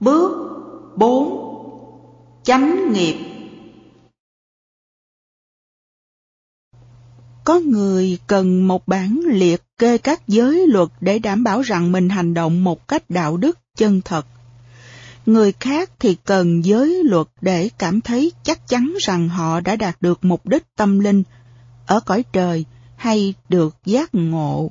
Bước 0.00 0.30
4 0.96 2.42
Chánh 2.42 2.92
nghiệp 2.92 3.16
Có 7.44 7.60
người 7.60 8.18
cần 8.26 8.68
một 8.68 8.88
bản 8.88 9.20
liệt 9.26 9.62
kê 9.78 9.98
các 9.98 10.28
giới 10.28 10.66
luật 10.66 10.88
để 11.00 11.18
đảm 11.18 11.44
bảo 11.44 11.60
rằng 11.60 11.92
mình 11.92 12.08
hành 12.08 12.34
động 12.34 12.64
một 12.64 12.88
cách 12.88 13.10
đạo 13.10 13.36
đức 13.36 13.58
chân 13.76 14.00
thật. 14.04 14.26
Người 15.26 15.52
khác 15.60 15.90
thì 15.98 16.16
cần 16.24 16.64
giới 16.64 17.02
luật 17.04 17.26
để 17.40 17.70
cảm 17.78 18.00
thấy 18.00 18.32
chắc 18.42 18.68
chắn 18.68 18.94
rằng 19.00 19.28
họ 19.28 19.60
đã 19.60 19.76
đạt 19.76 19.96
được 20.02 20.24
mục 20.24 20.46
đích 20.46 20.64
tâm 20.76 20.98
linh, 21.00 21.22
ở 21.86 22.00
cõi 22.00 22.24
trời 22.32 22.64
hay 22.96 23.34
được 23.48 23.76
giác 23.84 24.14
ngộ. 24.14 24.70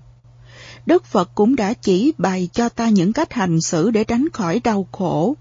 Đức 0.85 1.05
Phật 1.05 1.31
cũng 1.35 1.55
đã 1.55 1.73
chỉ 1.73 2.13
bày 2.17 2.49
cho 2.53 2.69
ta 2.69 2.89
những 2.89 3.13
cách 3.13 3.33
hành 3.33 3.61
xử 3.61 3.91
để 3.91 4.03
tránh 4.03 4.29
khỏi 4.33 4.61
đau 4.63 4.87
khổ. 4.91 5.35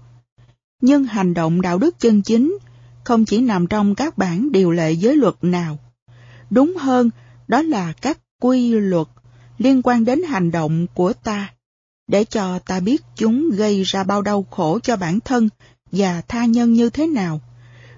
Nhưng 0.81 1.03
hành 1.03 1.33
động 1.33 1.61
đạo 1.61 1.77
đức 1.77 1.99
chân 1.99 2.21
chính 2.21 2.57
không 3.03 3.25
chỉ 3.25 3.41
nằm 3.41 3.67
trong 3.67 3.95
các 3.95 4.17
bản 4.17 4.51
điều 4.51 4.71
lệ 4.71 4.91
giới 4.91 5.15
luật 5.15 5.35
nào. 5.41 5.77
Đúng 6.49 6.75
hơn, 6.77 7.09
đó 7.47 7.61
là 7.61 7.93
các 8.01 8.17
quy 8.41 8.71
luật 8.73 9.07
liên 9.57 9.81
quan 9.83 10.05
đến 10.05 10.23
hành 10.23 10.51
động 10.51 10.87
của 10.93 11.13
ta, 11.13 11.53
để 12.07 12.25
cho 12.25 12.59
ta 12.59 12.79
biết 12.79 13.01
chúng 13.15 13.49
gây 13.49 13.83
ra 13.83 14.03
bao 14.03 14.21
đau 14.21 14.45
khổ 14.51 14.79
cho 14.83 14.95
bản 14.95 15.19
thân 15.19 15.49
và 15.91 16.21
tha 16.27 16.45
nhân 16.45 16.73
như 16.73 16.89
thế 16.89 17.07
nào. 17.07 17.41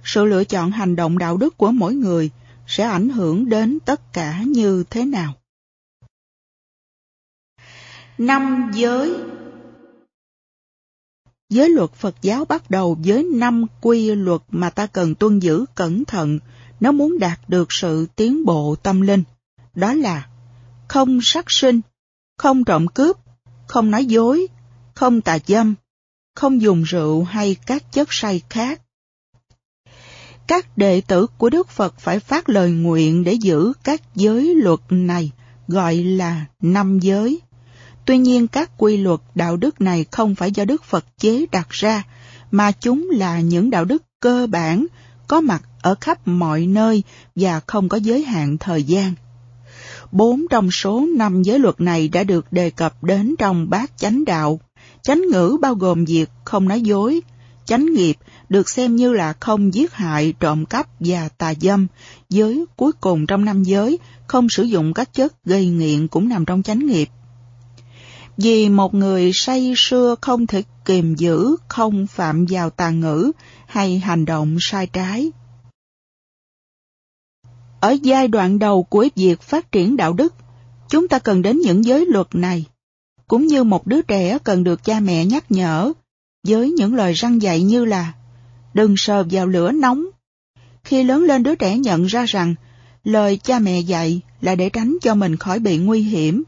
Sự 0.04 0.26
lựa 0.26 0.44
chọn 0.44 0.72
hành 0.72 0.96
động 0.96 1.18
đạo 1.18 1.38
đức 1.38 1.58
của 1.58 1.72
mỗi 1.72 1.96
người 1.96 2.30
sẽ 2.68 2.84
ảnh 2.84 3.10
hưởng 3.10 3.50
đến 3.50 3.78
tất 3.86 4.14
cả 4.14 4.42
như 4.46 4.84
thế 4.90 5.06
nào. 5.06 5.34
Năm 8.18 8.72
giới 8.74 9.14
Giới 11.50 11.70
luật 11.70 11.94
Phật 11.94 12.16
giáo 12.22 12.46
bắt 12.46 12.70
đầu 12.70 12.98
với 13.06 13.24
năm 13.24 13.66
quy 13.82 14.16
luật 14.16 14.42
mà 14.50 14.70
ta 14.70 14.88
cần 14.88 15.16
tuân 15.16 15.40
giữ 15.40 15.66
cẩn 15.76 16.06
thận 16.06 16.40
nếu 16.80 16.92
muốn 16.92 17.20
đạt 17.20 17.40
được 17.48 17.68
sự 17.70 18.06
tiến 18.16 18.46
bộ 18.46 18.76
tâm 18.76 19.02
linh. 19.02 19.24
Đó 19.76 19.94
là 19.94 20.28
không 20.88 21.20
sát 21.24 21.46
sinh, 21.48 21.82
không 22.38 22.64
trộm 22.64 22.88
cướp, 22.88 23.18
không 23.68 23.92
nói 23.92 24.06
dối, 24.06 24.48
không 24.94 25.22
tà 25.22 25.38
dâm, 25.48 25.76
không 26.36 26.62
dùng 26.62 26.84
rượu 26.84 27.24
hay 27.24 27.56
các 27.66 27.92
chất 27.92 28.08
say 28.12 28.42
khác. 28.50 28.82
Các 30.48 30.78
đệ 30.78 31.02
tử 31.02 31.28
của 31.38 31.50
Đức 31.50 31.70
Phật 31.70 32.00
phải 32.00 32.20
phát 32.20 32.50
lời 32.50 32.72
nguyện 32.72 33.24
để 33.24 33.34
giữ 33.34 33.74
các 33.84 34.02
giới 34.16 34.56
luật 34.56 34.80
này, 34.90 35.32
gọi 35.68 35.96
là 35.96 36.46
năm 36.62 37.00
giới. 37.00 37.42
Tuy 38.06 38.18
nhiên 38.18 38.48
các 38.48 38.72
quy 38.78 38.98
luật 38.98 39.20
đạo 39.36 39.58
đức 39.58 39.82
này 39.82 40.06
không 40.12 40.36
phải 40.36 40.52
do 40.52 40.66
Đức 40.66 40.84
Phật 40.84 41.06
chế 41.18 41.46
đặt 41.52 41.70
ra, 41.70 42.04
mà 42.52 42.72
chúng 42.72 43.10
là 43.12 43.40
những 43.40 43.70
đạo 43.70 43.86
đức 43.86 44.04
cơ 44.20 44.48
bản, 44.48 44.86
có 45.28 45.42
mặt 45.42 45.64
ở 45.82 45.96
khắp 46.02 46.28
mọi 46.28 46.66
nơi 46.68 47.04
và 47.36 47.60
không 47.68 47.90
có 47.90 47.98
giới 47.98 48.24
hạn 48.24 48.58
thời 48.58 48.84
gian. 48.84 49.14
Bốn 50.12 50.46
trong 50.50 50.72
số 50.72 51.08
năm 51.18 51.44
giới 51.44 51.60
luật 51.60 51.82
này 51.82 52.08
đã 52.08 52.24
được 52.24 52.46
đề 52.52 52.70
cập 52.70 53.04
đến 53.04 53.36
trong 53.40 53.70
bát 53.70 53.92
chánh 53.98 54.26
đạo. 54.26 54.60
Chánh 55.02 55.22
ngữ 55.32 55.58
bao 55.62 55.76
gồm 55.76 56.06
việc 56.06 56.30
không 56.46 56.68
nói 56.68 56.82
dối, 56.82 57.22
chánh 57.66 57.86
nghiệp 57.94 58.16
được 58.50 58.70
xem 58.70 58.96
như 58.96 59.14
là 59.14 59.34
không 59.40 59.74
giết 59.74 59.94
hại, 59.94 60.34
trộm 60.40 60.66
cắp 60.66 60.88
và 61.00 61.30
tà 61.38 61.54
dâm. 61.62 61.88
Giới 62.30 62.66
cuối 62.76 62.92
cùng 62.92 63.26
trong 63.26 63.46
năm 63.46 63.64
giới, 63.64 64.00
không 64.28 64.50
sử 64.50 64.64
dụng 64.64 64.94
các 64.94 65.14
chất 65.14 65.46
gây 65.46 65.68
nghiện 65.68 66.08
cũng 66.08 66.30
nằm 66.30 66.46
trong 66.46 66.64
chánh 66.64 66.86
nghiệp. 66.86 67.10
Vì 68.38 68.70
một 68.70 68.94
người 68.94 69.32
say 69.34 69.74
sưa 69.78 70.16
không 70.22 70.48
thể 70.48 70.64
kiềm 70.86 71.16
giữ, 71.16 71.56
không 71.68 72.08
phạm 72.08 72.46
vào 72.50 72.70
tà 72.70 72.90
ngữ 72.90 73.32
hay 73.68 74.00
hành 74.00 74.26
động 74.26 74.58
sai 74.60 74.88
trái. 74.88 75.32
Ở 77.80 77.98
giai 78.04 78.28
đoạn 78.28 78.60
đầu 78.60 78.84
của 78.84 79.08
việc 79.16 79.42
phát 79.42 79.72
triển 79.72 79.98
đạo 79.98 80.14
đức, 80.14 80.34
chúng 80.90 81.08
ta 81.08 81.20
cần 81.20 81.42
đến 81.42 81.60
những 81.60 81.86
giới 81.86 82.06
luật 82.06 82.28
này, 82.34 82.66
cũng 83.28 83.48
như 83.48 83.64
một 83.64 83.88
đứa 83.88 84.02
trẻ 84.02 84.38
cần 84.44 84.64
được 84.64 84.84
cha 84.84 85.00
mẹ 85.00 85.26
nhắc 85.26 85.52
nhở, 85.52 85.94
với 86.48 86.72
những 86.72 86.96
lời 86.96 87.14
răng 87.14 87.42
dạy 87.42 87.64
như 87.64 87.86
là 87.86 88.14
đừng 88.74 88.98
sờ 88.98 89.24
vào 89.32 89.48
lửa 89.48 89.72
nóng. 89.72 90.06
Khi 90.84 91.04
lớn 91.04 91.24
lên 91.24 91.44
đứa 91.44 91.56
trẻ 91.56 91.78
nhận 91.78 92.06
ra 92.06 92.26
rằng 92.26 92.56
lời 93.04 93.38
cha 93.44 93.60
mẹ 93.60 93.80
dạy 93.80 94.22
là 94.42 94.56
để 94.56 94.70
tránh 94.70 94.98
cho 95.02 95.16
mình 95.16 95.36
khỏi 95.38 95.60
bị 95.60 95.78
nguy 95.78 96.02
hiểm. 96.02 96.44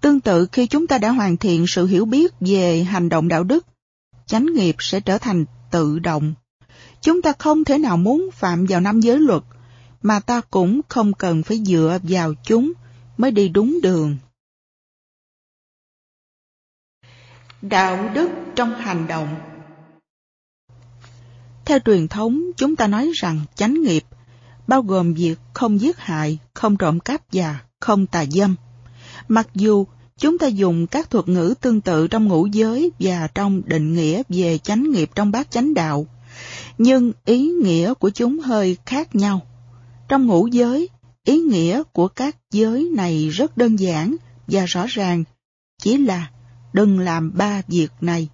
Tương 0.00 0.20
tự 0.20 0.46
khi 0.52 0.66
chúng 0.66 0.86
ta 0.86 0.98
đã 0.98 1.10
hoàn 1.10 1.36
thiện 1.36 1.64
sự 1.68 1.86
hiểu 1.86 2.04
biết 2.04 2.34
về 2.40 2.82
hành 2.82 3.08
động 3.08 3.28
đạo 3.28 3.44
đức, 3.44 3.66
chánh 4.26 4.46
nghiệp 4.46 4.76
sẽ 4.78 5.00
trở 5.00 5.18
thành 5.18 5.44
tự 5.70 5.98
động. 5.98 6.34
Chúng 7.00 7.22
ta 7.22 7.32
không 7.38 7.64
thể 7.64 7.78
nào 7.78 7.96
muốn 7.96 8.30
phạm 8.32 8.66
vào 8.68 8.80
năm 8.80 9.00
giới 9.00 9.18
luật, 9.18 9.42
mà 10.02 10.20
ta 10.20 10.40
cũng 10.40 10.80
không 10.88 11.12
cần 11.12 11.42
phải 11.42 11.58
dựa 11.64 11.98
vào 12.02 12.34
chúng 12.44 12.72
mới 13.16 13.30
đi 13.30 13.48
đúng 13.48 13.78
đường. 13.82 14.16
Đạo 17.62 18.10
đức 18.14 18.30
trong 18.56 18.74
hành 18.74 19.06
động 19.06 19.36
Theo 21.64 21.78
truyền 21.78 22.08
thống, 22.08 22.42
chúng 22.56 22.76
ta 22.76 22.86
nói 22.86 23.10
rằng 23.14 23.40
chánh 23.54 23.82
nghiệp 23.82 24.04
bao 24.66 24.82
gồm 24.82 25.14
việc 25.14 25.38
không 25.54 25.80
giết 25.80 25.98
hại, 25.98 26.38
không 26.54 26.76
trộm 26.76 27.00
cắp 27.00 27.20
và 27.32 27.58
không 27.80 28.06
tà 28.06 28.24
dâm. 28.30 28.56
Mặc 29.28 29.48
dù 29.54 29.86
chúng 30.18 30.38
ta 30.38 30.46
dùng 30.46 30.86
các 30.86 31.10
thuật 31.10 31.28
ngữ 31.28 31.54
tương 31.60 31.80
tự 31.80 32.08
trong 32.08 32.28
ngũ 32.28 32.46
giới 32.46 32.90
và 33.00 33.28
trong 33.34 33.62
định 33.66 33.94
nghĩa 33.94 34.22
về 34.28 34.58
chánh 34.58 34.90
nghiệp 34.90 35.10
trong 35.14 35.30
bát 35.30 35.50
chánh 35.50 35.74
đạo, 35.74 36.06
nhưng 36.78 37.12
ý 37.24 37.46
nghĩa 37.46 37.94
của 37.94 38.10
chúng 38.10 38.38
hơi 38.38 38.76
khác 38.86 39.14
nhau. 39.14 39.40
Trong 40.08 40.26
ngũ 40.26 40.46
giới, 40.46 40.88
ý 41.24 41.38
nghĩa 41.38 41.82
của 41.92 42.08
các 42.08 42.36
giới 42.50 42.90
này 42.96 43.28
rất 43.28 43.56
đơn 43.56 43.76
giản 43.76 44.16
và 44.46 44.64
rõ 44.64 44.86
ràng, 44.88 45.24
chỉ 45.82 45.96
là 45.96 46.30
đừng 46.72 46.98
làm 46.98 47.32
ba 47.34 47.62
việc 47.68 47.92
này. 48.00 48.28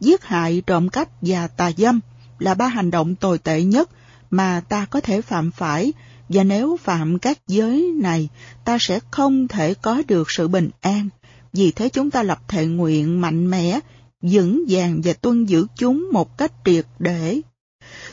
Giết 0.00 0.24
hại, 0.24 0.62
trộm 0.66 0.88
cắp 0.88 1.08
và 1.20 1.46
tà 1.48 1.72
dâm 1.76 2.00
là 2.38 2.54
ba 2.54 2.66
hành 2.66 2.90
động 2.90 3.14
tồi 3.14 3.38
tệ 3.38 3.62
nhất 3.62 3.90
mà 4.30 4.60
ta 4.68 4.84
có 4.84 5.00
thể 5.00 5.22
phạm 5.22 5.50
phải 5.50 5.92
và 6.34 6.44
nếu 6.44 6.76
phạm 6.76 7.18
các 7.18 7.38
giới 7.48 7.92
này, 7.96 8.28
ta 8.64 8.78
sẽ 8.80 9.00
không 9.10 9.48
thể 9.48 9.74
có 9.74 10.02
được 10.08 10.30
sự 10.30 10.48
bình 10.48 10.70
an. 10.80 11.08
Vì 11.52 11.72
thế 11.72 11.88
chúng 11.88 12.10
ta 12.10 12.22
lập 12.22 12.38
thệ 12.48 12.66
nguyện 12.66 13.20
mạnh 13.20 13.50
mẽ, 13.50 13.80
vững 14.22 14.64
vàng 14.68 15.00
và 15.04 15.12
tuân 15.12 15.44
giữ 15.44 15.66
chúng 15.76 16.08
một 16.12 16.38
cách 16.38 16.52
triệt 16.64 16.86
để. 16.98 17.40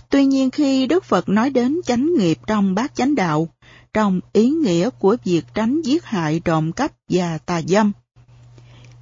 Tuy 0.09 0.26
nhiên 0.26 0.50
khi 0.50 0.88
Đức 0.88 1.04
Phật 1.04 1.30
nói 1.30 1.50
đến 1.50 1.82
chánh 1.86 2.14
nghiệp 2.18 2.38
trong 2.48 2.76
bát 2.76 2.96
chánh 2.96 3.16
đạo, 3.16 3.48
trong 3.94 4.20
ý 4.34 4.50
nghĩa 4.50 4.90
của 5.00 5.18
việc 5.26 5.46
tránh 5.53 5.82
giết 5.82 6.06
hại 6.06 6.40
trộm 6.40 6.72
cắp 6.72 6.92
và 7.09 7.38
tà 7.38 7.62
dâm, 7.62 7.92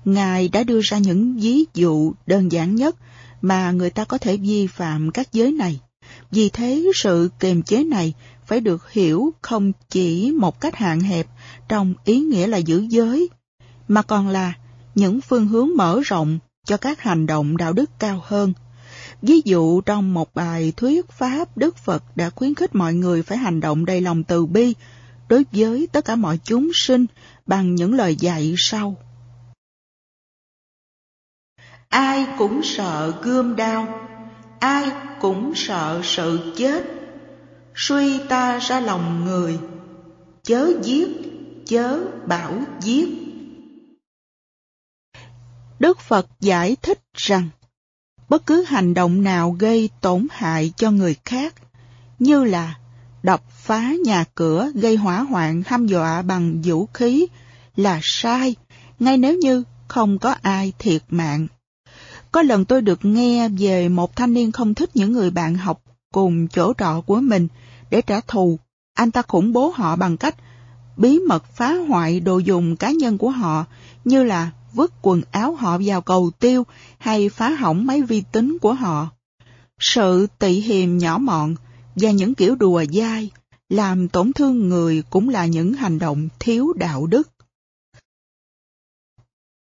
Ngài 0.06 0.48
đã 0.48 0.64
đưa 0.64 0.80
ra 0.84 0.98
những 0.98 1.40
ví 1.40 1.66
dụ 1.74 2.14
đơn 2.26 2.52
giản 2.52 2.76
nhất 2.76 2.96
mà 3.42 3.72
người 3.72 3.90
ta 3.90 4.04
có 4.04 4.18
thể 4.18 4.38
vi 4.38 4.68
phạm 4.68 5.12
các 5.12 5.34
giới 5.34 5.52
này. 5.52 5.80
Vì 6.32 6.50
thế 6.50 6.86
sự 6.96 7.30
kiềm 7.40 7.64
chế 7.64 7.84
này 7.84 8.14
phải 8.50 8.60
được 8.60 8.92
hiểu 8.92 9.34
không 9.42 9.72
chỉ 9.90 10.34
một 10.38 10.62
cách 10.62 10.76
hạn 10.76 11.00
hẹp 11.00 11.28
trong 11.68 11.94
ý 12.04 12.20
nghĩa 12.20 12.48
là 12.48 12.58
giữ 12.58 12.86
giới, 12.90 13.30
mà 13.88 14.02
còn 14.02 14.28
là 14.28 14.54
những 14.96 15.22
phương 15.22 15.48
hướng 15.48 15.70
mở 15.76 16.00
rộng 16.06 16.40
cho 16.66 16.78
các 16.78 17.02
hành 17.02 17.26
động 17.26 17.58
đạo 17.58 17.74
đức 17.74 17.90
cao 18.00 18.22
hơn. 18.24 18.54
Ví 19.22 19.42
dụ 19.46 19.82
trong 19.82 20.14
một 20.14 20.36
bài 20.36 20.74
thuyết 20.78 21.12
pháp 21.12 21.58
Đức 21.58 21.78
Phật 21.78 22.04
đã 22.16 22.30
khuyến 22.30 22.56
khích 22.56 22.76
mọi 22.76 22.94
người 22.94 23.24
phải 23.24 23.38
hành 23.38 23.60
động 23.60 23.86
đầy 23.86 24.02
lòng 24.02 24.24
từ 24.24 24.46
bi 24.46 24.74
đối 25.28 25.46
với 25.52 25.88
tất 25.92 26.06
cả 26.06 26.16
mọi 26.16 26.40
chúng 26.44 26.70
sinh 26.74 27.06
bằng 27.46 27.76
những 27.76 27.94
lời 27.94 28.16
dạy 28.16 28.56
sau. 28.58 28.96
Ai 31.90 32.28
cũng 32.38 32.62
sợ 32.64 33.14
gươm 33.22 33.56
đao, 33.56 34.08
ai 34.60 34.92
cũng 35.22 35.54
sợ 35.56 36.02
sự 36.04 36.54
chết. 36.58 36.99
Suy 37.76 38.20
ta 38.30 38.60
ra 38.60 38.80
lòng 38.80 39.26
người, 39.26 39.60
chớ 40.44 40.72
giết, 40.84 41.08
chớ 41.66 42.00
bảo 42.28 42.54
giết. 42.82 43.10
Đức 45.80 46.00
Phật 46.00 46.28
giải 46.40 46.78
thích 46.82 47.00
rằng, 47.14 47.50
bất 48.30 48.46
cứ 48.46 48.64
hành 48.64 48.94
động 48.94 49.24
nào 49.24 49.52
gây 49.52 49.90
tổn 50.02 50.28
hại 50.32 50.72
cho 50.78 50.92
người 50.92 51.16
khác, 51.26 51.56
như 52.20 52.44
là 52.44 52.78
đập 53.24 53.42
phá 53.52 53.94
nhà 54.04 54.26
cửa, 54.36 54.72
gây 54.76 54.96
hỏa 54.96 55.20
hoạn, 55.20 55.64
hăm 55.66 55.88
dọa 55.88 56.22
bằng 56.22 56.62
vũ 56.64 56.86
khí, 56.94 57.28
là 57.76 58.00
sai, 58.04 58.56
ngay 59.00 59.18
nếu 59.18 59.38
như 59.38 59.64
không 59.88 60.20
có 60.20 60.36
ai 60.42 60.74
thiệt 60.80 61.02
mạng. 61.10 61.48
Có 62.32 62.42
lần 62.42 62.66
tôi 62.66 62.82
được 62.82 63.06
nghe 63.06 63.50
về 63.50 63.90
một 63.90 64.16
thanh 64.16 64.34
niên 64.34 64.52
không 64.52 64.74
thích 64.74 64.90
những 64.94 65.12
người 65.12 65.32
bạn 65.32 65.56
học 65.56 65.82
cùng 66.14 66.48
chỗ 66.48 66.74
trọ 66.78 67.02
của 67.02 67.20
mình 67.20 67.48
để 67.90 68.02
trả 68.02 68.22
thù. 68.22 68.60
Anh 68.94 69.12
ta 69.12 69.22
khủng 69.22 69.54
bố 69.54 69.74
họ 69.76 69.96
bằng 69.96 70.18
cách 70.18 70.36
bí 70.98 71.20
mật 71.20 71.46
phá 71.46 71.74
hoại 71.74 72.20
đồ 72.20 72.38
dùng 72.38 72.76
cá 72.76 72.92
nhân 72.92 73.18
của 73.18 73.30
họ 73.30 73.66
như 74.06 74.24
là 74.24 74.52
vứt 74.74 74.94
quần 75.02 75.22
áo 75.32 75.56
họ 75.56 75.78
vào 75.86 76.02
cầu 76.02 76.32
tiêu 76.40 76.66
hay 76.98 77.30
phá 77.30 77.50
hỏng 77.50 77.86
máy 77.86 78.02
vi 78.02 78.24
tính 78.32 78.58
của 78.62 78.74
họ. 78.74 79.10
Sự 79.80 80.28
tị 80.40 80.60
hiềm 80.60 80.98
nhỏ 80.98 81.18
mọn 81.18 81.56
và 81.96 82.12
những 82.12 82.36
kiểu 82.36 82.56
đùa 82.56 82.84
dai 82.94 83.32
làm 83.70 84.08
tổn 84.08 84.34
thương 84.34 84.70
người 84.70 85.04
cũng 85.10 85.30
là 85.30 85.46
những 85.46 85.74
hành 85.74 86.00
động 86.00 86.30
thiếu 86.40 86.74
đạo 86.74 87.08
đức. 87.08 87.30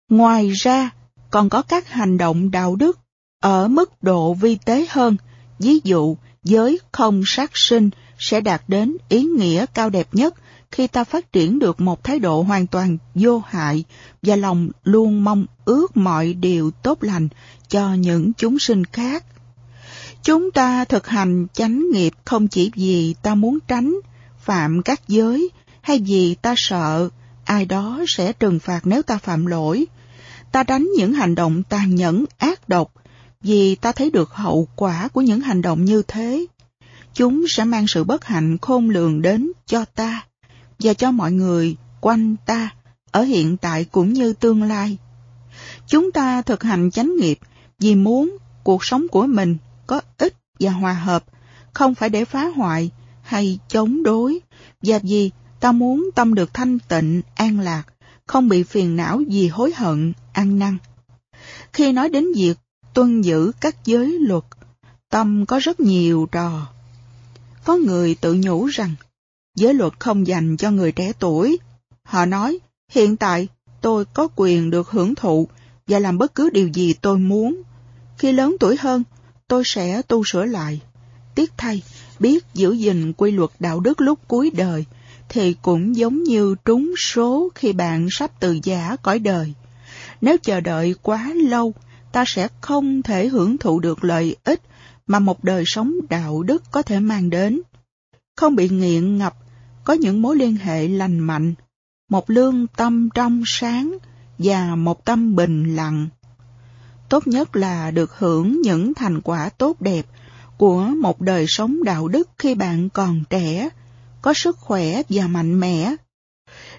Ngoài 0.08 0.50
ra, 0.50 0.90
còn 1.30 1.48
có 1.48 1.62
các 1.62 1.88
hành 1.88 2.18
động 2.18 2.50
đạo 2.50 2.76
đức 2.76 2.98
ở 3.40 3.68
mức 3.68 4.02
độ 4.02 4.34
vi 4.34 4.56
tế 4.56 4.86
hơn, 4.90 5.16
ví 5.58 5.80
dụ 5.84 6.16
giới 6.44 6.80
không 6.92 7.22
sát 7.26 7.50
sinh 7.54 7.90
sẽ 8.18 8.40
đạt 8.40 8.62
đến 8.68 8.96
ý 9.08 9.22
nghĩa 9.22 9.66
cao 9.74 9.90
đẹp 9.90 10.08
nhất 10.12 10.34
khi 10.70 10.86
ta 10.86 11.04
phát 11.04 11.32
triển 11.32 11.58
được 11.58 11.80
một 11.80 12.04
thái 12.04 12.18
độ 12.18 12.42
hoàn 12.42 12.66
toàn 12.66 12.98
vô 13.14 13.42
hại 13.48 13.84
và 14.22 14.36
lòng 14.36 14.68
luôn 14.84 15.24
mong 15.24 15.46
ước 15.64 15.96
mọi 15.96 16.34
điều 16.34 16.70
tốt 16.70 17.02
lành 17.02 17.28
cho 17.68 17.94
những 17.94 18.32
chúng 18.36 18.58
sinh 18.58 18.84
khác. 18.84 19.24
Chúng 20.22 20.50
ta 20.50 20.84
thực 20.84 21.06
hành 21.06 21.46
chánh 21.52 21.90
nghiệp 21.92 22.12
không 22.24 22.48
chỉ 22.48 22.70
vì 22.74 23.14
ta 23.22 23.34
muốn 23.34 23.58
tránh 23.68 23.94
phạm 24.38 24.82
các 24.82 25.08
giới 25.08 25.50
hay 25.80 25.98
vì 26.06 26.34
ta 26.34 26.54
sợ 26.56 27.08
ai 27.44 27.64
đó 27.64 28.00
sẽ 28.08 28.32
trừng 28.32 28.58
phạt 28.58 28.80
nếu 28.84 29.02
ta 29.02 29.18
phạm 29.18 29.46
lỗi. 29.46 29.86
Ta 30.52 30.64
tránh 30.64 30.88
những 30.96 31.12
hành 31.12 31.34
động 31.34 31.62
tàn 31.62 31.94
nhẫn 31.94 32.24
ác 32.38 32.68
độc 32.68 32.92
vì 33.42 33.74
ta 33.74 33.92
thấy 33.92 34.10
được 34.10 34.30
hậu 34.30 34.68
quả 34.76 35.08
của 35.08 35.20
những 35.20 35.40
hành 35.40 35.62
động 35.62 35.84
như 35.84 36.02
thế. 36.08 36.46
Chúng 37.14 37.44
sẽ 37.48 37.64
mang 37.64 37.86
sự 37.86 38.04
bất 38.04 38.24
hạnh 38.24 38.58
khôn 38.58 38.90
lường 38.90 39.22
đến 39.22 39.52
cho 39.66 39.84
ta 39.84 40.26
và 40.78 40.94
cho 40.94 41.10
mọi 41.10 41.32
người 41.32 41.76
quanh 42.00 42.36
ta 42.46 42.70
ở 43.10 43.22
hiện 43.22 43.56
tại 43.56 43.84
cũng 43.84 44.12
như 44.12 44.32
tương 44.32 44.62
lai. 44.62 44.98
Chúng 45.86 46.12
ta 46.12 46.42
thực 46.42 46.62
hành 46.62 46.90
chánh 46.90 47.16
nghiệp 47.16 47.38
vì 47.78 47.94
muốn 47.94 48.36
cuộc 48.64 48.84
sống 48.84 49.08
của 49.08 49.26
mình 49.26 49.56
có 49.86 50.00
ích 50.18 50.34
và 50.60 50.70
hòa 50.70 50.92
hợp, 50.92 51.24
không 51.72 51.94
phải 51.94 52.08
để 52.08 52.24
phá 52.24 52.46
hoại 52.56 52.90
hay 53.22 53.58
chống 53.68 54.02
đối, 54.02 54.40
và 54.82 54.98
vì 55.02 55.30
ta 55.60 55.72
muốn 55.72 56.10
tâm 56.14 56.34
được 56.34 56.54
thanh 56.54 56.78
tịnh, 56.78 57.22
an 57.34 57.60
lạc, 57.60 57.82
không 58.26 58.48
bị 58.48 58.62
phiền 58.62 58.96
não 58.96 59.20
vì 59.28 59.48
hối 59.48 59.72
hận, 59.76 60.12
ăn 60.32 60.58
năn. 60.58 60.78
Khi 61.72 61.92
nói 61.92 62.08
đến 62.08 62.26
việc 62.36 62.58
tuân 62.94 63.22
giữ 63.22 63.52
các 63.60 63.76
giới 63.84 64.18
luật, 64.18 64.44
tâm 65.10 65.46
có 65.46 65.58
rất 65.58 65.80
nhiều 65.80 66.28
trò. 66.32 66.66
Có 67.64 67.76
người 67.76 68.14
tự 68.14 68.34
nhủ 68.34 68.66
rằng, 68.66 68.94
giới 69.56 69.74
luật 69.74 69.92
không 70.00 70.26
dành 70.26 70.56
cho 70.56 70.70
người 70.70 70.92
trẻ 70.92 71.12
tuổi. 71.18 71.58
Họ 72.04 72.26
nói, 72.26 72.58
hiện 72.90 73.16
tại 73.16 73.48
tôi 73.80 74.04
có 74.04 74.28
quyền 74.36 74.70
được 74.70 74.90
hưởng 74.90 75.14
thụ 75.14 75.48
và 75.86 75.98
làm 75.98 76.18
bất 76.18 76.34
cứ 76.34 76.50
điều 76.50 76.68
gì 76.68 76.94
tôi 77.00 77.18
muốn. 77.18 77.62
Khi 78.18 78.32
lớn 78.32 78.56
tuổi 78.60 78.76
hơn, 78.80 79.02
tôi 79.48 79.62
sẽ 79.66 80.02
tu 80.02 80.24
sửa 80.24 80.44
lại. 80.44 80.80
Tiếc 81.34 81.52
thay, 81.56 81.82
biết 82.18 82.44
giữ 82.54 82.72
gìn 82.72 83.12
quy 83.12 83.30
luật 83.30 83.50
đạo 83.58 83.80
đức 83.80 84.00
lúc 84.00 84.18
cuối 84.28 84.50
đời, 84.50 84.84
thì 85.28 85.54
cũng 85.62 85.96
giống 85.96 86.22
như 86.22 86.54
trúng 86.64 86.94
số 86.98 87.48
khi 87.54 87.72
bạn 87.72 88.08
sắp 88.10 88.30
từ 88.40 88.58
giả 88.62 88.96
cõi 89.02 89.18
đời. 89.18 89.52
Nếu 90.20 90.36
chờ 90.42 90.60
đợi 90.60 90.94
quá 91.02 91.32
lâu, 91.34 91.74
ta 92.12 92.24
sẽ 92.26 92.48
không 92.60 93.02
thể 93.02 93.28
hưởng 93.28 93.58
thụ 93.58 93.80
được 93.80 94.04
lợi 94.04 94.36
ích 94.44 94.60
mà 95.06 95.18
một 95.18 95.44
đời 95.44 95.64
sống 95.66 95.94
đạo 96.10 96.42
đức 96.42 96.62
có 96.70 96.82
thể 96.82 97.00
mang 97.00 97.30
đến. 97.30 97.60
Không 98.36 98.56
bị 98.56 98.68
nghiện 98.68 99.18
ngập, 99.18 99.34
có 99.84 99.92
những 99.92 100.22
mối 100.22 100.36
liên 100.36 100.56
hệ 100.56 100.88
lành 100.88 101.18
mạnh, 101.18 101.54
một 102.10 102.30
lương 102.30 102.66
tâm 102.66 103.08
trong 103.14 103.42
sáng 103.46 103.96
và 104.38 104.74
một 104.74 105.04
tâm 105.04 105.36
bình 105.36 105.76
lặng. 105.76 106.08
Tốt 107.08 107.26
nhất 107.26 107.56
là 107.56 107.90
được 107.90 108.18
hưởng 108.18 108.60
những 108.62 108.94
thành 108.94 109.20
quả 109.20 109.48
tốt 109.48 109.80
đẹp 109.80 110.06
của 110.58 110.80
một 110.80 111.20
đời 111.20 111.46
sống 111.48 111.84
đạo 111.84 112.08
đức 112.08 112.30
khi 112.38 112.54
bạn 112.54 112.88
còn 112.88 113.24
trẻ, 113.30 113.68
có 114.22 114.34
sức 114.34 114.58
khỏe 114.58 115.02
và 115.08 115.26
mạnh 115.26 115.60
mẽ. 115.60 115.94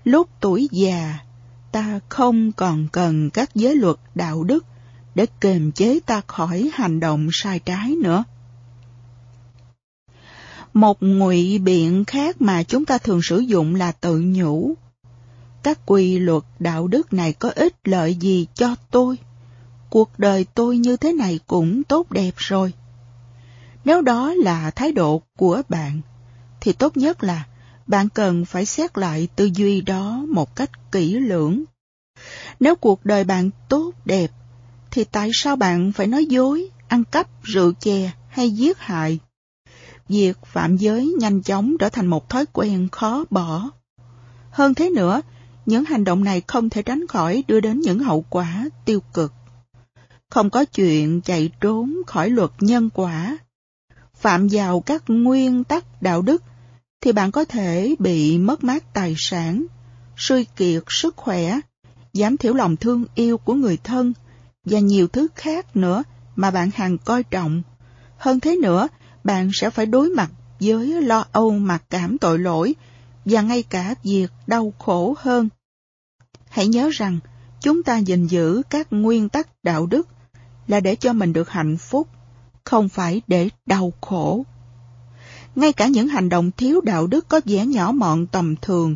Lúc 0.03 0.29
tuổi 0.41 0.69
già, 0.71 1.19
ta 1.71 1.99
không 2.09 2.51
còn 2.51 2.87
cần 2.91 3.29
các 3.29 3.55
giới 3.55 3.75
luật 3.75 3.95
đạo 4.15 4.43
đức 4.43 4.65
để 5.15 5.25
kềm 5.41 5.71
chế 5.71 5.99
ta 6.05 6.21
khỏi 6.27 6.69
hành 6.73 6.99
động 6.99 7.29
sai 7.31 7.59
trái 7.59 7.95
nữa. 8.03 8.23
Một 10.73 10.97
ngụy 11.03 11.59
biện 11.59 12.05
khác 12.05 12.41
mà 12.41 12.63
chúng 12.63 12.85
ta 12.85 12.97
thường 12.97 13.21
sử 13.23 13.39
dụng 13.39 13.75
là 13.75 13.91
tự 13.91 14.23
nhủ. 14.25 14.73
Các 15.63 15.79
quy 15.85 16.19
luật 16.19 16.43
đạo 16.59 16.87
đức 16.87 17.13
này 17.13 17.33
có 17.33 17.49
ích 17.55 17.75
lợi 17.83 18.15
gì 18.15 18.47
cho 18.55 18.75
tôi? 18.91 19.17
Cuộc 19.89 20.19
đời 20.19 20.45
tôi 20.53 20.77
như 20.77 20.97
thế 20.97 21.13
này 21.13 21.39
cũng 21.47 21.83
tốt 21.83 22.11
đẹp 22.11 22.33
rồi. 22.37 22.73
Nếu 23.85 24.01
đó 24.01 24.33
là 24.33 24.71
thái 24.71 24.91
độ 24.91 25.21
của 25.37 25.61
bạn, 25.69 26.01
thì 26.61 26.73
tốt 26.73 26.97
nhất 26.97 27.23
là 27.23 27.45
bạn 27.87 28.09
cần 28.09 28.45
phải 28.45 28.65
xét 28.65 28.97
lại 28.97 29.27
tư 29.35 29.49
duy 29.53 29.81
đó 29.81 30.25
một 30.29 30.55
cách 30.55 30.91
kỹ 30.91 31.19
lưỡng. 31.19 31.63
Nếu 32.59 32.75
cuộc 32.75 33.05
đời 33.05 33.23
bạn 33.23 33.49
tốt 33.69 33.91
đẹp, 34.05 34.31
thì 34.93 35.03
tại 35.03 35.29
sao 35.33 35.55
bạn 35.55 35.91
phải 35.91 36.07
nói 36.07 36.25
dối, 36.25 36.69
ăn 36.87 37.03
cắp, 37.03 37.43
rượu 37.43 37.73
chè 37.79 38.11
hay 38.29 38.49
giết 38.49 38.79
hại? 38.79 39.19
Việc 40.09 40.37
phạm 40.45 40.77
giới 40.77 41.15
nhanh 41.19 41.41
chóng 41.41 41.75
trở 41.79 41.89
thành 41.89 42.07
một 42.07 42.29
thói 42.29 42.45
quen 42.53 42.87
khó 42.91 43.25
bỏ. 43.29 43.69
Hơn 44.51 44.73
thế 44.73 44.89
nữa, 44.89 45.21
những 45.65 45.85
hành 45.85 46.03
động 46.03 46.23
này 46.23 46.41
không 46.47 46.69
thể 46.69 46.81
tránh 46.81 47.07
khỏi 47.07 47.43
đưa 47.47 47.59
đến 47.59 47.79
những 47.79 47.99
hậu 47.99 48.25
quả 48.29 48.69
tiêu 48.85 48.99
cực. 49.13 49.33
Không 50.29 50.49
có 50.49 50.65
chuyện 50.65 51.21
chạy 51.21 51.51
trốn 51.61 51.95
khỏi 52.07 52.29
luật 52.29 52.51
nhân 52.59 52.89
quả 52.93 53.37
phạm 54.15 54.47
vào 54.51 54.79
các 54.79 55.03
nguyên 55.07 55.63
tắc 55.63 56.01
đạo 56.01 56.21
đức, 56.21 56.43
thì 57.01 57.11
bạn 57.11 57.31
có 57.31 57.45
thể 57.45 57.95
bị 57.99 58.37
mất 58.37 58.63
mát 58.63 58.93
tài 58.93 59.15
sản, 59.17 59.65
suy 60.17 60.45
kiệt 60.55 60.83
sức 60.87 61.15
khỏe, 61.15 61.59
giảm 62.13 62.37
thiểu 62.37 62.53
lòng 62.53 62.77
thương 62.77 63.05
yêu 63.15 63.37
của 63.37 63.53
người 63.53 63.77
thân 63.83 64.13
và 64.65 64.79
nhiều 64.79 65.07
thứ 65.07 65.27
khác 65.35 65.75
nữa 65.75 66.03
mà 66.35 66.51
bạn 66.51 66.69
hằng 66.75 66.97
coi 66.97 67.23
trọng. 67.23 67.61
Hơn 68.17 68.39
thế 68.39 68.55
nữa, 68.55 68.87
bạn 69.23 69.49
sẽ 69.53 69.69
phải 69.69 69.85
đối 69.85 70.09
mặt 70.09 70.31
với 70.59 71.01
lo 71.01 71.25
âu 71.31 71.51
mặc 71.51 71.83
cảm 71.89 72.17
tội 72.17 72.39
lỗi 72.39 72.75
và 73.25 73.41
ngay 73.41 73.63
cả 73.63 73.95
việc 74.03 74.31
đau 74.47 74.73
khổ 74.79 75.15
hơn. 75.19 75.49
Hãy 76.49 76.67
nhớ 76.67 76.89
rằng, 76.93 77.19
chúng 77.61 77.83
ta 77.83 77.97
gìn 77.97 78.27
giữ 78.27 78.61
các 78.69 78.87
nguyên 78.91 79.29
tắc 79.29 79.47
đạo 79.63 79.85
đức 79.85 80.07
là 80.67 80.79
để 80.79 80.95
cho 80.95 81.13
mình 81.13 81.33
được 81.33 81.49
hạnh 81.49 81.77
phúc 81.77 82.07
không 82.63 82.89
phải 82.89 83.21
để 83.27 83.49
đau 83.65 83.93
khổ. 84.01 84.45
Ngay 85.55 85.73
cả 85.73 85.87
những 85.87 86.07
hành 86.07 86.29
động 86.29 86.51
thiếu 86.51 86.81
đạo 86.81 87.07
đức 87.07 87.27
có 87.29 87.41
vẻ 87.45 87.65
nhỏ 87.65 87.91
mọn 87.91 88.27
tầm 88.27 88.55
thường 88.55 88.95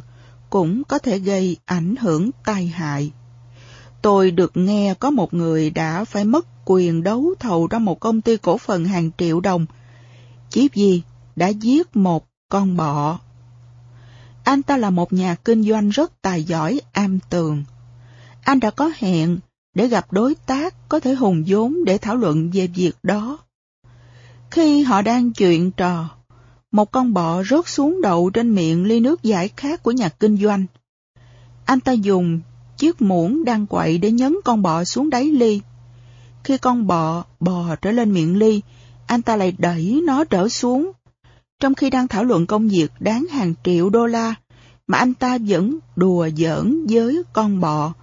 cũng 0.49 0.83
có 0.83 0.99
thể 0.99 1.19
gây 1.19 1.57
ảnh 1.65 1.95
hưởng 1.95 2.29
tai 2.45 2.67
hại. 2.67 3.11
Tôi 4.01 4.31
được 4.31 4.57
nghe 4.57 4.93
có 4.93 5.11
một 5.11 5.33
người 5.33 5.69
đã 5.69 6.05
phải 6.05 6.25
mất 6.25 6.47
quyền 6.65 7.03
đấu 7.03 7.33
thầu 7.39 7.67
trong 7.67 7.85
một 7.85 7.99
công 7.99 8.21
ty 8.21 8.37
cổ 8.37 8.57
phần 8.57 8.85
hàng 8.85 9.11
triệu 9.17 9.39
đồng, 9.39 9.65
chỉ 10.49 10.69
vì 10.73 11.01
đã 11.35 11.47
giết 11.47 11.95
một 11.95 12.25
con 12.49 12.77
bọ. 12.77 13.19
Anh 14.43 14.63
ta 14.63 14.77
là 14.77 14.89
một 14.89 15.13
nhà 15.13 15.35
kinh 15.35 15.63
doanh 15.63 15.89
rất 15.89 16.21
tài 16.21 16.43
giỏi 16.43 16.81
am 16.91 17.19
tường. 17.29 17.63
Anh 18.43 18.59
đã 18.59 18.71
có 18.71 18.91
hẹn 18.97 19.39
để 19.73 19.87
gặp 19.87 20.11
đối 20.11 20.35
tác 20.35 20.89
có 20.89 20.99
thể 20.99 21.13
hùng 21.13 21.43
vốn 21.47 21.85
để 21.85 21.97
thảo 21.97 22.15
luận 22.15 22.49
về 22.53 22.67
việc 22.67 22.95
đó. 23.03 23.37
Khi 24.51 24.83
họ 24.83 25.01
đang 25.01 25.33
chuyện 25.33 25.71
trò, 25.71 26.09
một 26.71 26.91
con 26.91 27.13
bọ 27.13 27.43
rớt 27.43 27.67
xuống 27.67 28.01
đậu 28.01 28.29
trên 28.29 28.55
miệng 28.55 28.85
ly 28.85 28.99
nước 28.99 29.23
giải 29.23 29.49
khát 29.57 29.83
của 29.83 29.91
nhà 29.91 30.09
kinh 30.09 30.37
doanh. 30.37 30.65
Anh 31.65 31.79
ta 31.79 31.91
dùng 31.91 32.39
chiếc 32.77 33.01
muỗng 33.01 33.45
đang 33.45 33.67
quậy 33.67 33.97
để 33.97 34.11
nhấn 34.11 34.35
con 34.45 34.61
bọ 34.61 34.83
xuống 34.83 35.09
đáy 35.09 35.25
ly. 35.25 35.61
Khi 36.43 36.57
con 36.57 36.87
bọ 36.87 37.25
bò 37.39 37.75
trở 37.81 37.91
lên 37.91 38.13
miệng 38.13 38.37
ly, 38.37 38.61
anh 39.07 39.21
ta 39.21 39.35
lại 39.35 39.55
đẩy 39.57 40.01
nó 40.05 40.23
trở 40.23 40.49
xuống. 40.49 40.91
Trong 41.59 41.73
khi 41.73 41.89
đang 41.89 42.07
thảo 42.07 42.23
luận 42.23 42.45
công 42.45 42.67
việc 42.67 42.91
đáng 42.99 43.25
hàng 43.31 43.53
triệu 43.63 43.89
đô 43.89 44.05
la, 44.05 44.35
mà 44.87 44.97
anh 44.97 45.13
ta 45.13 45.37
vẫn 45.47 45.79
đùa 45.95 46.29
giỡn 46.37 46.85
với 46.89 47.23
con 47.33 47.59
bọ, 47.59 47.93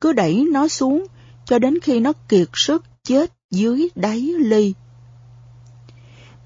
cứ 0.00 0.12
đẩy 0.12 0.44
nó 0.52 0.68
xuống 0.68 1.06
cho 1.44 1.58
đến 1.58 1.78
khi 1.82 2.00
nó 2.00 2.12
kiệt 2.12 2.48
sức 2.54 2.84
chết 3.04 3.32
dưới 3.50 3.88
đáy 3.94 4.20
ly. 4.38 4.74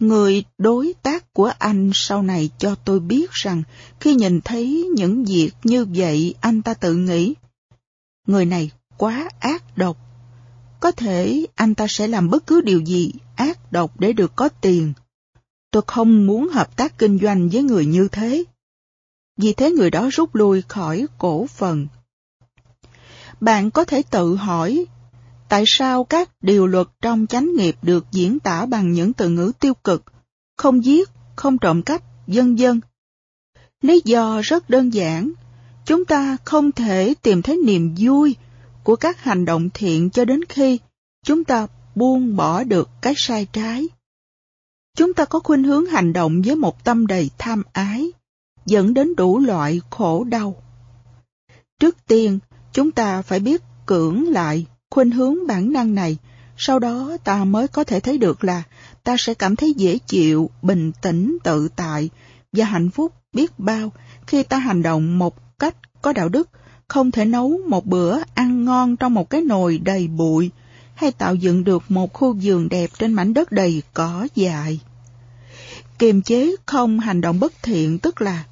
Người 0.01 0.45
đối 0.59 0.95
tác 1.03 1.33
của 1.33 1.53
anh 1.59 1.91
sau 1.95 2.23
này 2.23 2.51
cho 2.59 2.75
tôi 2.75 3.01
biết 3.01 3.31
rằng 3.33 3.63
khi 4.01 4.15
nhìn 4.15 4.41
thấy 4.41 4.89
những 4.95 5.25
việc 5.25 5.51
như 5.65 5.87
vậy 5.95 6.35
anh 6.41 6.63
ta 6.63 6.75
tự 6.75 6.95
nghĩ 6.95 7.35
người 8.27 8.45
này 8.45 8.71
quá 8.97 9.29
ác 9.41 9.79
độc. 9.79 9.97
Có 10.81 10.91
thể 10.91 11.47
anh 11.55 11.75
ta 11.75 11.87
sẽ 11.89 12.09
làm 12.09 12.31
bất 12.31 12.47
cứ 12.47 12.61
điều 12.61 12.81
gì 12.81 13.13
ác 13.37 13.73
độc 13.73 14.01
để 14.01 14.13
được 14.13 14.33
có 14.37 14.49
tiền. 14.49 14.93
Tôi 15.71 15.83
không 15.87 16.27
muốn 16.27 16.49
hợp 16.49 16.77
tác 16.77 16.99
kinh 16.99 17.19
doanh 17.19 17.49
với 17.49 17.63
người 17.63 17.87
như 17.87 18.09
thế. 18.09 18.45
Vì 19.37 19.53
thế 19.53 19.71
người 19.71 19.91
đó 19.91 20.09
rút 20.13 20.35
lui 20.35 20.63
khỏi 20.63 21.07
cổ 21.19 21.47
phần. 21.47 21.87
bạn 23.41 23.71
có 23.71 23.85
thể 23.85 24.03
tự 24.11 24.37
hỏi 24.37 24.87
tại 25.49 25.65
sao 25.67 26.05
các 26.05 26.31
điều 26.41 26.67
luật 26.67 26.87
trong 27.01 27.27
chánh 27.27 27.57
nghiệp 27.57 27.77
được 27.83 28.05
diễn 28.13 28.39
tả 28.41 28.67
bằng 28.67 28.93
những 28.93 29.13
từ 29.13 29.29
ngữ 29.29 29.53
tiêu 29.61 29.75
cực, 29.75 30.05
không 30.57 30.85
giết, 30.85 31.11
không 31.37 31.59
trộm 31.59 31.83
cắp, 31.83 32.03
vân 32.27 32.57
vân. 32.57 32.81
Lý 33.83 34.03
do 34.05 34.41
rất 34.45 34.71
đơn 34.71 34.95
giản, 34.95 35.33
chúng 35.87 36.05
ta 36.05 36.37
không 36.45 36.73
thể 36.73 37.15
tìm 37.23 37.43
thấy 37.43 37.57
niềm 37.65 37.95
vui 37.99 38.37
của 38.83 38.97
các 38.97 39.23
hành 39.23 39.45
động 39.45 39.69
thiện 39.75 40.11
cho 40.11 40.25
đến 40.25 40.41
khi 40.49 40.79
chúng 41.25 41.45
ta 41.45 41.67
buông 41.95 42.37
bỏ 42.37 42.65
được 42.65 42.91
cái 43.03 43.15
sai 43.17 43.47
trái. 43.53 43.89
Chúng 44.97 45.15
ta 45.15 45.25
có 45.25 45.41
khuynh 45.41 45.63
hướng 45.65 45.87
hành 45.87 46.13
động 46.13 46.43
với 46.43 46.57
một 46.57 46.85
tâm 46.85 47.07
đầy 47.07 47.31
tham 47.39 47.63
ái, 47.73 48.13
dẫn 48.67 48.95
đến 48.95 49.15
đủ 49.17 49.39
loại 49.39 49.81
khổ 49.91 50.25
đau. 50.25 50.63
Trước 51.81 51.97
tiên, 52.07 52.39
chúng 52.73 52.91
ta 52.91 53.23
phải 53.23 53.41
biết 53.41 53.63
cưỡng 53.87 54.29
lại 54.29 54.67
khuynh 54.91 55.11
hướng 55.11 55.47
bản 55.47 55.73
năng 55.73 55.95
này, 55.95 56.17
sau 56.57 56.79
đó 56.79 57.17
ta 57.25 57.45
mới 57.45 57.69
có 57.69 57.85
thể 57.85 58.01
thấy 58.01 58.19
được 58.19 58.45
là 58.45 58.63
ta 59.05 59.17
sẽ 59.19 59.35
cảm 59.35 59.57
thấy 59.57 59.73
dễ 59.77 59.99
chịu, 59.99 60.51
bình 60.63 60.93
tĩnh, 61.03 61.39
tự 61.45 61.69
tại 61.77 62.11
và 62.53 62.65
hạnh 62.65 62.91
phúc 62.91 63.13
biết 63.33 63.59
bao 63.59 63.93
khi 64.27 64.43
ta 64.43 64.59
hành 64.59 64.83
động 64.83 65.19
một 65.19 65.46
cách 65.59 65.77
có 66.03 66.13
đạo 66.13 66.29
đức, 66.29 66.49
không 66.89 67.11
thể 67.11 67.25
nấu 67.25 67.61
một 67.69 67.87
bữa 67.87 68.19
ăn 68.35 68.65
ngon 68.65 68.97
trong 68.97 69.15
một 69.15 69.31
cái 69.31 69.41
nồi 69.41 69.79
đầy 69.79 70.09
bụi, 70.09 70.51
hay 70.95 71.13
tạo 71.13 71.35
dựng 71.35 71.65
được 71.65 71.83
một 71.89 72.13
khu 72.13 72.37
vườn 72.43 72.69
đẹp 72.69 72.91
trên 72.99 73.13
mảnh 73.13 73.35
đất 73.35 73.53
đầy 73.53 73.83
cỏ 73.95 74.29
dại. 74.35 74.81
Kiềm 75.99 76.23
chế 76.23 76.57
không 76.67 77.01
hành 77.01 77.21
động 77.21 77.41
bất 77.41 77.53
thiện 77.63 77.99
tức 77.99 78.21
là 78.21 78.45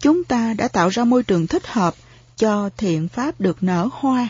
chúng 0.00 0.24
ta 0.24 0.54
đã 0.54 0.68
tạo 0.68 0.88
ra 0.88 1.04
môi 1.04 1.22
trường 1.22 1.46
thích 1.46 1.66
hợp 1.66 1.94
cho 2.36 2.70
thiện 2.76 3.08
pháp 3.08 3.40
được 3.40 3.62
nở 3.62 3.88
hoa. 3.92 4.28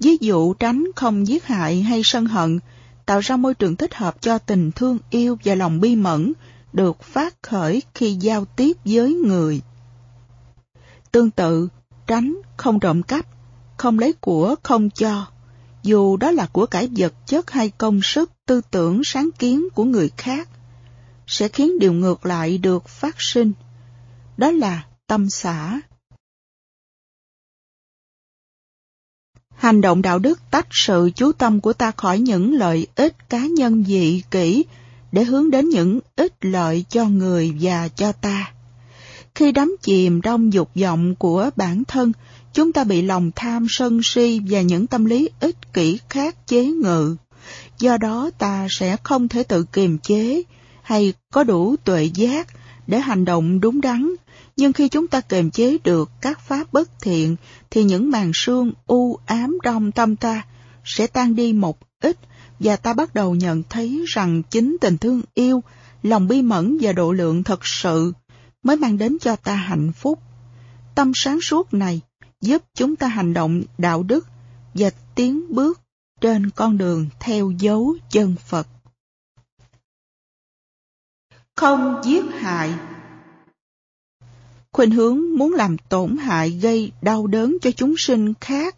Ví 0.00 0.16
dụ 0.20 0.54
tránh 0.54 0.84
không 0.96 1.26
giết 1.26 1.44
hại 1.44 1.82
hay 1.82 2.00
sân 2.04 2.26
hận, 2.26 2.58
tạo 3.06 3.20
ra 3.20 3.36
môi 3.36 3.54
trường 3.54 3.76
thích 3.76 3.94
hợp 3.94 4.22
cho 4.22 4.38
tình 4.38 4.72
thương 4.72 4.98
yêu 5.10 5.38
và 5.44 5.54
lòng 5.54 5.80
bi 5.80 5.96
mẫn 5.96 6.32
được 6.72 7.02
phát 7.02 7.34
khởi 7.42 7.82
khi 7.94 8.12
giao 8.12 8.44
tiếp 8.44 8.76
với 8.84 9.14
người. 9.14 9.60
Tương 11.12 11.30
tự, 11.30 11.68
tránh 12.06 12.36
không 12.56 12.80
trộm 12.80 13.02
cắp, 13.02 13.26
không 13.76 13.98
lấy 13.98 14.12
của 14.12 14.54
không 14.62 14.90
cho, 14.90 15.26
dù 15.82 16.16
đó 16.16 16.30
là 16.30 16.46
của 16.52 16.66
cải 16.66 16.88
vật 16.96 17.14
chất 17.26 17.50
hay 17.50 17.70
công 17.70 18.00
sức 18.02 18.30
tư 18.46 18.60
tưởng 18.70 19.00
sáng 19.04 19.30
kiến 19.38 19.68
của 19.74 19.84
người 19.84 20.10
khác, 20.16 20.48
sẽ 21.26 21.48
khiến 21.48 21.78
điều 21.78 21.92
ngược 21.92 22.26
lại 22.26 22.58
được 22.58 22.88
phát 22.88 23.14
sinh. 23.18 23.52
Đó 24.36 24.50
là 24.50 24.84
tâm 25.06 25.30
xã. 25.30 25.80
Hành 29.54 29.80
động 29.80 30.02
đạo 30.02 30.18
đức 30.18 30.40
tách 30.50 30.66
sự 30.70 31.10
chú 31.16 31.32
tâm 31.32 31.60
của 31.60 31.72
ta 31.72 31.90
khỏi 31.90 32.18
những 32.18 32.52
lợi 32.52 32.86
ích 32.94 33.28
cá 33.30 33.46
nhân 33.46 33.84
dị 33.84 34.22
kỷ 34.30 34.64
để 35.12 35.24
hướng 35.24 35.50
đến 35.50 35.68
những 35.68 36.00
ích 36.16 36.44
lợi 36.44 36.84
cho 36.88 37.04
người 37.04 37.56
và 37.60 37.88
cho 37.88 38.12
ta. 38.12 38.52
Khi 39.38 39.52
đắm 39.52 39.76
chìm 39.82 40.20
trong 40.20 40.52
dục 40.52 40.70
vọng 40.74 41.14
của 41.14 41.50
bản 41.56 41.82
thân, 41.88 42.12
chúng 42.52 42.72
ta 42.72 42.84
bị 42.84 43.02
lòng 43.02 43.30
tham 43.36 43.66
sân 43.68 44.00
si 44.02 44.40
và 44.48 44.60
những 44.60 44.86
tâm 44.86 45.04
lý 45.04 45.28
ích 45.40 45.72
kỷ 45.72 45.98
khác 46.08 46.46
chế 46.46 46.64
ngự. 46.66 47.16
Do 47.78 47.96
đó 47.96 48.30
ta 48.38 48.66
sẽ 48.70 48.96
không 49.02 49.28
thể 49.28 49.42
tự 49.42 49.64
kiềm 49.64 49.98
chế 49.98 50.42
hay 50.82 51.12
có 51.32 51.44
đủ 51.44 51.76
tuệ 51.84 52.04
giác 52.04 52.48
để 52.86 52.98
hành 52.98 53.24
động 53.24 53.60
đúng 53.60 53.80
đắn. 53.80 54.14
Nhưng 54.56 54.72
khi 54.72 54.88
chúng 54.88 55.08
ta 55.08 55.20
kiềm 55.20 55.50
chế 55.50 55.78
được 55.84 56.10
các 56.20 56.40
pháp 56.40 56.72
bất 56.72 56.90
thiện 57.00 57.36
thì 57.70 57.84
những 57.84 58.10
màn 58.10 58.30
sương 58.34 58.72
u 58.86 59.18
ám 59.26 59.58
trong 59.62 59.92
tâm 59.92 60.16
ta 60.16 60.42
sẽ 60.84 61.06
tan 61.06 61.34
đi 61.34 61.52
một 61.52 61.78
ít 62.02 62.16
và 62.60 62.76
ta 62.76 62.94
bắt 62.94 63.14
đầu 63.14 63.34
nhận 63.34 63.62
thấy 63.70 64.04
rằng 64.06 64.42
chính 64.50 64.76
tình 64.80 64.98
thương 64.98 65.22
yêu, 65.34 65.62
lòng 66.02 66.28
bi 66.28 66.42
mẫn 66.42 66.78
và 66.80 66.92
độ 66.92 67.12
lượng 67.12 67.44
thật 67.44 67.66
sự 67.66 68.12
mới 68.62 68.76
mang 68.76 68.98
đến 68.98 69.16
cho 69.20 69.36
ta 69.36 69.54
hạnh 69.54 69.92
phúc. 69.92 70.18
Tâm 70.94 71.12
sáng 71.14 71.40
suốt 71.40 71.74
này 71.74 72.00
giúp 72.40 72.62
chúng 72.74 72.96
ta 72.96 73.08
hành 73.08 73.34
động 73.34 73.62
đạo 73.78 74.02
đức 74.02 74.26
và 74.74 74.90
tiến 75.14 75.42
bước 75.48 75.80
trên 76.20 76.50
con 76.50 76.78
đường 76.78 77.08
theo 77.20 77.50
dấu 77.50 77.96
chân 78.10 78.34
Phật. 78.46 78.66
Không 81.56 82.00
giết 82.04 82.24
hại 82.32 82.74
Khuynh 84.72 84.90
hướng 84.90 85.36
muốn 85.36 85.54
làm 85.54 85.78
tổn 85.78 86.16
hại 86.16 86.50
gây 86.50 86.92
đau 87.02 87.26
đớn 87.26 87.56
cho 87.62 87.70
chúng 87.70 87.94
sinh 87.98 88.34
khác 88.40 88.76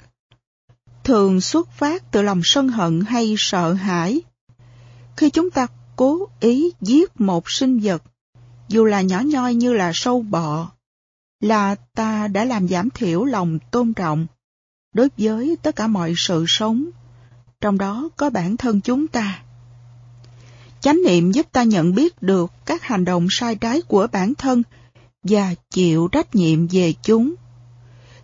thường 1.05 1.41
xuất 1.41 1.69
phát 1.71 2.13
từ 2.13 2.23
lòng 2.23 2.41
sân 2.45 2.69
hận 2.69 3.01
hay 3.01 3.35
sợ 3.39 3.73
hãi. 3.73 4.23
Khi 5.17 5.31
chúng 5.31 5.51
ta 5.51 5.67
cố 5.97 6.29
ý 6.41 6.71
giết 6.81 7.21
một 7.21 7.51
sinh 7.51 7.81
vật, 7.83 8.03
dù 8.71 8.85
là 8.85 9.01
nhỏ 9.01 9.21
nhoi 9.21 9.55
như 9.55 9.73
là 9.73 9.91
sâu 9.95 10.23
bọ, 10.23 10.71
là 11.41 11.75
ta 11.95 12.29
đã 12.29 12.45
làm 12.45 12.69
giảm 12.69 12.91
thiểu 12.91 13.25
lòng 13.25 13.59
tôn 13.71 13.95
trọng 13.95 14.27
đối 14.95 15.09
với 15.19 15.57
tất 15.63 15.77
cả 15.77 15.87
mọi 15.87 16.15
sự 16.17 16.45
sống, 16.49 16.85
trong 17.61 17.79
đó 17.79 18.09
có 18.17 18.31
bản 18.31 18.57
thân 18.57 18.81
chúng 18.81 19.07
ta. 19.07 19.43
Chánh 20.81 20.99
niệm 21.07 21.33
giúp 21.33 21.47
ta 21.53 21.63
nhận 21.63 21.95
biết 21.95 22.23
được 22.23 22.51
các 22.67 22.83
hành 22.83 23.05
động 23.05 23.27
sai 23.31 23.55
trái 23.55 23.83
của 23.83 24.07
bản 24.13 24.35
thân 24.35 24.63
và 25.23 25.55
chịu 25.71 26.09
trách 26.13 26.35
nhiệm 26.35 26.67
về 26.67 26.95
chúng. 27.03 27.35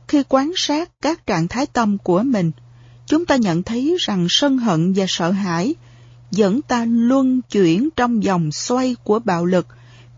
Khi 0.08 0.22
quan 0.28 0.52
sát 0.56 0.90
các 1.02 1.26
trạng 1.26 1.48
thái 1.48 1.66
tâm 1.66 1.98
của 1.98 2.22
mình, 2.22 2.50
chúng 3.06 3.26
ta 3.26 3.36
nhận 3.36 3.62
thấy 3.62 3.96
rằng 4.00 4.26
sân 4.30 4.58
hận 4.58 4.92
và 4.96 5.04
sợ 5.08 5.30
hãi 5.30 5.74
dẫn 6.30 6.62
ta 6.62 6.84
luân 6.88 7.42
chuyển 7.42 7.88
trong 7.96 8.24
dòng 8.24 8.52
xoay 8.52 8.96
của 9.04 9.18
bạo 9.18 9.44
lực 9.44 9.66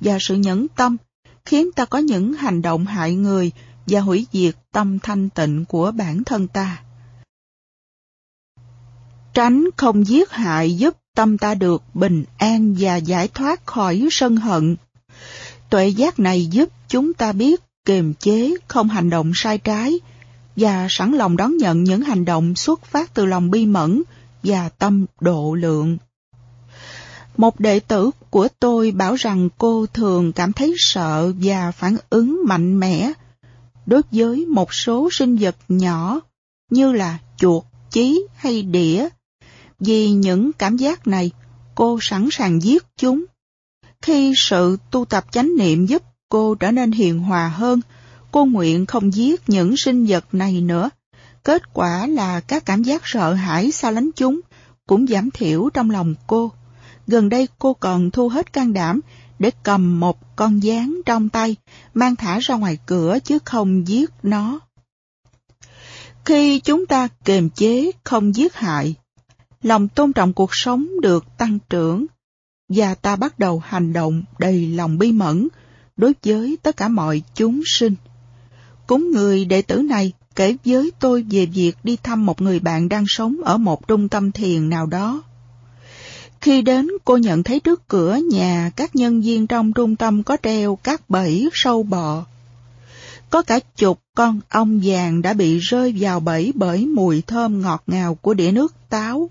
và 0.00 0.18
sự 0.20 0.34
nhẫn 0.34 0.66
tâm, 0.68 0.96
khiến 1.44 1.72
ta 1.72 1.84
có 1.84 1.98
những 1.98 2.32
hành 2.32 2.62
động 2.62 2.86
hại 2.86 3.14
người 3.14 3.52
và 3.86 4.00
hủy 4.00 4.26
diệt 4.32 4.54
tâm 4.72 4.98
thanh 4.98 5.28
tịnh 5.30 5.64
của 5.64 5.92
bản 5.92 6.24
thân 6.24 6.48
ta. 6.48 6.82
Tránh 9.34 9.64
không 9.76 10.06
giết 10.06 10.30
hại 10.30 10.76
giúp 10.76 10.96
tâm 11.14 11.38
ta 11.38 11.54
được 11.54 11.82
bình 11.94 12.24
an 12.38 12.74
và 12.78 12.96
giải 12.96 13.28
thoát 13.28 13.66
khỏi 13.66 14.08
sân 14.10 14.36
hận. 14.36 14.76
Tuệ 15.70 15.88
giác 15.88 16.18
này 16.18 16.46
giúp 16.46 16.68
chúng 16.88 17.14
ta 17.14 17.32
biết 17.32 17.60
kiềm 17.84 18.14
chế 18.14 18.54
không 18.68 18.88
hành 18.88 19.10
động 19.10 19.32
sai 19.34 19.58
trái, 19.58 20.00
và 20.56 20.86
sẵn 20.90 21.12
lòng 21.12 21.36
đón 21.36 21.56
nhận 21.56 21.84
những 21.84 22.00
hành 22.00 22.24
động 22.24 22.54
xuất 22.54 22.84
phát 22.84 23.14
từ 23.14 23.26
lòng 23.26 23.50
bi 23.50 23.66
mẫn 23.66 24.02
và 24.42 24.68
tâm 24.68 25.06
độ 25.20 25.54
lượng. 25.54 25.98
Một 27.38 27.60
đệ 27.60 27.80
tử 27.80 28.10
của 28.30 28.48
tôi 28.60 28.90
bảo 28.90 29.14
rằng 29.14 29.48
cô 29.58 29.86
thường 29.86 30.32
cảm 30.32 30.52
thấy 30.52 30.74
sợ 30.78 31.32
và 31.40 31.70
phản 31.70 31.96
ứng 32.10 32.42
mạnh 32.46 32.80
mẽ 32.80 33.12
đối 33.86 34.02
với 34.10 34.46
một 34.46 34.74
số 34.74 35.08
sinh 35.12 35.36
vật 35.36 35.56
nhỏ 35.68 36.20
như 36.70 36.92
là 36.92 37.18
chuột, 37.36 37.64
chí 37.90 38.26
hay 38.36 38.62
đĩa. 38.62 39.08
Vì 39.80 40.10
những 40.10 40.52
cảm 40.52 40.76
giác 40.76 41.06
này, 41.06 41.30
cô 41.74 41.98
sẵn 42.02 42.28
sàng 42.32 42.62
giết 42.62 42.84
chúng. 42.96 43.24
Khi 44.02 44.32
sự 44.36 44.76
tu 44.90 45.04
tập 45.04 45.24
chánh 45.30 45.56
niệm 45.58 45.86
giúp 45.86 46.02
cô 46.28 46.54
trở 46.54 46.70
nên 46.70 46.92
hiền 46.92 47.18
hòa 47.18 47.48
hơn, 47.48 47.80
cô 48.32 48.44
nguyện 48.44 48.86
không 48.86 49.14
giết 49.14 49.40
những 49.46 49.76
sinh 49.76 50.06
vật 50.06 50.24
này 50.32 50.60
nữa. 50.60 50.90
Kết 51.44 51.74
quả 51.74 52.06
là 52.06 52.40
các 52.40 52.66
cảm 52.66 52.82
giác 52.82 53.02
sợ 53.04 53.34
hãi 53.34 53.72
xa 53.72 53.90
lánh 53.90 54.10
chúng 54.16 54.40
cũng 54.86 55.06
giảm 55.06 55.30
thiểu 55.30 55.68
trong 55.74 55.90
lòng 55.90 56.14
cô. 56.26 56.52
Gần 57.10 57.28
đây 57.28 57.48
cô 57.58 57.74
còn 57.74 58.10
thu 58.10 58.28
hết 58.28 58.52
can 58.52 58.72
đảm 58.72 59.00
để 59.38 59.50
cầm 59.62 60.00
một 60.00 60.36
con 60.36 60.62
gián 60.62 61.00
trong 61.06 61.28
tay, 61.28 61.56
mang 61.94 62.16
thả 62.16 62.38
ra 62.38 62.54
ngoài 62.54 62.78
cửa 62.86 63.18
chứ 63.24 63.38
không 63.44 63.88
giết 63.88 64.10
nó. 64.22 64.60
Khi 66.24 66.60
chúng 66.60 66.86
ta 66.86 67.08
kiềm 67.24 67.50
chế 67.50 67.90
không 68.04 68.34
giết 68.34 68.54
hại, 68.54 68.94
lòng 69.62 69.88
tôn 69.88 70.12
trọng 70.12 70.32
cuộc 70.32 70.50
sống 70.52 70.86
được 71.02 71.24
tăng 71.38 71.58
trưởng 71.70 72.06
và 72.68 72.94
ta 72.94 73.16
bắt 73.16 73.38
đầu 73.38 73.62
hành 73.64 73.92
động 73.92 74.22
đầy 74.38 74.66
lòng 74.66 74.98
bi 74.98 75.12
mẫn 75.12 75.48
đối 75.96 76.14
với 76.24 76.58
tất 76.62 76.76
cả 76.76 76.88
mọi 76.88 77.22
chúng 77.34 77.62
sinh. 77.66 77.94
Cúng 78.86 79.10
người 79.10 79.44
đệ 79.44 79.62
tử 79.62 79.82
này 79.82 80.12
kể 80.34 80.56
với 80.64 80.92
tôi 81.00 81.24
về 81.30 81.46
việc 81.46 81.76
đi 81.84 81.96
thăm 82.02 82.26
một 82.26 82.42
người 82.42 82.60
bạn 82.60 82.88
đang 82.88 83.04
sống 83.08 83.36
ở 83.44 83.58
một 83.58 83.88
trung 83.88 84.08
tâm 84.08 84.32
thiền 84.32 84.68
nào 84.68 84.86
đó. 84.86 85.22
Khi 86.40 86.62
đến, 86.62 86.88
cô 87.04 87.16
nhận 87.16 87.42
thấy 87.42 87.60
trước 87.60 87.88
cửa 87.88 88.18
nhà 88.30 88.70
các 88.76 88.96
nhân 88.96 89.20
viên 89.20 89.46
trong 89.46 89.72
trung 89.72 89.96
tâm 89.96 90.22
có 90.22 90.36
treo 90.42 90.76
các 90.76 91.10
bẫy 91.10 91.48
sâu 91.52 91.82
bọ. 91.82 92.24
Có 93.30 93.42
cả 93.42 93.60
chục 93.76 94.00
con 94.14 94.40
ong 94.48 94.80
vàng 94.84 95.22
đã 95.22 95.32
bị 95.32 95.58
rơi 95.58 95.94
vào 95.98 96.20
bẫy 96.20 96.52
bởi 96.54 96.86
mùi 96.86 97.22
thơm 97.22 97.62
ngọt 97.62 97.82
ngào 97.86 98.14
của 98.14 98.34
đĩa 98.34 98.52
nước 98.52 98.74
táo. 98.88 99.30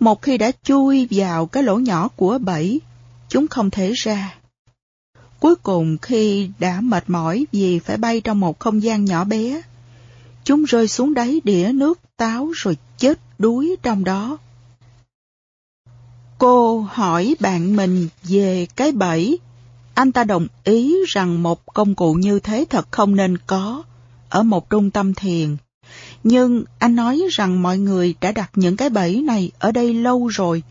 Một 0.00 0.22
khi 0.22 0.38
đã 0.38 0.50
chui 0.62 1.08
vào 1.10 1.46
cái 1.46 1.62
lỗ 1.62 1.78
nhỏ 1.78 2.08
của 2.16 2.38
bẫy, 2.38 2.80
chúng 3.28 3.48
không 3.48 3.70
thể 3.70 3.92
ra. 3.96 4.34
Cuối 5.40 5.54
cùng 5.54 5.98
khi 5.98 6.50
đã 6.58 6.80
mệt 6.80 7.04
mỏi 7.06 7.46
vì 7.52 7.78
phải 7.78 7.96
bay 7.96 8.20
trong 8.20 8.40
một 8.40 8.58
không 8.58 8.82
gian 8.82 9.04
nhỏ 9.04 9.24
bé, 9.24 9.62
chúng 10.44 10.64
rơi 10.64 10.88
xuống 10.88 11.14
đáy 11.14 11.40
đĩa 11.44 11.70
nước 11.74 12.00
táo 12.16 12.50
rồi 12.54 12.76
chết 12.98 13.18
đuối 13.38 13.76
trong 13.82 14.04
đó. 14.04 14.38
Cô 16.38 16.80
hỏi 16.80 17.34
bạn 17.40 17.76
mình 17.76 18.08
về 18.22 18.66
cái 18.76 18.92
bẫy. 18.92 19.38
Anh 19.94 20.12
ta 20.12 20.24
đồng 20.24 20.46
ý 20.64 20.94
rằng 21.08 21.42
một 21.42 21.74
công 21.74 21.94
cụ 21.94 22.14
như 22.14 22.38
thế 22.38 22.64
thật 22.70 22.92
không 22.92 23.16
nên 23.16 23.38
có 23.46 23.82
ở 24.28 24.42
một 24.42 24.70
trung 24.70 24.90
tâm 24.90 25.14
thiền. 25.14 25.56
Nhưng 26.24 26.64
anh 26.78 26.96
nói 26.96 27.22
rằng 27.30 27.62
mọi 27.62 27.78
người 27.78 28.14
đã 28.20 28.32
đặt 28.32 28.50
những 28.54 28.76
cái 28.76 28.90
bẫy 28.90 29.22
này 29.22 29.50
ở 29.58 29.72
đây 29.72 29.94
lâu 29.94 30.26
rồi 30.26 30.62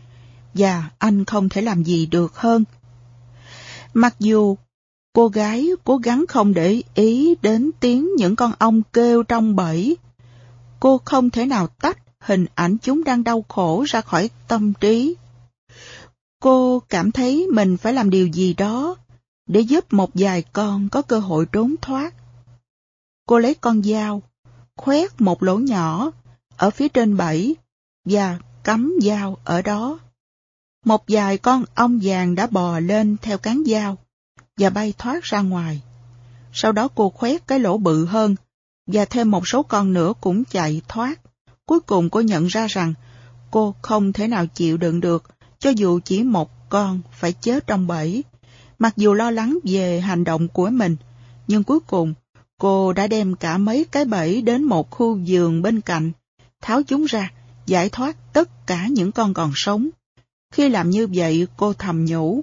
và 0.54 0.90
anh 0.98 1.24
không 1.24 1.48
thể 1.48 1.62
làm 1.62 1.82
gì 1.82 2.06
được 2.06 2.36
hơn. 2.36 2.64
Mặc 3.94 4.14
dù 4.18 4.56
cô 5.12 5.28
gái 5.28 5.68
cố 5.84 5.96
gắng 5.96 6.24
không 6.28 6.54
để 6.54 6.82
ý 6.94 7.34
đến 7.42 7.70
tiếng 7.80 8.08
những 8.16 8.36
con 8.36 8.52
ong 8.58 8.82
kêu 8.92 9.22
trong 9.22 9.56
bẫy, 9.56 9.96
cô 10.80 11.00
không 11.04 11.30
thể 11.30 11.46
nào 11.46 11.66
tách 11.66 11.98
hình 12.18 12.46
ảnh 12.54 12.76
chúng 12.82 13.04
đang 13.04 13.24
đau 13.24 13.44
khổ 13.48 13.84
ra 13.88 14.00
khỏi 14.00 14.30
tâm 14.48 14.72
trí. 14.80 15.14
Cô 16.44 16.82
cảm 16.88 17.12
thấy 17.12 17.46
mình 17.52 17.76
phải 17.76 17.92
làm 17.92 18.10
điều 18.10 18.26
gì 18.26 18.54
đó 18.54 18.96
để 19.46 19.60
giúp 19.60 19.92
một 19.92 20.10
vài 20.14 20.42
con 20.42 20.88
có 20.88 21.02
cơ 21.02 21.18
hội 21.18 21.46
trốn 21.52 21.74
thoát. 21.82 22.14
Cô 23.26 23.38
lấy 23.38 23.54
con 23.54 23.82
dao, 23.82 24.22
khoét 24.76 25.20
một 25.20 25.42
lỗ 25.42 25.58
nhỏ 25.58 26.10
ở 26.56 26.70
phía 26.70 26.88
trên 26.88 27.16
bẫy 27.16 27.56
và 28.04 28.38
cắm 28.64 28.94
dao 29.02 29.36
ở 29.44 29.62
đó. 29.62 29.98
Một 30.84 31.04
vài 31.08 31.38
con 31.38 31.64
ong 31.74 32.00
vàng 32.02 32.34
đã 32.34 32.46
bò 32.46 32.78
lên 32.78 33.16
theo 33.22 33.38
cán 33.38 33.62
dao 33.66 33.98
và 34.56 34.70
bay 34.70 34.94
thoát 34.98 35.22
ra 35.22 35.40
ngoài. 35.40 35.82
Sau 36.52 36.72
đó 36.72 36.88
cô 36.94 37.10
khoét 37.10 37.46
cái 37.46 37.58
lỗ 37.58 37.78
bự 37.78 38.06
hơn 38.06 38.36
và 38.86 39.04
thêm 39.04 39.30
một 39.30 39.48
số 39.48 39.62
con 39.62 39.92
nữa 39.92 40.12
cũng 40.20 40.44
chạy 40.44 40.82
thoát. 40.88 41.20
Cuối 41.66 41.80
cùng 41.80 42.10
cô 42.10 42.20
nhận 42.20 42.46
ra 42.46 42.66
rằng 42.66 42.94
cô 43.50 43.74
không 43.82 44.12
thể 44.12 44.28
nào 44.28 44.46
chịu 44.46 44.76
đựng 44.76 45.00
được 45.00 45.33
cho 45.64 45.70
dù 45.70 46.00
chỉ 46.04 46.22
một 46.22 46.68
con 46.68 47.00
phải 47.12 47.32
chết 47.32 47.66
trong 47.66 47.86
bẫy. 47.86 48.24
Mặc 48.78 48.92
dù 48.96 49.14
lo 49.14 49.30
lắng 49.30 49.58
về 49.64 50.00
hành 50.00 50.24
động 50.24 50.48
của 50.48 50.70
mình, 50.70 50.96
nhưng 51.48 51.64
cuối 51.64 51.80
cùng 51.80 52.14
cô 52.58 52.92
đã 52.92 53.06
đem 53.06 53.36
cả 53.36 53.58
mấy 53.58 53.84
cái 53.84 54.04
bẫy 54.04 54.42
đến 54.42 54.64
một 54.64 54.90
khu 54.90 55.18
vườn 55.26 55.62
bên 55.62 55.80
cạnh, 55.80 56.12
tháo 56.60 56.82
chúng 56.82 57.04
ra, 57.04 57.32
giải 57.66 57.88
thoát 57.88 58.16
tất 58.32 58.66
cả 58.66 58.86
những 58.86 59.12
con 59.12 59.34
còn 59.34 59.52
sống. 59.54 59.88
Khi 60.52 60.68
làm 60.68 60.90
như 60.90 61.08
vậy, 61.14 61.46
cô 61.56 61.72
thầm 61.72 62.04
nhủ, 62.04 62.40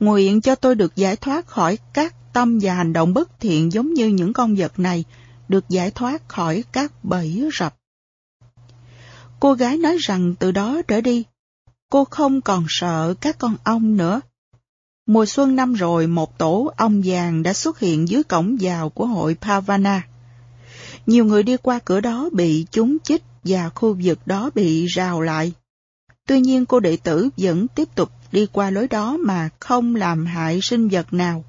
nguyện 0.00 0.40
cho 0.40 0.54
tôi 0.54 0.74
được 0.74 0.96
giải 0.96 1.16
thoát 1.16 1.46
khỏi 1.46 1.78
các 1.92 2.14
tâm 2.32 2.58
và 2.62 2.74
hành 2.74 2.92
động 2.92 3.14
bất 3.14 3.40
thiện 3.40 3.72
giống 3.72 3.94
như 3.94 4.06
những 4.08 4.32
con 4.32 4.54
vật 4.54 4.78
này, 4.78 5.04
được 5.48 5.68
giải 5.68 5.90
thoát 5.90 6.28
khỏi 6.28 6.64
các 6.72 7.04
bẫy 7.04 7.48
rập. 7.58 7.76
Cô 9.40 9.52
gái 9.54 9.78
nói 9.78 9.96
rằng 10.00 10.34
từ 10.38 10.52
đó 10.52 10.82
trở 10.88 11.00
đi, 11.00 11.24
cô 11.90 12.04
không 12.04 12.40
còn 12.40 12.64
sợ 12.68 13.14
các 13.20 13.38
con 13.38 13.56
ong 13.64 13.96
nữa. 13.96 14.20
Mùa 15.06 15.26
xuân 15.26 15.56
năm 15.56 15.74
rồi, 15.74 16.06
một 16.06 16.38
tổ 16.38 16.72
ong 16.76 17.02
vàng 17.04 17.42
đã 17.42 17.52
xuất 17.52 17.78
hiện 17.78 18.08
dưới 18.08 18.22
cổng 18.22 18.56
vào 18.60 18.88
của 18.88 19.06
hội 19.06 19.36
Pavana. 19.40 20.02
Nhiều 21.06 21.24
người 21.24 21.42
đi 21.42 21.56
qua 21.56 21.78
cửa 21.84 22.00
đó 22.00 22.28
bị 22.32 22.66
chúng 22.70 22.98
chích 22.98 23.22
và 23.44 23.68
khu 23.68 23.96
vực 24.02 24.18
đó 24.26 24.50
bị 24.54 24.86
rào 24.86 25.20
lại. 25.20 25.52
Tuy 26.26 26.40
nhiên 26.40 26.66
cô 26.66 26.80
đệ 26.80 26.96
tử 26.96 27.28
vẫn 27.36 27.68
tiếp 27.68 27.94
tục 27.94 28.10
đi 28.32 28.46
qua 28.46 28.70
lối 28.70 28.88
đó 28.88 29.16
mà 29.16 29.48
không 29.60 29.94
làm 29.94 30.26
hại 30.26 30.60
sinh 30.62 30.88
vật 30.88 31.12
nào. 31.12 31.44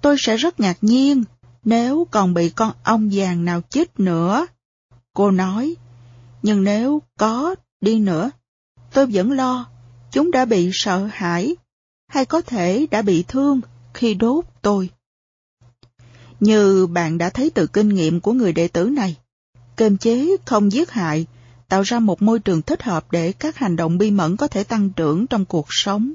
Tôi 0.00 0.16
sẽ 0.18 0.36
rất 0.36 0.60
ngạc 0.60 0.76
nhiên 0.80 1.24
nếu 1.64 2.06
còn 2.10 2.34
bị 2.34 2.50
con 2.50 2.72
ong 2.82 3.10
vàng 3.12 3.44
nào 3.44 3.60
chích 3.70 4.00
nữa. 4.00 4.46
Cô 5.14 5.30
nói, 5.30 5.74
nhưng 6.42 6.64
nếu 6.64 7.02
có 7.18 7.54
đi 7.80 7.98
nữa, 7.98 8.30
tôi 8.92 9.06
vẫn 9.06 9.32
lo 9.32 9.66
chúng 10.10 10.30
đã 10.30 10.44
bị 10.44 10.70
sợ 10.72 11.08
hãi 11.12 11.56
hay 12.08 12.24
có 12.24 12.40
thể 12.40 12.86
đã 12.90 13.02
bị 13.02 13.24
thương 13.28 13.60
khi 13.94 14.14
đốt 14.14 14.44
tôi. 14.62 14.90
Như 16.40 16.86
bạn 16.86 17.18
đã 17.18 17.30
thấy 17.30 17.50
từ 17.50 17.66
kinh 17.66 17.88
nghiệm 17.88 18.20
của 18.20 18.32
người 18.32 18.52
đệ 18.52 18.68
tử 18.68 18.84
này, 18.84 19.16
kềm 19.76 19.96
chế 19.96 20.36
không 20.44 20.72
giết 20.72 20.90
hại 20.90 21.26
tạo 21.68 21.82
ra 21.82 21.98
một 21.98 22.22
môi 22.22 22.38
trường 22.38 22.62
thích 22.62 22.82
hợp 22.82 23.12
để 23.12 23.32
các 23.32 23.56
hành 23.56 23.76
động 23.76 23.98
bi 23.98 24.10
mẫn 24.10 24.36
có 24.36 24.48
thể 24.48 24.64
tăng 24.64 24.90
trưởng 24.90 25.26
trong 25.26 25.44
cuộc 25.44 25.66
sống. 25.68 26.12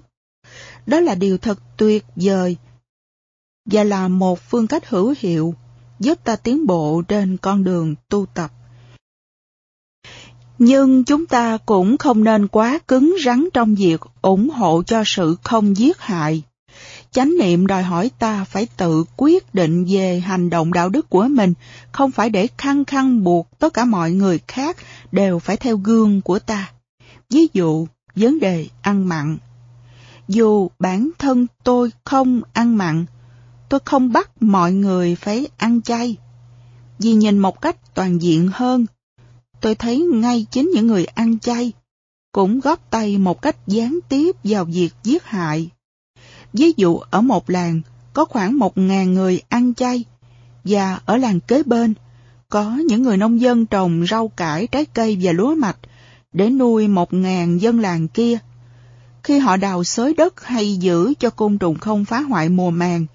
Đó 0.85 0.99
là 0.99 1.15
điều 1.15 1.37
thật 1.37 1.59
tuyệt 1.77 2.05
vời 2.15 2.57
và 3.65 3.83
là 3.83 4.07
một 4.07 4.39
phương 4.49 4.67
cách 4.67 4.89
hữu 4.89 5.15
hiệu 5.19 5.55
giúp 5.99 6.23
ta 6.23 6.35
tiến 6.35 6.65
bộ 6.65 7.01
trên 7.07 7.37
con 7.37 7.63
đường 7.63 7.95
tu 8.09 8.25
tập. 8.25 8.51
Nhưng 10.59 11.03
chúng 11.03 11.25
ta 11.25 11.57
cũng 11.65 11.97
không 11.97 12.23
nên 12.23 12.47
quá 12.47 12.79
cứng 12.87 13.15
rắn 13.25 13.47
trong 13.53 13.75
việc 13.75 14.01
ủng 14.21 14.49
hộ 14.49 14.83
cho 14.83 15.03
sự 15.05 15.35
không 15.43 15.77
giết 15.77 15.99
hại. 15.99 16.43
Chánh 17.11 17.33
niệm 17.39 17.67
đòi 17.67 17.83
hỏi 17.83 18.11
ta 18.19 18.43
phải 18.43 18.67
tự 18.77 19.03
quyết 19.17 19.55
định 19.55 19.85
về 19.89 20.19
hành 20.19 20.49
động 20.49 20.73
đạo 20.73 20.89
đức 20.89 21.09
của 21.09 21.27
mình, 21.29 21.53
không 21.91 22.11
phải 22.11 22.29
để 22.29 22.47
khăng 22.57 22.85
khăng 22.85 23.23
buộc 23.23 23.47
tất 23.59 23.73
cả 23.73 23.85
mọi 23.85 24.11
người 24.11 24.39
khác 24.47 24.77
đều 25.11 25.39
phải 25.39 25.57
theo 25.57 25.77
gương 25.77 26.21
của 26.21 26.39
ta. 26.39 26.71
Ví 27.29 27.47
dụ, 27.53 27.87
vấn 28.15 28.39
đề 28.39 28.67
ăn 28.81 29.09
mặn. 29.09 29.37
Dù 30.27 30.69
bản 30.79 31.09
thân 31.19 31.47
tôi 31.63 31.91
không 32.03 32.41
ăn 32.53 32.77
mặn, 32.77 33.05
tôi 33.69 33.79
không 33.85 34.11
bắt 34.11 34.29
mọi 34.41 34.73
người 34.73 35.15
phải 35.15 35.47
ăn 35.57 35.81
chay. 35.81 36.17
Vì 36.99 37.13
nhìn 37.13 37.39
một 37.39 37.61
cách 37.61 37.95
toàn 37.95 38.21
diện 38.21 38.49
hơn, 38.53 38.85
tôi 39.61 39.75
thấy 39.75 39.99
ngay 39.99 40.45
chính 40.51 40.71
những 40.73 40.87
người 40.87 41.05
ăn 41.05 41.39
chay 41.39 41.71
cũng 42.31 42.59
góp 42.59 42.91
tay 42.91 43.17
một 43.17 43.41
cách 43.41 43.55
gián 43.67 43.99
tiếp 44.09 44.35
vào 44.43 44.65
việc 44.65 44.89
giết 45.03 45.23
hại. 45.23 45.69
Ví 46.53 46.73
dụ 46.77 46.97
ở 46.97 47.21
một 47.21 47.49
làng 47.49 47.81
có 48.13 48.25
khoảng 48.25 48.57
một 48.57 48.77
ngàn 48.77 49.13
người 49.13 49.41
ăn 49.49 49.73
chay 49.73 50.03
và 50.63 50.99
ở 51.05 51.17
làng 51.17 51.39
kế 51.39 51.63
bên 51.63 51.93
có 52.49 52.75
những 52.87 53.03
người 53.03 53.17
nông 53.17 53.41
dân 53.41 53.65
trồng 53.65 54.05
rau 54.09 54.27
cải, 54.27 54.67
trái 54.67 54.85
cây 54.85 55.17
và 55.21 55.31
lúa 55.31 55.55
mạch 55.55 55.77
để 56.33 56.49
nuôi 56.49 56.87
một 56.87 57.13
ngàn 57.13 57.61
dân 57.61 57.79
làng 57.79 58.07
kia. 58.07 58.37
Khi 59.23 59.39
họ 59.39 59.57
đào 59.57 59.83
xới 59.83 60.13
đất 60.13 60.45
hay 60.45 60.77
giữ 60.77 61.13
cho 61.19 61.29
côn 61.29 61.57
trùng 61.57 61.77
không 61.77 62.05
phá 62.05 62.19
hoại 62.19 62.49
mùa 62.49 62.71
màng, 62.71 63.05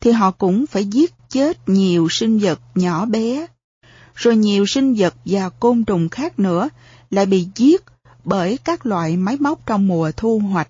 thì 0.00 0.10
họ 0.10 0.30
cũng 0.30 0.66
phải 0.66 0.84
giết 0.84 1.14
chết 1.28 1.68
nhiều 1.68 2.08
sinh 2.10 2.38
vật 2.38 2.60
nhỏ 2.74 3.06
bé. 3.06 3.46
Rồi 4.16 4.36
nhiều 4.36 4.66
sinh 4.66 4.94
vật 4.94 5.14
và 5.24 5.48
côn 5.48 5.84
trùng 5.84 6.08
khác 6.08 6.38
nữa 6.38 6.68
lại 7.10 7.26
bị 7.26 7.48
giết 7.54 7.82
bởi 8.24 8.58
các 8.64 8.86
loại 8.86 9.16
máy 9.16 9.36
móc 9.40 9.66
trong 9.66 9.86
mùa 9.86 10.10
thu 10.16 10.38
hoạch. 10.38 10.68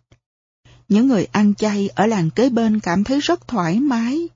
Những 0.88 1.09
người 1.09 1.24
ăn 1.24 1.54
chay 1.54 1.88
ở 1.94 2.06
làng 2.06 2.30
kế 2.30 2.48
bên 2.48 2.80
cảm 2.80 3.04
thấy 3.04 3.20
rất 3.20 3.48
thoải 3.48 3.80
mái. 3.80 4.28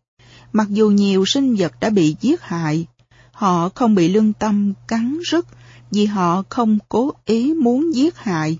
Mặc 0.52 0.68
dù 0.68 0.90
nhiều 0.90 1.24
sinh 1.26 1.56
vật 1.56 1.72
đã 1.80 1.90
bị 1.90 2.16
giết 2.20 2.42
hại, 2.42 2.86
họ 3.32 3.68
không 3.68 3.94
bị 3.94 4.08
lương 4.08 4.32
tâm 4.32 4.72
cắn 4.88 5.18
rứt 5.30 5.46
vì 5.90 6.06
họ 6.06 6.42
không 6.48 6.78
cố 6.88 7.12
ý 7.24 7.54
muốn 7.54 7.94
giết 7.94 8.16
hại. 8.16 8.58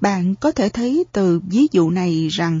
Bạn 0.00 0.34
có 0.34 0.52
thể 0.52 0.68
thấy 0.68 1.04
từ 1.12 1.40
ví 1.48 1.66
dụ 1.72 1.90
này 1.90 2.28
rằng 2.28 2.60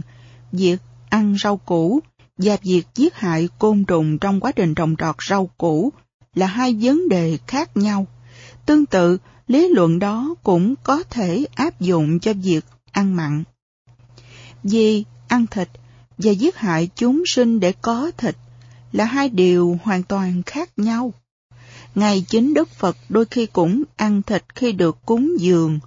việc 0.52 0.78
ăn 1.08 1.36
rau 1.42 1.56
củ 1.56 2.00
và 2.38 2.56
việc 2.62 2.86
giết 2.94 3.14
hại 3.14 3.48
côn 3.58 3.84
trùng 3.84 4.18
trong 4.18 4.40
quá 4.40 4.52
trình 4.52 4.74
trồng 4.74 4.96
trọt 4.98 5.16
rau 5.28 5.50
củ 5.58 5.92
là 6.34 6.46
hai 6.46 6.76
vấn 6.80 7.08
đề 7.08 7.38
khác 7.46 7.76
nhau. 7.76 8.06
Tương 8.66 8.86
tự, 8.86 9.18
lý 9.48 9.68
luận 9.68 9.98
đó 9.98 10.34
cũng 10.42 10.74
có 10.82 11.02
thể 11.02 11.46
áp 11.54 11.80
dụng 11.80 12.20
cho 12.20 12.32
việc 12.32 12.64
ăn 12.92 13.16
mặn. 13.16 13.44
Vì 14.62 15.04
ăn 15.28 15.46
thịt 15.46 15.68
và 16.18 16.30
giết 16.30 16.56
hại 16.56 16.88
chúng 16.94 17.22
sinh 17.26 17.60
để 17.60 17.72
có 17.72 18.10
thịt 18.16 18.36
là 18.92 19.04
hai 19.04 19.28
điều 19.28 19.78
hoàn 19.82 20.02
toàn 20.02 20.42
khác 20.46 20.70
nhau. 20.76 21.12
Ngày 21.94 22.24
chính 22.28 22.54
Đức 22.54 22.68
Phật 22.68 22.96
đôi 23.08 23.24
khi 23.24 23.46
cũng 23.46 23.82
ăn 23.96 24.22
thịt 24.22 24.44
khi 24.54 24.72
được 24.72 24.98
cúng 25.06 25.32
dường. 25.38 25.80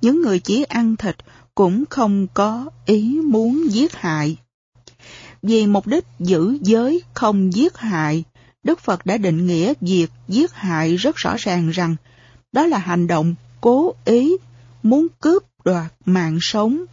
Những 0.00 0.22
người 0.22 0.38
chỉ 0.38 0.62
ăn 0.62 0.96
thịt 0.96 1.16
cũng 1.54 1.84
không 1.90 2.26
có 2.34 2.70
ý 2.86 3.20
muốn 3.24 3.66
giết 3.70 3.94
hại. 3.94 4.36
Vì 5.42 5.66
mục 5.66 5.86
đích 5.86 6.04
giữ 6.18 6.58
giới 6.60 7.02
không 7.14 7.54
giết 7.54 7.76
hại, 7.76 8.24
Đức 8.68 8.80
Phật 8.80 9.06
đã 9.06 9.16
định 9.16 9.46
nghĩa 9.46 9.72
việc 9.80 10.06
giết 10.28 10.52
hại 10.52 10.96
rất 10.96 11.16
rõ 11.16 11.36
ràng 11.38 11.70
rằng 11.70 11.96
đó 12.52 12.66
là 12.66 12.78
hành 12.78 13.06
động 13.06 13.34
cố 13.60 13.94
ý 14.04 14.36
muốn 14.82 15.06
cướp 15.20 15.42
đoạt 15.64 15.92
mạng 16.04 16.38
sống. 16.40 16.84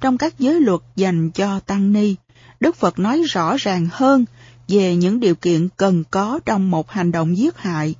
Trong 0.00 0.18
các 0.18 0.38
giới 0.38 0.60
luật 0.60 0.80
dành 0.96 1.30
cho 1.30 1.60
Tăng 1.60 1.92
Ni, 1.92 2.14
Đức 2.60 2.76
Phật 2.76 2.98
nói 2.98 3.22
rõ 3.22 3.56
ràng 3.56 3.88
hơn 3.92 4.24
về 4.68 4.96
những 4.96 5.20
điều 5.20 5.34
kiện 5.34 5.68
cần 5.76 6.04
có 6.10 6.40
trong 6.46 6.70
một 6.70 6.90
hành 6.90 7.12
động 7.12 7.36
giết 7.38 7.58
hại. 7.58 7.94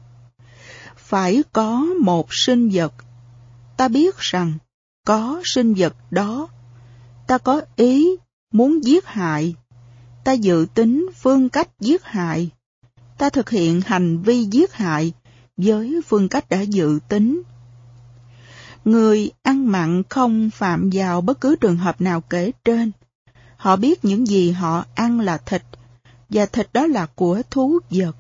Phải 0.97 1.43
có 1.53 1.87
một 2.01 2.27
sinh 2.31 2.71
vật. 2.73 2.95
Ta 3.77 3.89
biết 3.89 4.19
rằng 4.19 4.53
có 5.07 5.43
sinh 5.45 5.75
vật 5.75 5.95
đó. 6.11 6.49
Ta 7.27 7.39
có 7.39 7.61
ý 7.77 8.17
muốn 8.53 8.85
giết 8.85 9.07
hại. 9.07 9.55
Ta 10.25 10.33
dự 10.33 10.67
tính 10.75 11.11
phương 11.23 11.49
cách 11.49 11.69
giết 11.81 12.05
hại. 12.05 12.51
Ta 13.19 13.31
thực 13.31 13.51
hiện 13.51 13.81
hành 13.81 14.23
vi 14.23 14.45
giết 14.45 14.73
hại 14.73 15.13
với 15.57 16.01
phương 16.07 16.29
cách 16.29 16.49
đã 16.49 16.61
dự 16.61 16.99
tính. 17.09 17.43
Người 18.85 19.31
ăn 19.43 19.67
mặn 19.67 20.03
không 20.09 20.51
phạm 20.51 20.91
vào 20.93 21.21
bất 21.21 21.41
cứ 21.41 21.57
trường 21.57 21.77
hợp 21.77 22.01
nào 22.01 22.21
kể 22.21 22.53
trên. 22.65 22.93
Họ 23.57 23.77
biết 23.77 24.05
những 24.05 24.27
gì 24.27 24.51
họ 24.51 24.85
ăn 24.95 25.21
là 25.21 25.39
thịt, 25.39 25.63
và 26.29 26.47
thịt 26.47 26.69
đó 26.73 26.87
là 26.87 27.07
của 27.15 27.43
thú 27.51 27.79
vật. 27.91 28.17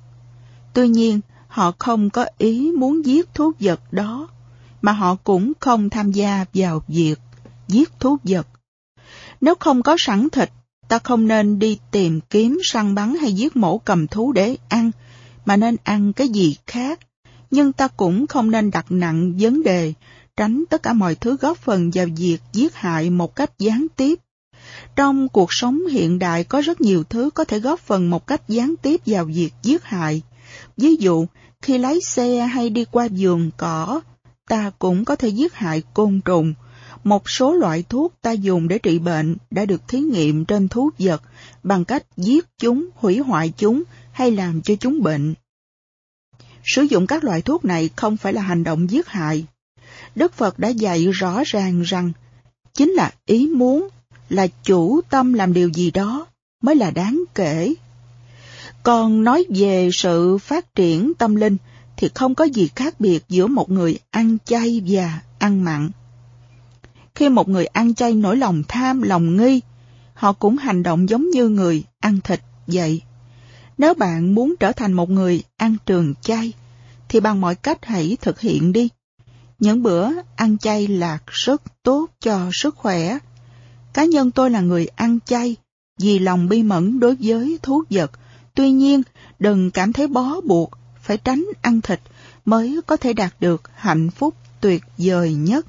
Tuy 0.74 0.88
nhiên, 0.88 1.20
họ 1.48 1.72
không 1.78 2.11
có 2.11 2.26
ý 2.38 2.72
muốn 2.72 3.06
giết 3.06 3.34
thú 3.34 3.52
vật 3.61 3.80
đó, 3.92 4.28
mà 4.82 4.92
họ 4.92 5.16
cũng 5.24 5.52
không 5.61 5.90
tham 5.90 6.12
gia 6.12 6.44
vào 6.54 6.82
việc 6.88 7.20
giết 7.68 8.00
thú 8.00 8.16
vật. 8.24 8.46
Nếu 9.40 9.54
không 9.61 9.82
có 9.82 9.96
sẵn 9.98 10.28
thịt, 10.30 10.50
ta 10.88 10.98
không 10.98 11.29
nên 11.29 11.59
đi 11.59 11.79
tìm 11.90 12.20
kiếm 12.31 12.59
săn 12.64 12.94
bắn 12.94 13.14
hay 13.14 13.33
giết 13.33 13.57
mổ 13.57 13.79
cầm 13.79 14.07
thú 14.07 14.33
để 14.33 14.57
ăn, 14.68 14.90
mà 15.44 15.57
nên 15.57 15.77
ăn 15.85 16.12
cái 16.12 16.29
gì 16.29 16.57
khác. 16.66 17.01
Nhưng 17.51 17.72
ta 17.72 17.88
cũng 17.88 18.27
không 18.27 18.51
nên 18.51 18.70
đặt 18.70 18.87
nặng 18.88 19.35
vấn 19.38 19.62
đề, 19.62 19.92
tránh 20.37 20.64
tất 20.70 20.83
cả 20.83 20.92
mọi 20.92 21.14
thứ 21.14 21.37
góp 21.37 21.59
phần 21.59 21.90
vào 21.94 22.07
việc 22.16 22.38
giết 22.53 22.74
hại 22.74 23.11
một 23.11 23.37
cách 23.37 23.51
gián 23.59 23.87
tiếp. 23.96 24.18
Trong 24.96 25.29
cuộc 25.29 25.53
sống 25.53 25.87
hiện 25.87 26.18
đại 26.18 26.44
có 26.44 26.61
rất 26.61 26.81
nhiều 26.81 27.05
thứ 27.05 27.31
có 27.31 27.44
thể 27.44 27.61
góp 27.61 27.81
phần 27.81 28.11
một 28.11 28.27
cách 28.27 28.48
gián 28.48 28.74
tiếp 28.83 29.01
vào 29.07 29.24
việc 29.24 29.51
giết 29.62 29.85
hại. 29.85 30.22
Ví 30.77 30.96
dụ, 30.96 31.27
khi 31.62 31.79
lái 31.79 32.01
xe 32.01 32.40
hay 32.40 32.70
đi 32.70 32.85
qua 32.85 33.09
vườn 33.18 33.51
cỏ, 33.57 34.01
ta 34.48 34.70
cũng 34.79 35.05
có 35.05 35.16
thể 35.16 35.29
giết 35.29 35.55
hại 35.55 35.83
côn 35.94 36.20
trùng. 36.24 36.55
Một 37.04 37.30
số 37.30 37.54
loại 37.54 37.84
thuốc 37.88 38.14
ta 38.22 38.32
dùng 38.32 38.68
để 38.68 38.78
trị 38.78 38.98
bệnh 38.98 39.37
đã 39.50 39.64
được 39.64 39.88
thí 39.88 40.00
nghiệm 40.00 40.44
trên 40.44 40.68
thú 40.68 40.90
vật 40.98 41.22
bằng 41.62 41.84
cách 41.84 42.02
giết 42.16 42.46
chúng, 42.58 42.88
hủy 42.94 43.18
hoại 43.18 43.52
chúng 43.56 43.82
hay 44.12 44.30
làm 44.30 44.62
cho 44.62 44.74
chúng 44.74 45.02
bệnh. 45.02 45.34
Sử 46.64 46.82
dụng 46.82 47.06
các 47.06 47.24
loại 47.24 47.42
thuốc 47.42 47.64
này 47.64 47.90
không 47.96 48.16
phải 48.16 48.32
là 48.32 48.42
hành 48.42 48.64
động 48.64 48.90
giết 48.90 49.08
hại. 49.08 49.44
Đức 50.14 50.34
Phật 50.34 50.58
đã 50.58 50.68
dạy 50.68 51.06
rõ 51.06 51.42
ràng 51.46 51.82
rằng 51.82 52.12
chính 52.74 52.90
là 52.90 53.11
ý 53.26 53.46
muốn, 53.46 53.88
là 54.28 54.46
chủ 54.64 55.00
tâm 55.11 55.32
làm 55.32 55.52
điều 55.52 55.68
gì 55.68 55.90
đó 55.90 56.26
mới 56.62 56.76
là 56.76 56.90
đáng 56.90 57.24
kể. 57.34 57.74
Còn 58.82 59.24
nói 59.24 59.44
về 59.48 59.90
sự 59.92 60.38
phát 60.38 60.74
triển 60.74 61.12
tâm 61.18 61.34
linh 61.34 61.56
thì 61.96 62.11
không 62.14 62.34
có 62.34 62.44
gì 62.44 62.68
khác 62.76 63.00
biệt 63.00 63.24
giữa 63.28 63.46
một 63.46 63.70
người 63.70 63.98
ăn 64.11 64.38
chay 64.44 64.82
và 64.87 65.20
ăn 65.38 65.64
mặn. 65.64 65.90
Khi 67.18 67.28
một 67.28 67.48
người 67.48 67.66
ăn 67.66 67.94
chay 67.94 68.14
nổi 68.14 68.37
lòng 68.37 68.62
tham, 68.68 69.02
lòng 69.02 69.37
nghi, 69.37 69.61
họ 70.14 70.33
cũng 70.33 70.57
hành 70.57 70.83
động 70.83 71.09
giống 71.09 71.31
như 71.31 71.48
người 71.48 71.85
ăn 72.00 72.20
thịt 72.24 72.40
vậy. 72.66 73.02
Nếu 73.78 73.94
bạn 73.94 74.35
muốn 74.35 74.54
trở 74.61 74.72
thành 74.72 74.92
một 74.92 75.11
người 75.11 75.42
ăn 75.57 75.76
trường 75.87 76.14
chay, 76.20 76.52
thì 77.09 77.20
bằng 77.20 77.40
mọi 77.40 77.54
cách 77.54 77.85
hãy 77.85 78.16
thực 78.20 78.40
hiện 78.40 78.72
đi. 78.72 78.88
Những 79.59 79.83
bữa 79.83 80.09
ăn 80.37 80.59
chay 80.59 80.87
là 80.87 81.18
rất 81.26 81.62
tốt 81.83 82.07
cho 82.20 82.50
sức 82.52 82.76
khỏe. 82.76 83.18
Cá 83.92 84.04
nhân 84.04 84.31
tôi 84.31 84.50
là 84.50 84.61
người 84.61 84.87
ăn 84.96 85.18
chay 85.26 85.57
vì 86.00 86.18
lòng 86.18 86.48
bi 86.48 86.62
mẫn 86.62 87.00
đối 87.00 87.16
với 87.20 87.59
thú 87.62 87.83
vật. 87.90 88.11
Tuy 88.54 88.70
nhiên, 88.70 89.02
đừng 89.38 89.70
cảm 89.70 89.92
thấy 89.92 90.07
bó 90.07 90.40
buộc, 90.40 90.70
phải 91.02 91.16
tránh 91.16 91.46
ăn 91.62 91.81
thịt 91.81 92.00
mới 92.44 92.81
có 92.87 92.96
thể 92.96 93.12
đạt 93.12 93.35
được 93.40 93.62
hạnh 93.74 94.11
phúc 94.11 94.35
tuyệt 94.61 94.83
vời 94.98 95.35
nhất. 95.35 95.66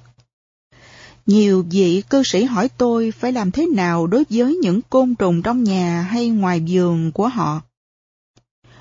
Nhiều 1.29 1.65
vị 1.71 2.03
cư 2.09 2.23
sĩ 2.23 2.43
hỏi 2.43 2.69
tôi 2.77 3.11
phải 3.11 3.31
làm 3.31 3.51
thế 3.51 3.67
nào 3.67 4.07
đối 4.07 4.23
với 4.29 4.55
những 4.55 4.81
côn 4.81 5.15
trùng 5.15 5.41
trong 5.41 5.63
nhà 5.63 6.01
hay 6.01 6.29
ngoài 6.29 6.63
vườn 6.67 7.11
của 7.11 7.27
họ. 7.27 7.61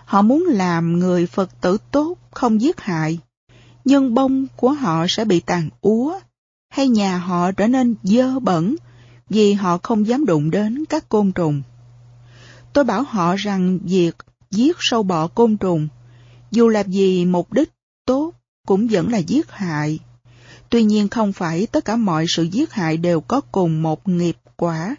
Họ 0.05 0.23
muốn 0.23 0.45
làm 0.47 0.99
người 0.99 1.27
Phật 1.27 1.61
tử 1.61 1.79
tốt, 1.91 2.19
không 2.31 2.61
giết 2.61 2.81
hại, 2.81 3.19
nhưng 3.85 4.15
bông 4.15 4.47
của 4.57 4.73
họ 4.73 5.07
sẽ 5.09 5.25
bị 5.25 5.41
tàn 5.41 5.69
úa, 5.81 6.21
hay 6.71 6.89
nhà 6.89 7.19
họ 7.19 7.53
trở 7.53 7.67
nên 7.67 7.95
dơ 8.03 8.39
bẩn 8.39 8.77
vì 9.29 9.53
họ 9.53 9.79
không 9.83 10.07
dám 10.07 10.25
đụng 10.25 10.51
đến 10.51 10.85
các 10.85 11.09
côn 11.09 11.33
trùng. 11.33 11.63
Tôi 12.73 12.85
bảo 12.85 13.03
họ 13.03 13.37
rằng 13.37 13.79
việc 13.83 14.17
giết 14.51 14.77
sâu 14.81 15.03
bọ 15.03 15.27
côn 15.27 15.57
trùng, 15.57 15.89
dù 16.51 16.69
là 16.69 16.83
vì 16.87 17.25
mục 17.25 17.53
đích 17.53 17.71
tốt, 18.07 18.33
cũng 18.67 18.87
vẫn 18.91 19.13
là 19.13 19.19
giết 19.19 19.51
hại. 19.51 19.99
Tuy 20.71 20.83
nhiên 20.83 21.09
không 21.09 21.33
phải 21.33 21.67
tất 21.67 21.85
cả 21.85 21.97
mọi 21.97 22.25
sự 22.29 22.43
giết 22.43 22.73
hại 22.73 22.97
đều 22.97 23.21
có 23.21 23.41
cùng 23.41 23.83
một 23.83 24.09
nghiệp 24.09 24.37
quả. 24.57 24.97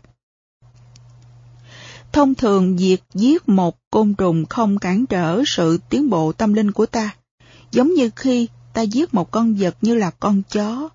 Thông 2.11 2.35
thường 2.35 2.77
việc 2.77 3.03
giết 3.13 3.49
một 3.49 3.77
côn 3.91 4.13
trùng 4.13 4.45
không 4.45 4.79
cản 4.79 5.05
trở 5.05 5.41
sự 5.45 5.79
tiến 5.89 6.09
bộ 6.09 6.31
tâm 6.31 6.53
linh 6.53 6.71
của 6.71 6.85
ta, 6.85 7.15
giống 7.71 7.93
như 7.93 8.09
khi 8.15 8.47
ta 8.73 8.81
giết 8.81 9.13
một 9.13 9.31
con 9.31 9.55
vật 9.55 9.77
như 9.81 9.95
là 9.95 10.11
con 10.11 10.41
chó. 10.49 10.89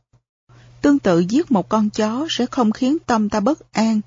Tương 0.82 0.98
tự 0.98 1.18
giết 1.18 1.52
một 1.52 1.68
con 1.68 1.90
chó 1.90 2.26
sẽ 2.30 2.46
không 2.46 2.72
khiến 2.72 2.96
tâm 3.06 3.28
ta 3.28 3.40
bất 3.40 3.72
an 3.72 4.00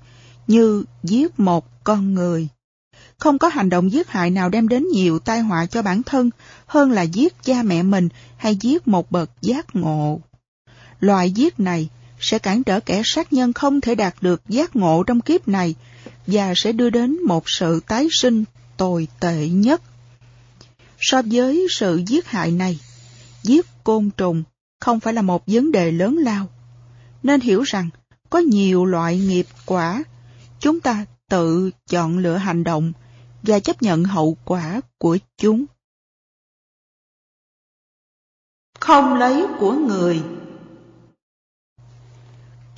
như 0.46 0.84
giết 1.02 1.40
một 1.40 1.84
con 1.84 2.14
người. 2.14 2.48
Không 3.18 3.38
có 3.38 3.48
hành 3.48 3.70
động 3.70 3.92
giết 3.92 4.08
hại 4.08 4.30
nào 4.30 4.48
đem 4.48 4.68
đến 4.68 4.84
nhiều 4.92 5.18
tai 5.18 5.40
họa 5.40 5.66
cho 5.66 5.82
bản 5.82 6.02
thân 6.02 6.30
hơn 6.66 6.90
là 6.90 7.02
giết 7.02 7.42
cha 7.42 7.62
mẹ 7.62 7.82
mình 7.82 8.08
hay 8.36 8.56
giết 8.56 8.88
một 8.88 9.10
bậc 9.10 9.30
giác 9.42 9.76
ngộ. 9.76 10.20
Loại 11.00 11.30
giết 11.30 11.60
này 11.60 11.88
sẽ 12.20 12.38
cản 12.38 12.64
trở 12.64 12.80
kẻ 12.80 13.02
sát 13.04 13.32
nhân 13.32 13.52
không 13.52 13.80
thể 13.80 13.94
đạt 13.94 14.14
được 14.20 14.42
giác 14.48 14.76
ngộ 14.76 15.02
trong 15.02 15.20
kiếp 15.20 15.48
này 15.48 15.74
và 16.26 16.52
sẽ 16.56 16.72
đưa 16.72 16.90
đến 16.90 17.18
một 17.26 17.48
sự 17.48 17.80
tái 17.86 18.08
sinh 18.10 18.44
tồi 18.76 19.08
tệ 19.20 19.48
nhất. 19.48 19.82
So 20.98 21.22
với 21.22 21.66
sự 21.70 22.02
giết 22.06 22.26
hại 22.26 22.50
này, 22.50 22.78
giết 23.42 23.66
côn 23.84 24.10
trùng 24.16 24.42
không 24.80 25.00
phải 25.00 25.14
là 25.14 25.22
một 25.22 25.42
vấn 25.46 25.72
đề 25.72 25.90
lớn 25.90 26.16
lao. 26.16 26.48
Nên 27.22 27.40
hiểu 27.40 27.62
rằng 27.62 27.90
có 28.30 28.38
nhiều 28.38 28.84
loại 28.84 29.18
nghiệp 29.18 29.46
quả, 29.66 30.04
chúng 30.60 30.80
ta 30.80 31.06
tự 31.28 31.70
chọn 31.90 32.18
lựa 32.18 32.36
hành 32.36 32.64
động 32.64 32.92
và 33.42 33.60
chấp 33.60 33.82
nhận 33.82 34.04
hậu 34.04 34.36
quả 34.44 34.80
của 34.98 35.18
chúng. 35.36 35.64
Không 38.80 39.14
lấy 39.14 39.46
của 39.60 39.72
người 39.72 40.22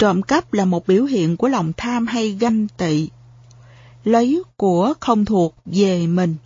Trộm 0.00 0.22
cắp 0.22 0.52
là 0.52 0.64
một 0.64 0.86
biểu 0.86 1.04
hiện 1.04 1.36
của 1.36 1.48
lòng 1.48 1.72
tham 1.76 2.06
hay 2.06 2.30
ganh 2.30 2.66
tị. 2.76 3.08
Lấy 4.04 4.42
của 4.56 4.94
không 5.00 5.24
thuộc 5.24 5.54
về 5.64 6.06
mình 6.06 6.36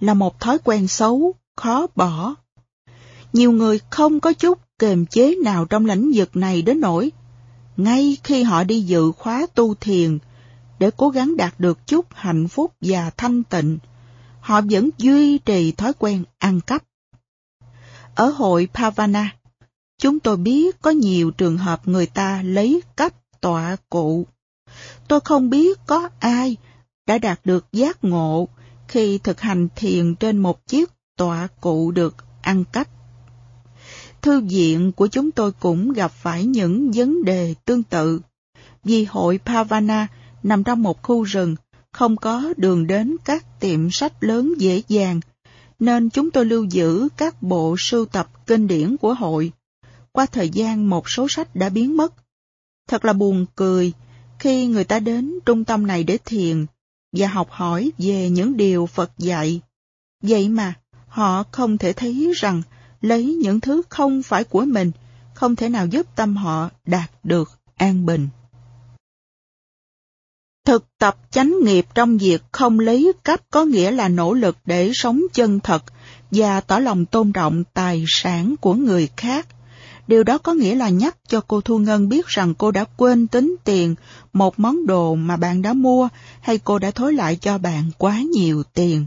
là 0.00 0.14
một 0.14 0.40
thói 0.40 0.58
quen 0.64 0.88
xấu, 0.88 1.34
khó 1.56 1.86
bỏ. 1.96 2.34
Nhiều 3.32 3.52
người 3.52 3.80
không 3.90 4.20
có 4.20 4.32
chút 4.32 4.58
kềm 4.78 5.06
chế 5.06 5.34
nào 5.44 5.64
trong 5.64 5.86
lĩnh 5.86 6.12
vực 6.14 6.36
này 6.36 6.62
đến 6.62 6.80
nỗi 6.80 7.12
ngay 7.76 8.16
khi 8.24 8.42
họ 8.42 8.64
đi 8.64 8.80
dự 8.80 9.12
khóa 9.12 9.46
tu 9.54 9.74
thiền 9.74 10.18
để 10.78 10.90
cố 10.96 11.08
gắng 11.08 11.36
đạt 11.36 11.54
được 11.58 11.86
chút 11.86 12.06
hạnh 12.14 12.48
phúc 12.48 12.72
và 12.80 13.10
thanh 13.16 13.42
tịnh, 13.42 13.78
họ 14.40 14.60
vẫn 14.70 14.90
duy 14.98 15.38
trì 15.38 15.72
thói 15.72 15.92
quen 15.98 16.24
ăn 16.38 16.60
cắp. 16.60 16.84
Ở 18.14 18.28
hội 18.28 18.68
Pavana, 18.74 19.36
chúng 19.98 20.20
tôi 20.20 20.36
biết 20.36 20.82
có 20.82 20.90
nhiều 20.90 21.30
trường 21.30 21.58
hợp 21.58 21.88
người 21.88 22.06
ta 22.06 22.42
lấy 22.42 22.82
cấp 22.96 23.12
tọa 23.40 23.76
cụ. 23.90 24.26
Tôi 25.08 25.20
không 25.20 25.50
biết 25.50 25.78
có 25.86 26.08
ai 26.20 26.56
đã 27.06 27.18
đạt 27.18 27.40
được 27.44 27.66
giác 27.72 28.04
ngộ 28.04 28.48
khi 28.88 29.18
thực 29.18 29.40
hành 29.40 29.68
thiền 29.76 30.14
trên 30.14 30.38
một 30.38 30.66
chiếc 30.66 30.90
tọa 31.16 31.48
cụ 31.60 31.90
được 31.90 32.16
ăn 32.42 32.64
cắp. 32.72 32.88
Thư 34.22 34.40
viện 34.40 34.92
của 34.92 35.06
chúng 35.06 35.30
tôi 35.30 35.52
cũng 35.52 35.92
gặp 35.92 36.12
phải 36.12 36.44
những 36.44 36.90
vấn 36.94 37.24
đề 37.24 37.54
tương 37.64 37.82
tự. 37.82 38.20
Vì 38.84 39.04
hội 39.04 39.40
Pavana 39.46 40.06
nằm 40.42 40.64
trong 40.64 40.82
một 40.82 41.02
khu 41.02 41.22
rừng, 41.22 41.56
không 41.92 42.16
có 42.16 42.52
đường 42.56 42.86
đến 42.86 43.16
các 43.24 43.60
tiệm 43.60 43.90
sách 43.90 44.12
lớn 44.20 44.54
dễ 44.58 44.82
dàng, 44.88 45.20
nên 45.78 46.10
chúng 46.10 46.30
tôi 46.30 46.44
lưu 46.44 46.64
giữ 46.64 47.08
các 47.16 47.42
bộ 47.42 47.76
sưu 47.78 48.06
tập 48.06 48.46
kinh 48.46 48.66
điển 48.66 48.96
của 48.96 49.14
hội. 49.14 49.52
Qua 50.14 50.26
thời 50.26 50.48
gian 50.48 50.90
một 50.90 51.10
số 51.10 51.26
sách 51.30 51.56
đã 51.56 51.68
biến 51.68 51.96
mất. 51.96 52.14
Thật 52.88 53.04
là 53.04 53.12
buồn 53.12 53.46
cười 53.56 53.92
khi 54.38 54.66
người 54.66 54.84
ta 54.84 55.00
đến 55.00 55.38
trung 55.46 55.64
tâm 55.64 55.86
này 55.86 56.04
để 56.04 56.18
thiền 56.24 56.66
và 57.12 57.28
học 57.28 57.48
hỏi 57.50 57.92
về 57.98 58.30
những 58.30 58.56
điều 58.56 58.86
Phật 58.86 59.18
dạy. 59.18 59.60
Vậy 60.22 60.48
mà, 60.48 60.74
họ 61.06 61.44
không 61.52 61.78
thể 61.78 61.92
thấy 61.92 62.32
rằng 62.36 62.62
lấy 63.00 63.34
những 63.34 63.60
thứ 63.60 63.82
không 63.88 64.22
phải 64.22 64.44
của 64.44 64.64
mình 64.64 64.90
không 65.34 65.56
thể 65.56 65.68
nào 65.68 65.86
giúp 65.86 66.06
tâm 66.16 66.36
họ 66.36 66.70
đạt 66.86 67.10
được 67.22 67.58
an 67.76 68.06
bình. 68.06 68.28
Thực 70.66 70.84
tập 70.98 71.16
chánh 71.30 71.54
nghiệp 71.62 71.86
trong 71.94 72.18
việc 72.18 72.42
không 72.52 72.80
lấy 72.80 73.12
cấp 73.22 73.40
có 73.50 73.64
nghĩa 73.64 73.90
là 73.90 74.08
nỗ 74.08 74.32
lực 74.32 74.56
để 74.64 74.90
sống 74.94 75.22
chân 75.32 75.60
thật 75.60 75.84
và 76.30 76.60
tỏ 76.60 76.78
lòng 76.78 77.06
tôn 77.06 77.32
trọng 77.32 77.64
tài 77.74 78.04
sản 78.08 78.54
của 78.60 78.74
người 78.74 79.08
khác. 79.16 79.46
Điều 80.06 80.24
đó 80.24 80.38
có 80.38 80.52
nghĩa 80.52 80.74
là 80.74 80.88
nhắc 80.88 81.16
cho 81.28 81.40
cô 81.40 81.60
Thu 81.60 81.78
Ngân 81.78 82.08
biết 82.08 82.26
rằng 82.26 82.54
cô 82.54 82.70
đã 82.70 82.84
quên 82.96 83.26
tính 83.26 83.56
tiền 83.64 83.94
một 84.32 84.58
món 84.58 84.86
đồ 84.86 85.14
mà 85.14 85.36
bạn 85.36 85.62
đã 85.62 85.72
mua, 85.72 86.08
hay 86.40 86.58
cô 86.58 86.78
đã 86.78 86.90
thối 86.90 87.12
lại 87.12 87.36
cho 87.36 87.58
bạn 87.58 87.90
quá 87.98 88.18
nhiều 88.18 88.62
tiền. 88.74 89.06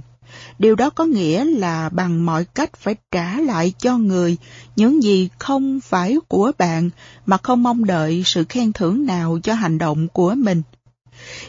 Điều 0.59 0.75
đó 0.75 0.89
có 0.89 1.05
nghĩa 1.05 1.45
là 1.45 1.89
bằng 1.89 2.25
mọi 2.25 2.45
cách 2.45 2.77
phải 2.77 2.95
trả 3.11 3.39
lại 3.39 3.73
cho 3.79 3.97
người 3.97 4.37
những 4.75 5.03
gì 5.03 5.29
không 5.39 5.79
phải 5.79 6.17
của 6.27 6.51
bạn, 6.57 6.89
mà 7.25 7.37
không 7.37 7.63
mong 7.63 7.85
đợi 7.85 8.23
sự 8.25 8.45
khen 8.49 8.73
thưởng 8.73 9.05
nào 9.05 9.39
cho 9.43 9.53
hành 9.53 9.77
động 9.77 10.07
của 10.07 10.35
mình. 10.37 10.61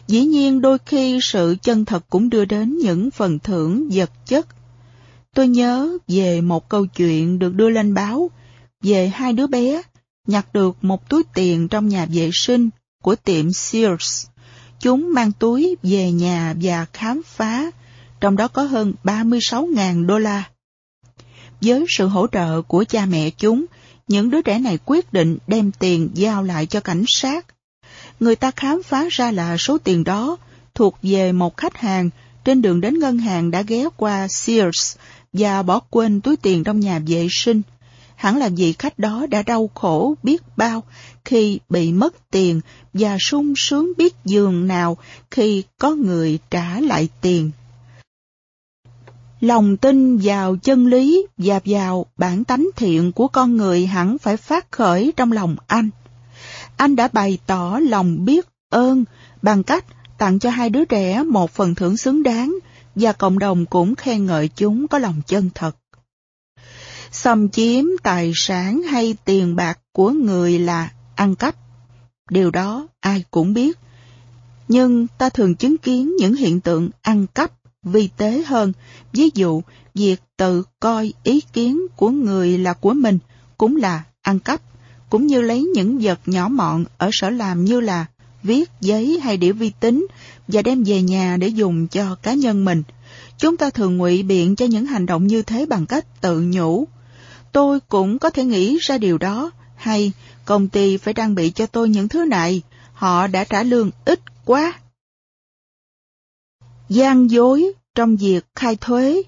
Dĩ 0.06 0.24
nhiên, 0.24 0.60
đôi 0.60 0.78
khi 0.86 1.18
sự 1.22 1.56
chân 1.62 1.84
thật 1.84 2.04
cũng 2.10 2.30
đưa 2.30 2.44
đến 2.44 2.78
những 2.78 3.10
phần 3.10 3.38
thưởng 3.38 3.88
vật 3.92 4.10
chất. 4.26 4.46
Tôi 5.34 5.48
nhớ 5.48 5.98
về 6.08 6.40
một 6.40 6.68
câu 6.68 6.86
chuyện 6.86 7.38
được 7.38 7.54
đưa 7.54 7.70
lên 7.70 7.94
báo 7.94 8.30
về 8.82 9.08
hai 9.08 9.32
đứa 9.32 9.46
bé 9.46 9.82
nhặt 10.26 10.46
được 10.52 10.84
một 10.84 11.08
túi 11.08 11.22
tiền 11.34 11.68
trong 11.68 11.88
nhà 11.88 12.06
vệ 12.06 12.30
sinh 12.32 12.70
của 13.02 13.16
tiệm 13.16 13.52
Sears. 13.52 14.26
Chúng 14.80 15.14
mang 15.14 15.32
túi 15.32 15.76
về 15.82 16.10
nhà 16.10 16.54
và 16.62 16.86
khám 16.92 17.22
phá, 17.26 17.70
trong 18.20 18.36
đó 18.36 18.48
có 18.48 18.62
hơn 18.62 18.92
36.000 19.04 20.06
đô 20.06 20.18
la. 20.18 20.44
Với 21.60 21.84
sự 21.88 22.06
hỗ 22.06 22.26
trợ 22.26 22.62
của 22.62 22.84
cha 22.88 23.06
mẹ 23.06 23.30
chúng, 23.30 23.64
những 24.08 24.30
đứa 24.30 24.42
trẻ 24.42 24.58
này 24.58 24.78
quyết 24.84 25.12
định 25.12 25.38
đem 25.46 25.72
tiền 25.72 26.10
giao 26.14 26.42
lại 26.42 26.66
cho 26.66 26.80
cảnh 26.80 27.04
sát. 27.08 27.46
Người 28.20 28.36
ta 28.36 28.50
khám 28.50 28.82
phá 28.82 29.04
ra 29.10 29.30
là 29.30 29.56
số 29.56 29.78
tiền 29.78 30.04
đó 30.04 30.36
thuộc 30.74 30.98
về 31.02 31.32
một 31.32 31.56
khách 31.56 31.76
hàng 31.76 32.10
trên 32.44 32.62
đường 32.62 32.80
đến 32.80 32.98
ngân 32.98 33.18
hàng 33.18 33.50
đã 33.50 33.62
ghé 33.62 33.84
qua 33.96 34.28
Sears 34.28 34.96
và 35.32 35.62
bỏ 35.62 35.80
quên 35.90 36.20
túi 36.20 36.36
tiền 36.36 36.64
trong 36.64 36.80
nhà 36.80 37.00
vệ 37.06 37.26
sinh 37.30 37.62
hẳn 38.18 38.36
là 38.36 38.48
vị 38.56 38.74
khách 38.78 38.98
đó 38.98 39.26
đã 39.26 39.42
đau 39.42 39.70
khổ 39.74 40.14
biết 40.22 40.42
bao 40.56 40.82
khi 41.24 41.58
bị 41.68 41.92
mất 41.92 42.30
tiền 42.30 42.60
và 42.94 43.16
sung 43.20 43.54
sướng 43.56 43.92
biết 43.96 44.14
giường 44.24 44.66
nào 44.66 44.96
khi 45.30 45.64
có 45.78 45.90
người 45.90 46.38
trả 46.50 46.80
lại 46.80 47.08
tiền. 47.20 47.50
Lòng 49.40 49.76
tin 49.76 50.16
vào 50.16 50.56
chân 50.56 50.86
lý 50.86 51.26
và 51.36 51.60
vào 51.64 52.06
bản 52.16 52.44
tánh 52.44 52.68
thiện 52.76 53.12
của 53.12 53.28
con 53.28 53.56
người 53.56 53.86
hẳn 53.86 54.18
phải 54.18 54.36
phát 54.36 54.72
khởi 54.72 55.12
trong 55.16 55.32
lòng 55.32 55.56
anh. 55.66 55.90
Anh 56.76 56.96
đã 56.96 57.08
bày 57.12 57.38
tỏ 57.46 57.78
lòng 57.82 58.24
biết 58.24 58.46
ơn 58.70 59.04
bằng 59.42 59.62
cách 59.62 59.84
tặng 60.18 60.38
cho 60.38 60.50
hai 60.50 60.70
đứa 60.70 60.84
trẻ 60.84 61.22
một 61.22 61.50
phần 61.50 61.74
thưởng 61.74 61.96
xứng 61.96 62.22
đáng 62.22 62.58
và 62.94 63.12
cộng 63.12 63.38
đồng 63.38 63.66
cũng 63.66 63.94
khen 63.94 64.26
ngợi 64.26 64.48
chúng 64.48 64.88
có 64.88 64.98
lòng 64.98 65.22
chân 65.26 65.50
thật 65.54 65.76
xâm 67.22 67.48
chiếm 67.48 67.84
tài 68.02 68.32
sản 68.34 68.82
hay 68.82 69.16
tiền 69.24 69.56
bạc 69.56 69.78
của 69.92 70.10
người 70.10 70.58
là 70.58 70.92
ăn 71.14 71.34
cắp. 71.34 71.54
Điều 72.30 72.50
đó 72.50 72.88
ai 73.00 73.24
cũng 73.30 73.54
biết. 73.54 73.78
Nhưng 74.68 75.06
ta 75.18 75.28
thường 75.28 75.54
chứng 75.54 75.78
kiến 75.78 76.16
những 76.16 76.34
hiện 76.34 76.60
tượng 76.60 76.90
ăn 77.02 77.26
cắp 77.26 77.50
vi 77.82 78.08
tế 78.16 78.42
hơn, 78.46 78.72
ví 79.12 79.30
dụ 79.34 79.62
việc 79.94 80.20
tự 80.36 80.62
coi 80.80 81.12
ý 81.22 81.40
kiến 81.52 81.86
của 81.96 82.10
người 82.10 82.58
là 82.58 82.72
của 82.72 82.92
mình 82.92 83.18
cũng 83.58 83.76
là 83.76 84.02
ăn 84.22 84.38
cắp, 84.38 84.60
cũng 85.10 85.26
như 85.26 85.40
lấy 85.40 85.62
những 85.74 85.98
vật 85.98 86.20
nhỏ 86.26 86.48
mọn 86.48 86.84
ở 86.98 87.10
sở 87.12 87.30
làm 87.30 87.64
như 87.64 87.80
là 87.80 88.06
viết, 88.42 88.70
giấy 88.80 89.20
hay 89.22 89.36
đĩa 89.36 89.52
vi 89.52 89.70
tính 89.80 90.06
và 90.48 90.62
đem 90.62 90.82
về 90.86 91.02
nhà 91.02 91.36
để 91.40 91.48
dùng 91.48 91.88
cho 91.88 92.14
cá 92.14 92.34
nhân 92.34 92.64
mình. 92.64 92.82
Chúng 93.38 93.56
ta 93.56 93.70
thường 93.70 93.96
ngụy 93.96 94.22
biện 94.22 94.56
cho 94.56 94.66
những 94.66 94.86
hành 94.86 95.06
động 95.06 95.26
như 95.26 95.42
thế 95.42 95.66
bằng 95.66 95.86
cách 95.86 96.20
tự 96.20 96.40
nhủ 96.40 96.86
tôi 97.52 97.80
cũng 97.80 98.18
có 98.18 98.30
thể 98.30 98.44
nghĩ 98.44 98.78
ra 98.80 98.98
điều 98.98 99.18
đó, 99.18 99.50
hay 99.76 100.12
công 100.44 100.68
ty 100.68 100.96
phải 100.96 101.14
trang 101.14 101.34
bị 101.34 101.50
cho 101.50 101.66
tôi 101.66 101.88
những 101.88 102.08
thứ 102.08 102.24
này, 102.24 102.62
họ 102.92 103.26
đã 103.26 103.44
trả 103.44 103.62
lương 103.62 103.90
ít 104.04 104.20
quá. 104.44 104.80
gian 106.88 107.30
dối 107.30 107.72
trong 107.94 108.16
việc 108.16 108.46
khai 108.54 108.76
thuế, 108.76 109.22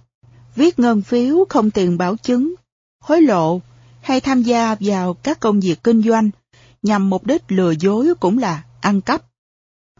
viết 0.56 0.78
ngân 0.78 1.02
phiếu 1.02 1.44
không 1.48 1.70
tiền 1.70 1.98
bảo 1.98 2.16
chứng, 2.16 2.54
hối 3.00 3.22
lộ 3.22 3.60
hay 4.00 4.20
tham 4.20 4.42
gia 4.42 4.76
vào 4.80 5.14
các 5.14 5.40
công 5.40 5.60
việc 5.60 5.84
kinh 5.84 6.02
doanh 6.02 6.30
nhằm 6.82 7.10
mục 7.10 7.26
đích 7.26 7.42
lừa 7.48 7.70
dối 7.70 8.14
cũng 8.20 8.38
là 8.38 8.62
ăn 8.80 9.00
cắp. 9.00 9.22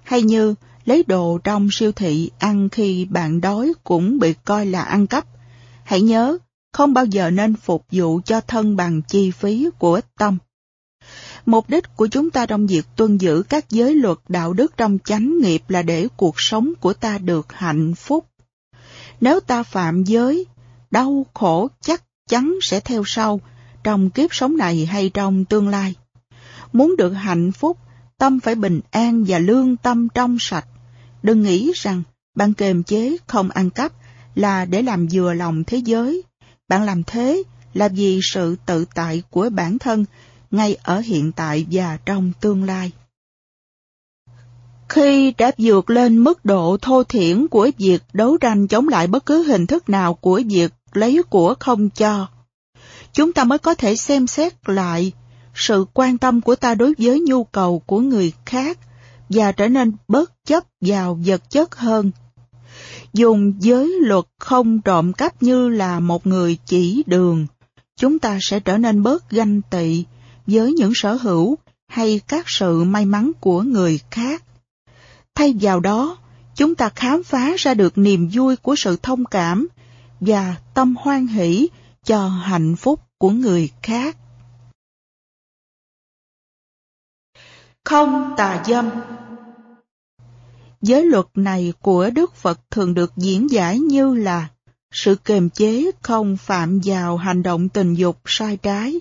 Hay 0.03 0.23
như 0.23 0.55
lấy 0.85 1.05
đồ 1.07 1.39
trong 1.45 1.69
siêu 1.73 1.93
thị 1.93 2.31
ăn 2.39 2.69
khi 2.69 3.05
bạn 3.05 3.41
đói 3.41 3.73
cũng 3.85 4.19
bị 4.19 4.35
coi 4.45 4.67
là 4.67 4.83
ăn 4.83 5.07
cắp. 5.07 5.27
Hãy 5.85 6.01
nhớ, 6.01 6.39
không 6.73 6.95
bao 6.95 7.05
giờ 7.05 7.31
nên 7.31 7.57
phục 7.57 7.85
vụ 7.93 8.21
cho 8.25 8.41
thân 8.41 8.77
bằng 8.77 9.03
chi 9.03 9.31
phí 9.31 9.69
của 9.79 10.01
tâm. 10.19 10.39
Mục 11.47 11.71
đích 11.71 11.97
của 11.97 12.07
chúng 12.07 12.31
ta 12.31 12.47
trong 12.47 12.67
việc 12.67 12.87
tuân 12.97 13.19
giữ 13.19 13.43
các 13.49 13.71
giới 13.71 13.95
luật 13.95 14.19
đạo 14.29 14.53
đức 14.53 14.77
trong 14.77 14.99
chánh 15.05 15.39
nghiệp 15.39 15.63
là 15.69 15.83
để 15.83 16.09
cuộc 16.17 16.35
sống 16.37 16.73
của 16.81 16.93
ta 16.93 17.19
được 17.19 17.53
hạnh 17.53 17.95
phúc. 17.95 18.27
Nếu 19.21 19.41
ta 19.41 19.63
phạm 19.63 20.05
giới, 20.05 20.47
đau 20.91 21.27
khổ 21.35 21.69
chắc 21.81 22.03
chắn 22.29 22.59
sẽ 22.63 22.81
theo 22.81 23.03
sau, 23.07 23.41
trong 23.85 24.11
kiếp 24.11 24.35
sống 24.35 24.57
này 24.57 24.87
hay 24.87 25.11
trong 25.15 25.45
tương 25.45 25.69
lai. 25.69 25.95
Muốn 26.73 26.97
được 26.97 27.11
hạnh 27.11 27.53
phúc, 27.53 27.79
tâm 28.19 28.41
phải 28.41 28.55
bình 28.55 28.81
an 28.91 29.25
và 29.29 29.39
lương 29.39 29.77
tâm 29.77 30.09
trong 30.15 30.37
sạch. 30.41 30.67
Đừng 31.23 31.43
nghĩ 31.43 31.73
rằng 31.75 32.03
bạn 32.35 32.55
kềm 32.55 32.83
chế 32.83 33.17
không 33.27 33.51
ăn 33.51 33.71
cắp 33.71 33.93
là 34.35 34.65
để 34.65 34.83
làm 34.83 35.09
vừa 35.13 35.35
lòng 35.35 35.65
thế 35.65 35.79
giới 35.79 36.23
bạn 36.71 36.83
làm 36.83 37.05
thế 37.05 37.43
là 37.75 37.89
vì 37.89 38.21
sự 38.23 38.57
tự 38.67 38.85
tại 38.95 39.23
của 39.31 39.51
bản 39.53 39.79
thân 39.79 40.05
ngay 40.51 40.77
ở 40.83 41.01
hiện 41.01 41.33
tại 41.33 41.67
và 41.71 41.99
trong 42.07 42.33
tương 42.41 42.65
lai. 42.65 42.93
Khi 44.89 45.35
đã 45.39 45.51
vượt 45.59 45.91
lên 45.91 46.19
mức 46.19 46.45
độ 46.45 46.77
thô 46.83 47.05
thiển 47.05 47.49
của 47.49 47.71
việc 47.79 48.03
đấu 48.13 48.37
tranh 48.37 48.67
chống 48.67 48.89
lại 48.89 49.07
bất 49.07 49.27
cứ 49.27 49.43
hình 49.43 49.67
thức 49.67 49.89
nào 49.89 50.15
của 50.15 50.41
việc 50.49 50.73
lấy 50.93 51.23
của 51.31 51.55
không 51.61 51.91
cho, 51.91 52.27
chúng 53.13 53.33
ta 53.33 53.45
mới 53.45 53.59
có 53.59 53.75
thể 53.75 53.97
xem 53.97 54.27
xét 54.27 54.69
lại 54.69 55.13
sự 55.55 55.85
quan 55.95 56.19
tâm 56.19 56.41
của 56.41 56.57
ta 56.57 56.75
đối 56.75 56.95
với 56.99 57.21
nhu 57.21 57.45
cầu 57.45 57.83
của 57.87 58.01
người 58.01 58.33
khác 58.47 58.79
và 59.29 59.53
trở 59.53 59.69
nên 59.69 59.93
bớt 60.09 60.33
chấp 60.47 60.65
vào 60.81 61.19
vật 61.27 61.51
chất 61.51 61.77
hơn 61.77 62.11
dùng 63.13 63.53
giới 63.59 63.99
luật 64.01 64.25
không 64.39 64.81
trộm 64.81 65.13
cắp 65.13 65.43
như 65.43 65.69
là 65.69 66.01
một 66.01 66.27
người 66.27 66.59
chỉ 66.67 67.03
đường, 67.07 67.47
chúng 67.97 68.19
ta 68.19 68.39
sẽ 68.41 68.61
trở 68.61 68.79
nên 68.79 69.03
bớt 69.03 69.31
ganh 69.31 69.63
tị 69.71 70.05
với 70.47 70.73
những 70.73 70.93
sở 70.95 71.15
hữu 71.15 71.57
hay 71.89 72.21
các 72.29 72.45
sự 72.49 72.85
may 72.85 73.05
mắn 73.05 73.33
của 73.41 73.63
người 73.63 74.01
khác. 74.11 74.45
Thay 75.35 75.55
vào 75.61 75.81
đó, 75.81 76.19
chúng 76.55 76.75
ta 76.75 76.89
khám 76.89 77.23
phá 77.23 77.53
ra 77.59 77.75
được 77.75 77.99
niềm 77.99 78.29
vui 78.33 78.57
của 78.57 78.75
sự 78.77 78.97
thông 79.03 79.25
cảm 79.25 79.69
và 80.21 80.57
tâm 80.75 80.95
hoan 80.99 81.27
hỷ 81.27 81.69
cho 82.05 82.29
hạnh 82.29 82.77
phúc 82.77 83.01
của 83.19 83.31
người 83.31 83.71
khác. 83.83 84.17
Không 87.85 88.35
tà 88.37 88.63
dâm 88.67 88.91
Giới 90.83 91.05
luật 91.05 91.27
này 91.35 91.73
của 91.81 92.11
Đức 92.11 92.35
Phật 92.35 92.61
thường 92.71 92.95
được 92.95 93.13
diễn 93.17 93.51
giải 93.51 93.79
như 93.79 94.15
là 94.15 94.49
sự 94.93 95.15
kềm 95.25 95.51
chế 95.51 95.91
không 96.03 96.37
phạm 96.37 96.81
vào 96.85 97.17
hành 97.17 97.43
động 97.43 97.69
tình 97.69 97.95
dục 97.95 98.19
sai 98.27 98.57
trái. 98.57 99.01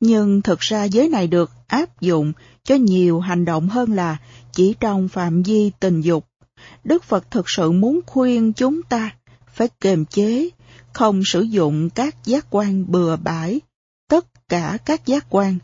Nhưng 0.00 0.42
thực 0.42 0.60
ra 0.60 0.84
giới 0.84 1.08
này 1.08 1.26
được 1.26 1.50
áp 1.66 2.00
dụng 2.00 2.32
cho 2.64 2.74
nhiều 2.74 3.20
hành 3.20 3.44
động 3.44 3.68
hơn 3.68 3.92
là 3.92 4.16
chỉ 4.52 4.74
trong 4.80 5.08
phạm 5.08 5.42
vi 5.42 5.70
tình 5.80 6.00
dục. 6.00 6.24
Đức 6.84 7.04
Phật 7.04 7.30
thực 7.30 7.50
sự 7.50 7.70
muốn 7.72 8.00
khuyên 8.06 8.52
chúng 8.52 8.82
ta 8.82 9.10
phải 9.54 9.68
kềm 9.80 10.04
chế, 10.04 10.48
không 10.92 11.22
sử 11.24 11.40
dụng 11.40 11.90
các 11.90 12.24
giác 12.24 12.46
quan 12.50 12.84
bừa 12.88 13.16
bãi, 13.16 13.60
tất 14.08 14.48
cả 14.48 14.78
các 14.84 15.06
giác 15.06 15.26
quan. 15.30 15.58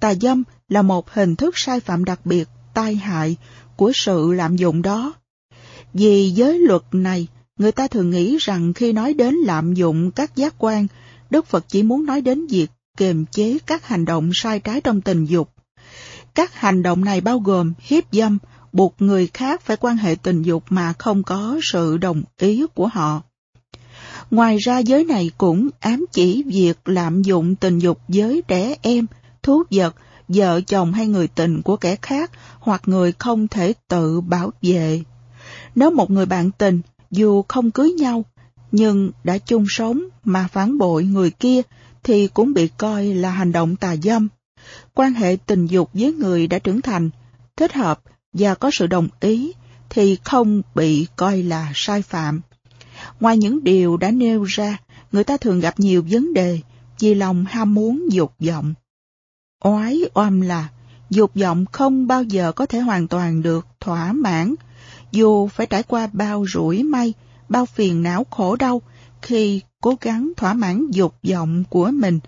Tà 0.00 0.14
dâm 0.14 0.42
là 0.68 0.82
một 0.82 1.10
hình 1.10 1.36
thức 1.36 1.58
sai 1.58 1.80
phạm 1.80 2.04
đặc 2.04 2.20
biệt, 2.26 2.48
tai 2.74 2.94
hại 2.94 3.36
của 3.78 3.92
sự 3.94 4.32
lạm 4.32 4.56
dụng 4.56 4.82
đó. 4.82 5.14
Vì 5.94 6.30
giới 6.30 6.58
luật 6.58 6.82
này, 6.92 7.26
người 7.58 7.72
ta 7.72 7.86
thường 7.88 8.10
nghĩ 8.10 8.36
rằng 8.40 8.72
khi 8.72 8.92
nói 8.92 9.14
đến 9.14 9.34
lạm 9.34 9.74
dụng 9.74 10.10
các 10.10 10.36
giác 10.36 10.54
quan, 10.58 10.86
Đức 11.30 11.46
Phật 11.46 11.64
chỉ 11.68 11.82
muốn 11.82 12.06
nói 12.06 12.20
đến 12.20 12.46
việc 12.46 12.66
kiềm 12.96 13.24
chế 13.26 13.58
các 13.66 13.86
hành 13.86 14.04
động 14.04 14.30
sai 14.34 14.60
trái 14.60 14.80
trong 14.80 15.00
tình 15.00 15.24
dục. 15.24 15.50
Các 16.34 16.54
hành 16.54 16.82
động 16.82 17.04
này 17.04 17.20
bao 17.20 17.38
gồm 17.38 17.72
hiếp 17.78 18.04
dâm, 18.12 18.38
buộc 18.72 18.94
người 18.98 19.26
khác 19.34 19.62
phải 19.62 19.76
quan 19.76 19.96
hệ 19.96 20.14
tình 20.22 20.42
dục 20.42 20.64
mà 20.68 20.92
không 20.98 21.22
có 21.22 21.58
sự 21.62 21.98
đồng 21.98 22.22
ý 22.40 22.66
của 22.74 22.86
họ. 22.86 23.22
Ngoài 24.30 24.56
ra 24.58 24.78
giới 24.78 25.04
này 25.04 25.30
cũng 25.38 25.68
ám 25.80 26.04
chỉ 26.12 26.42
việc 26.42 26.78
lạm 26.84 27.22
dụng 27.22 27.56
tình 27.56 27.78
dục 27.78 27.98
với 28.08 28.42
trẻ 28.48 28.76
em, 28.82 29.06
thú 29.42 29.62
vật, 29.70 29.94
vợ 30.28 30.60
chồng 30.60 30.92
hay 30.92 31.06
người 31.06 31.28
tình 31.28 31.62
của 31.62 31.76
kẻ 31.76 31.96
khác 32.02 32.30
hoặc 32.58 32.82
người 32.86 33.12
không 33.18 33.48
thể 33.48 33.74
tự 33.88 34.20
bảo 34.20 34.50
vệ. 34.62 35.02
Nếu 35.74 35.90
một 35.90 36.10
người 36.10 36.26
bạn 36.26 36.50
tình 36.50 36.80
dù 37.10 37.42
không 37.48 37.70
cưới 37.70 37.90
nhau 37.92 38.24
nhưng 38.72 39.10
đã 39.24 39.38
chung 39.38 39.64
sống 39.68 40.02
mà 40.24 40.48
phản 40.52 40.78
bội 40.78 41.04
người 41.04 41.30
kia 41.30 41.62
thì 42.02 42.28
cũng 42.28 42.54
bị 42.54 42.68
coi 42.68 43.06
là 43.06 43.30
hành 43.30 43.52
động 43.52 43.76
tà 43.76 43.96
dâm. 43.96 44.28
Quan 44.94 45.14
hệ 45.14 45.36
tình 45.46 45.66
dục 45.66 45.90
với 45.92 46.12
người 46.12 46.46
đã 46.46 46.58
trưởng 46.58 46.80
thành, 46.80 47.10
thích 47.56 47.72
hợp 47.72 48.00
và 48.32 48.54
có 48.54 48.70
sự 48.72 48.86
đồng 48.86 49.08
ý 49.20 49.52
thì 49.90 50.18
không 50.24 50.62
bị 50.74 51.06
coi 51.16 51.42
là 51.42 51.72
sai 51.74 52.02
phạm. 52.02 52.40
Ngoài 53.20 53.38
những 53.38 53.64
điều 53.64 53.96
đã 53.96 54.10
nêu 54.10 54.44
ra, 54.44 54.78
người 55.12 55.24
ta 55.24 55.36
thường 55.36 55.60
gặp 55.60 55.80
nhiều 55.80 56.04
vấn 56.10 56.34
đề 56.34 56.60
vì 57.00 57.14
lòng 57.14 57.44
ham 57.48 57.74
muốn 57.74 58.08
dục 58.10 58.32
vọng. 58.46 58.74
Oái 59.64 60.00
oăm 60.14 60.40
là 60.40 60.68
dục 61.10 61.30
vọng 61.34 61.64
không 61.72 62.06
bao 62.06 62.22
giờ 62.22 62.52
có 62.52 62.66
thể 62.66 62.80
hoàn 62.80 63.08
toàn 63.08 63.42
được 63.42 63.66
thỏa 63.80 64.12
mãn, 64.12 64.54
dù 65.12 65.48
phải 65.48 65.66
trải 65.66 65.82
qua 65.82 66.08
bao 66.12 66.44
rủi 66.52 66.82
may, 66.82 67.14
bao 67.48 67.66
phiền 67.66 68.02
não 68.02 68.26
khổ 68.30 68.56
đau 68.56 68.82
khi 69.22 69.60
cố 69.80 69.94
gắng 70.00 70.32
thỏa 70.36 70.54
mãn 70.54 70.90
dục 70.90 71.14
vọng 71.30 71.64
của 71.70 71.90
mình, 71.94 72.20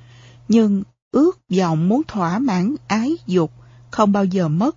nhưng 0.49 0.83
ước 1.11 1.38
vọng 1.57 1.88
muốn 1.88 2.03
thỏa 2.09 2.38
mãn 2.38 2.75
ái 2.87 3.16
dục 3.27 3.53
không 3.90 4.12
bao 4.12 4.25
giờ 4.25 4.49
mất. 4.49 4.77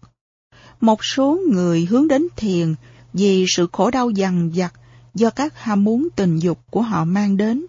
Một 0.81 1.03
số 1.05 1.39
người 1.51 1.85
hướng 1.85 2.07
đến 2.07 2.27
thiền 2.35 2.75
vì 3.13 3.45
sự 3.47 3.67
khổ 3.71 3.91
đau 3.91 4.09
dằn 4.09 4.51
vặt 4.55 4.73
do 5.13 5.29
các 5.29 5.59
ham 5.59 5.83
muốn 5.83 6.07
tình 6.15 6.39
dục 6.39 6.59
của 6.71 6.81
họ 6.81 7.05
mang 7.05 7.37
đến. 7.37 7.65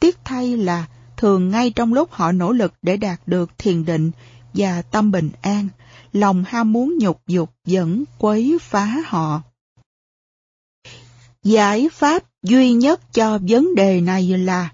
Tiếc 0.00 0.18
thay 0.24 0.56
là 0.56 0.86
thường 1.16 1.50
ngay 1.50 1.70
trong 1.70 1.94
lúc 1.94 2.12
họ 2.12 2.32
nỗ 2.32 2.52
lực 2.52 2.74
để 2.82 2.96
đạt 2.96 3.20
được 3.26 3.50
thiền 3.58 3.84
định 3.84 4.10
và 4.54 4.82
tâm 4.82 5.10
bình 5.10 5.30
an, 5.42 5.68
lòng 6.12 6.44
ham 6.46 6.72
muốn 6.72 6.98
nhục 6.98 7.20
dục 7.26 7.50
vẫn 7.66 8.04
quấy 8.18 8.58
phá 8.60 9.02
họ. 9.06 9.42
Giải 11.42 11.88
pháp 11.92 12.22
duy 12.42 12.72
nhất 12.72 13.12
cho 13.12 13.38
vấn 13.48 13.74
đề 13.74 14.00
này 14.00 14.38
là 14.38 14.72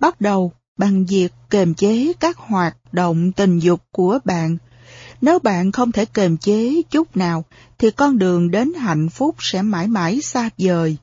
bắt 0.00 0.20
đầu 0.20 0.52
bằng 0.78 1.04
việc 1.06 1.32
kềm 1.50 1.74
chế 1.74 2.12
các 2.20 2.36
hoạt 2.36 2.76
động 2.92 3.32
tình 3.32 3.58
dục 3.58 3.80
của 3.92 4.18
bạn. 4.24 4.56
Nếu 5.20 5.38
bạn 5.38 5.72
không 5.72 5.92
thể 5.92 6.04
kềm 6.04 6.36
chế 6.36 6.82
chút 6.90 7.16
nào, 7.16 7.44
thì 7.78 7.90
con 7.90 8.18
đường 8.18 8.50
đến 8.50 8.72
hạnh 8.74 9.08
phúc 9.08 9.36
sẽ 9.38 9.62
mãi 9.62 9.86
mãi 9.86 10.20
xa 10.20 10.50
vời. 10.58 10.96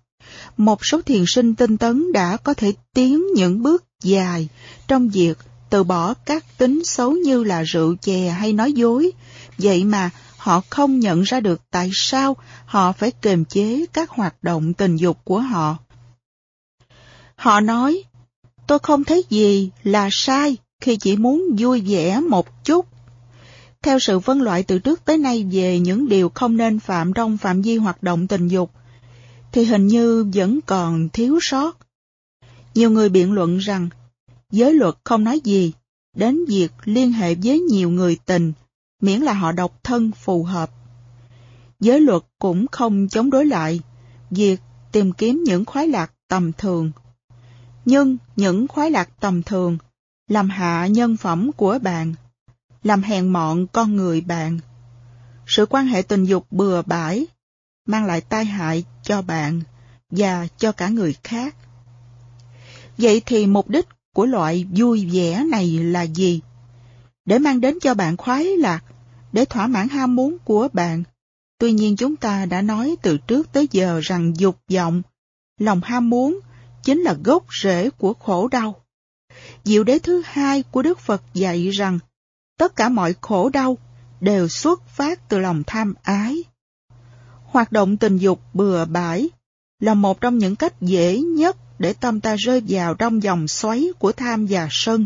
Một 0.58 0.86
số 0.86 1.02
thiền 1.02 1.24
sinh 1.28 1.56
tinh 1.56 1.78
tấn 1.78 2.12
đã 2.12 2.38
có 2.38 2.54
thể 2.54 2.74
tiến 2.94 3.24
những 3.36 3.64
bước 3.64 3.84
dài 4.04 4.50
trong 4.88 5.10
việc 5.10 5.38
từ 5.70 5.84
bỏ 5.84 6.14
các 6.14 6.58
tính 6.58 6.86
xấu 6.86 7.12
như 7.12 7.44
là 7.44 7.64
rượu 7.64 7.96
chè 8.02 8.30
hay 8.30 8.54
nói 8.54 8.74
dối. 8.74 9.12
Vậy 9.58 9.84
mà 9.84 10.10
họ 10.38 10.62
không 10.70 11.00
nhận 11.00 11.22
ra 11.22 11.40
được 11.40 11.62
tại 11.72 11.90
sao 11.94 12.38
họ 12.66 12.92
phải 12.92 13.12
kiềm 13.12 13.46
chế 13.46 13.86
các 13.94 14.10
hoạt 14.10 14.44
động 14.44 14.74
tình 14.74 14.96
dục 14.96 15.18
của 15.24 15.40
họ. 15.40 15.78
Họ 17.36 17.60
nói, 17.60 18.04
tôi 18.68 18.80
không 18.80 19.04
thấy 19.04 19.24
gì 19.30 19.70
là 19.84 20.10
sai 20.12 20.58
khi 20.82 20.96
chỉ 20.96 21.18
muốn 21.18 21.56
vui 21.58 21.82
vẻ 21.82 22.20
một 22.20 22.66
chút. 22.66 22.86
Theo 23.82 24.00
sự 24.00 24.20
phân 24.20 24.42
loại 24.42 24.64
từ 24.64 24.80
trước 24.80 25.06
tới 25.06 25.18
nay 25.18 25.48
về 25.52 25.80
những 25.80 26.10
điều 26.10 26.30
không 26.30 26.58
nên 26.58 26.80
phạm 26.80 27.14
trong 27.14 27.38
phạm 27.38 27.62
vi 27.62 27.78
hoạt 27.78 28.04
động 28.04 28.28
tình 28.28 28.48
dục, 28.48 28.72
thì 29.56 29.66
hình 29.66 29.88
như 29.88 30.26
vẫn 30.34 30.60
còn 30.66 31.10
thiếu 31.10 31.40
sót. 31.42 31.78
Nhiều 32.74 32.90
người 32.90 33.10
biện 33.10 33.32
luận 33.32 33.58
rằng 33.58 33.90
giới 34.52 34.74
luật 34.74 34.96
không 35.04 35.24
nói 35.24 35.40
gì 35.44 35.74
đến 36.16 36.46
việc 36.48 36.72
liên 36.84 37.12
hệ 37.12 37.36
với 37.36 37.60
nhiều 37.60 37.90
người 37.90 38.18
tình, 38.26 38.54
miễn 39.02 39.22
là 39.22 39.34
họ 39.34 39.52
độc 39.52 39.84
thân 39.84 40.12
phù 40.12 40.44
hợp. 40.44 40.72
Giới 41.80 42.00
luật 42.00 42.24
cũng 42.40 42.66
không 42.72 43.08
chống 43.10 43.30
đối 43.30 43.46
lại 43.46 43.80
việc 44.30 44.60
tìm 44.92 45.12
kiếm 45.12 45.44
những 45.46 45.66
khoái 45.66 45.88
lạc 45.88 46.12
tầm 46.28 46.52
thường. 46.54 46.92
Nhưng 47.86 48.18
những 48.36 48.68
khoái 48.68 48.92
lạc 48.92 49.10
tầm 49.20 49.44
thường 49.44 49.78
làm 50.28 50.50
hạ 50.50 50.88
nhân 50.88 51.18
phẩm 51.18 51.52
của 51.52 51.80
bạn, 51.82 52.14
làm 52.84 53.02
hèn 53.02 53.28
mọn 53.28 53.68
con 53.68 53.96
người 53.96 54.22
bạn. 54.22 54.60
Sự 55.48 55.66
quan 55.66 55.86
hệ 55.86 56.02
tình 56.02 56.24
dục 56.24 56.46
bừa 56.52 56.82
bãi 56.82 57.28
mang 57.88 58.06
lại 58.06 58.22
tai 58.22 58.46
hại 58.46 58.86
cho 59.06 59.22
bạn 59.22 59.62
và 60.10 60.48
cho 60.58 60.72
cả 60.72 60.90
người 60.90 61.16
khác. 61.24 61.56
Vậy 62.98 63.22
thì 63.26 63.48
mục 63.48 63.70
đích 63.70 63.86
của 64.14 64.26
loại 64.26 64.66
vui 64.76 65.10
vẻ 65.12 65.44
này 65.44 65.68
là 65.68 66.02
gì? 66.02 66.42
Để 67.26 67.40
mang 67.40 67.62
đến 67.62 67.78
cho 67.82 67.94
bạn 67.94 68.18
khoái 68.18 68.46
lạc, 68.58 68.84
để 69.32 69.46
thỏa 69.46 69.68
mãn 69.68 69.90
ham 69.90 70.16
muốn 70.16 70.38
của 70.46 70.68
bạn. 70.74 71.04
Tuy 71.58 71.72
nhiên 71.72 71.96
chúng 71.96 72.16
ta 72.16 72.46
đã 72.46 72.62
nói 72.62 72.96
từ 73.02 73.18
trước 73.18 73.54
tới 73.54 73.68
giờ 73.72 74.00
rằng 74.04 74.34
dục 74.38 74.58
vọng, 74.72 75.02
lòng 75.60 75.82
ham 75.84 76.10
muốn 76.10 76.40
chính 76.84 77.02
là 77.02 77.16
gốc 77.24 77.46
rễ 77.64 77.90
của 77.90 78.14
khổ 78.14 78.48
đau. 78.48 78.76
Diệu 79.64 79.84
đế 79.84 80.00
thứ 80.00 80.22
hai 80.26 80.64
của 80.64 80.82
Đức 80.82 81.00
Phật 81.00 81.22
dạy 81.34 81.70
rằng 81.70 82.00
tất 82.58 82.76
cả 82.76 82.90
mọi 82.90 83.16
khổ 83.22 83.50
đau 83.50 83.78
đều 84.22 84.48
xuất 84.48 84.88
phát 84.88 85.30
từ 85.30 85.40
lòng 85.40 85.64
tham 85.68 85.94
ái. 86.04 86.44
Hoạt 87.56 87.72
động 87.72 87.98
tình 87.98 88.18
dục 88.18 88.42
bừa 88.54 88.86
bãi 88.86 89.30
là 89.80 89.94
một 89.94 90.22
trong 90.22 90.38
những 90.38 90.56
cách 90.56 90.82
dễ 90.82 91.20
nhất 91.20 91.58
để 91.80 91.94
tâm 91.94 92.20
ta 92.20 92.36
rơi 92.36 92.62
vào 92.68 92.94
trong 92.94 93.24
dòng 93.24 93.48
xoáy 93.48 93.90
của 94.00 94.12
tham 94.12 94.46
và 94.50 94.68
sân. 94.72 95.06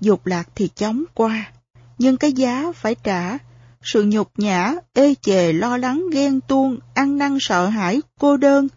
Dục 0.00 0.26
lạc 0.26 0.48
thì 0.54 0.68
chóng 0.74 1.04
qua, 1.14 1.52
nhưng 1.98 2.16
cái 2.16 2.32
giá 2.32 2.72
phải 2.74 2.94
trả, 3.02 3.38
sự 3.82 4.04
nhục 4.04 4.30
nhã, 4.36 4.74
ê 4.92 5.14
chề, 5.22 5.52
lo 5.52 5.76
lắng, 5.76 6.04
ghen 6.12 6.40
tuông, 6.40 6.78
ăn 6.94 7.18
năn 7.18 7.38
sợ 7.40 7.66
hãi, 7.66 8.02
cô 8.20 8.36
đơn, 8.36 8.68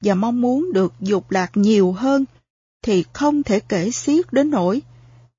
và 0.00 0.14
mong 0.14 0.40
muốn 0.40 0.72
được 0.72 0.92
dục 1.00 1.30
lạc 1.30 1.50
nhiều 1.54 1.92
hơn, 1.92 2.24
thì 2.82 3.04
không 3.12 3.42
thể 3.42 3.60
kể 3.60 3.90
xiết 3.90 4.32
đến 4.32 4.50
nỗi 4.50 4.82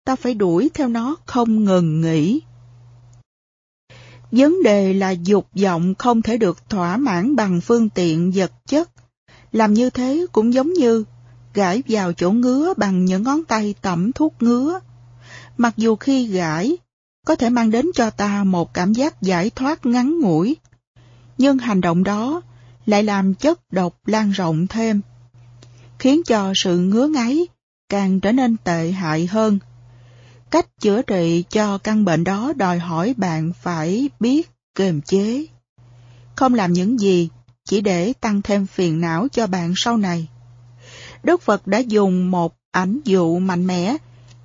ta 0.05 0.15
phải 0.15 0.33
đuổi 0.33 0.69
theo 0.73 0.87
nó 0.87 1.15
không 1.25 1.65
ngừng 1.65 2.01
nghỉ. 2.01 2.41
Vấn 4.31 4.63
đề 4.63 4.93
là 4.93 5.09
dục 5.11 5.47
vọng 5.61 5.95
không 5.95 6.21
thể 6.21 6.37
được 6.37 6.69
thỏa 6.69 6.97
mãn 6.97 7.35
bằng 7.35 7.61
phương 7.61 7.89
tiện 7.89 8.31
vật 8.31 8.51
chất. 8.67 8.89
Làm 9.51 9.73
như 9.73 9.89
thế 9.89 10.25
cũng 10.31 10.53
giống 10.53 10.73
như 10.73 11.03
gãi 11.53 11.83
vào 11.87 12.13
chỗ 12.13 12.31
ngứa 12.31 12.73
bằng 12.77 13.05
những 13.05 13.23
ngón 13.23 13.43
tay 13.43 13.75
tẩm 13.81 14.11
thuốc 14.11 14.33
ngứa. 14.39 14.79
Mặc 15.57 15.73
dù 15.77 15.95
khi 15.95 16.27
gãi, 16.27 16.77
có 17.25 17.35
thể 17.35 17.49
mang 17.49 17.71
đến 17.71 17.85
cho 17.95 18.09
ta 18.09 18.43
một 18.43 18.73
cảm 18.73 18.93
giác 18.93 19.21
giải 19.21 19.49
thoát 19.49 19.85
ngắn 19.85 20.19
ngủi, 20.19 20.57
nhưng 21.37 21.57
hành 21.57 21.81
động 21.81 22.03
đó 22.03 22.41
lại 22.85 23.03
làm 23.03 23.33
chất 23.33 23.73
độc 23.73 23.97
lan 24.05 24.31
rộng 24.31 24.67
thêm, 24.67 25.01
khiến 25.99 26.21
cho 26.23 26.51
sự 26.55 26.77
ngứa 26.77 27.07
ngáy 27.07 27.47
càng 27.89 28.19
trở 28.19 28.31
nên 28.31 28.57
tệ 28.57 28.91
hại 28.91 29.27
hơn. 29.27 29.59
Cách 30.51 30.79
chữa 30.79 31.01
trị 31.01 31.43
cho 31.49 31.77
căn 31.77 32.05
bệnh 32.05 32.23
đó 32.23 32.53
đòi 32.55 32.79
hỏi 32.79 33.13
bạn 33.17 33.51
phải 33.61 34.09
biết 34.19 34.49
kiềm 34.75 35.01
chế. 35.01 35.45
Không 36.35 36.53
làm 36.53 36.73
những 36.73 36.99
gì 36.99 37.29
chỉ 37.65 37.81
để 37.81 38.13
tăng 38.21 38.41
thêm 38.41 38.67
phiền 38.67 39.01
não 39.01 39.27
cho 39.31 39.47
bạn 39.47 39.73
sau 39.75 39.97
này. 39.97 40.27
Đức 41.23 41.41
Phật 41.41 41.67
đã 41.67 41.77
dùng 41.77 42.31
một 42.31 42.55
ảnh 42.71 42.99
dụ 43.05 43.39
mạnh 43.39 43.67
mẽ 43.67 43.97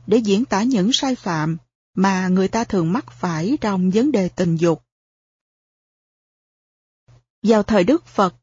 để 0.07 0.19
diễn 0.19 0.45
tả 0.45 0.63
những 0.63 0.91
sai 0.93 1.15
phạm 1.15 1.57
mà 1.95 2.29
người 2.29 2.49
ta 2.49 2.65
thường 2.65 2.93
mắc 2.93 3.11
phải 3.11 3.59
trong 3.61 3.91
vấn 3.91 4.13
đề 4.13 4.29
tình 4.29 4.57
dục. 4.57 4.83
Vào 7.43 7.63
thời 7.63 7.85
Đức 7.85 8.07
Phật, 8.07 8.35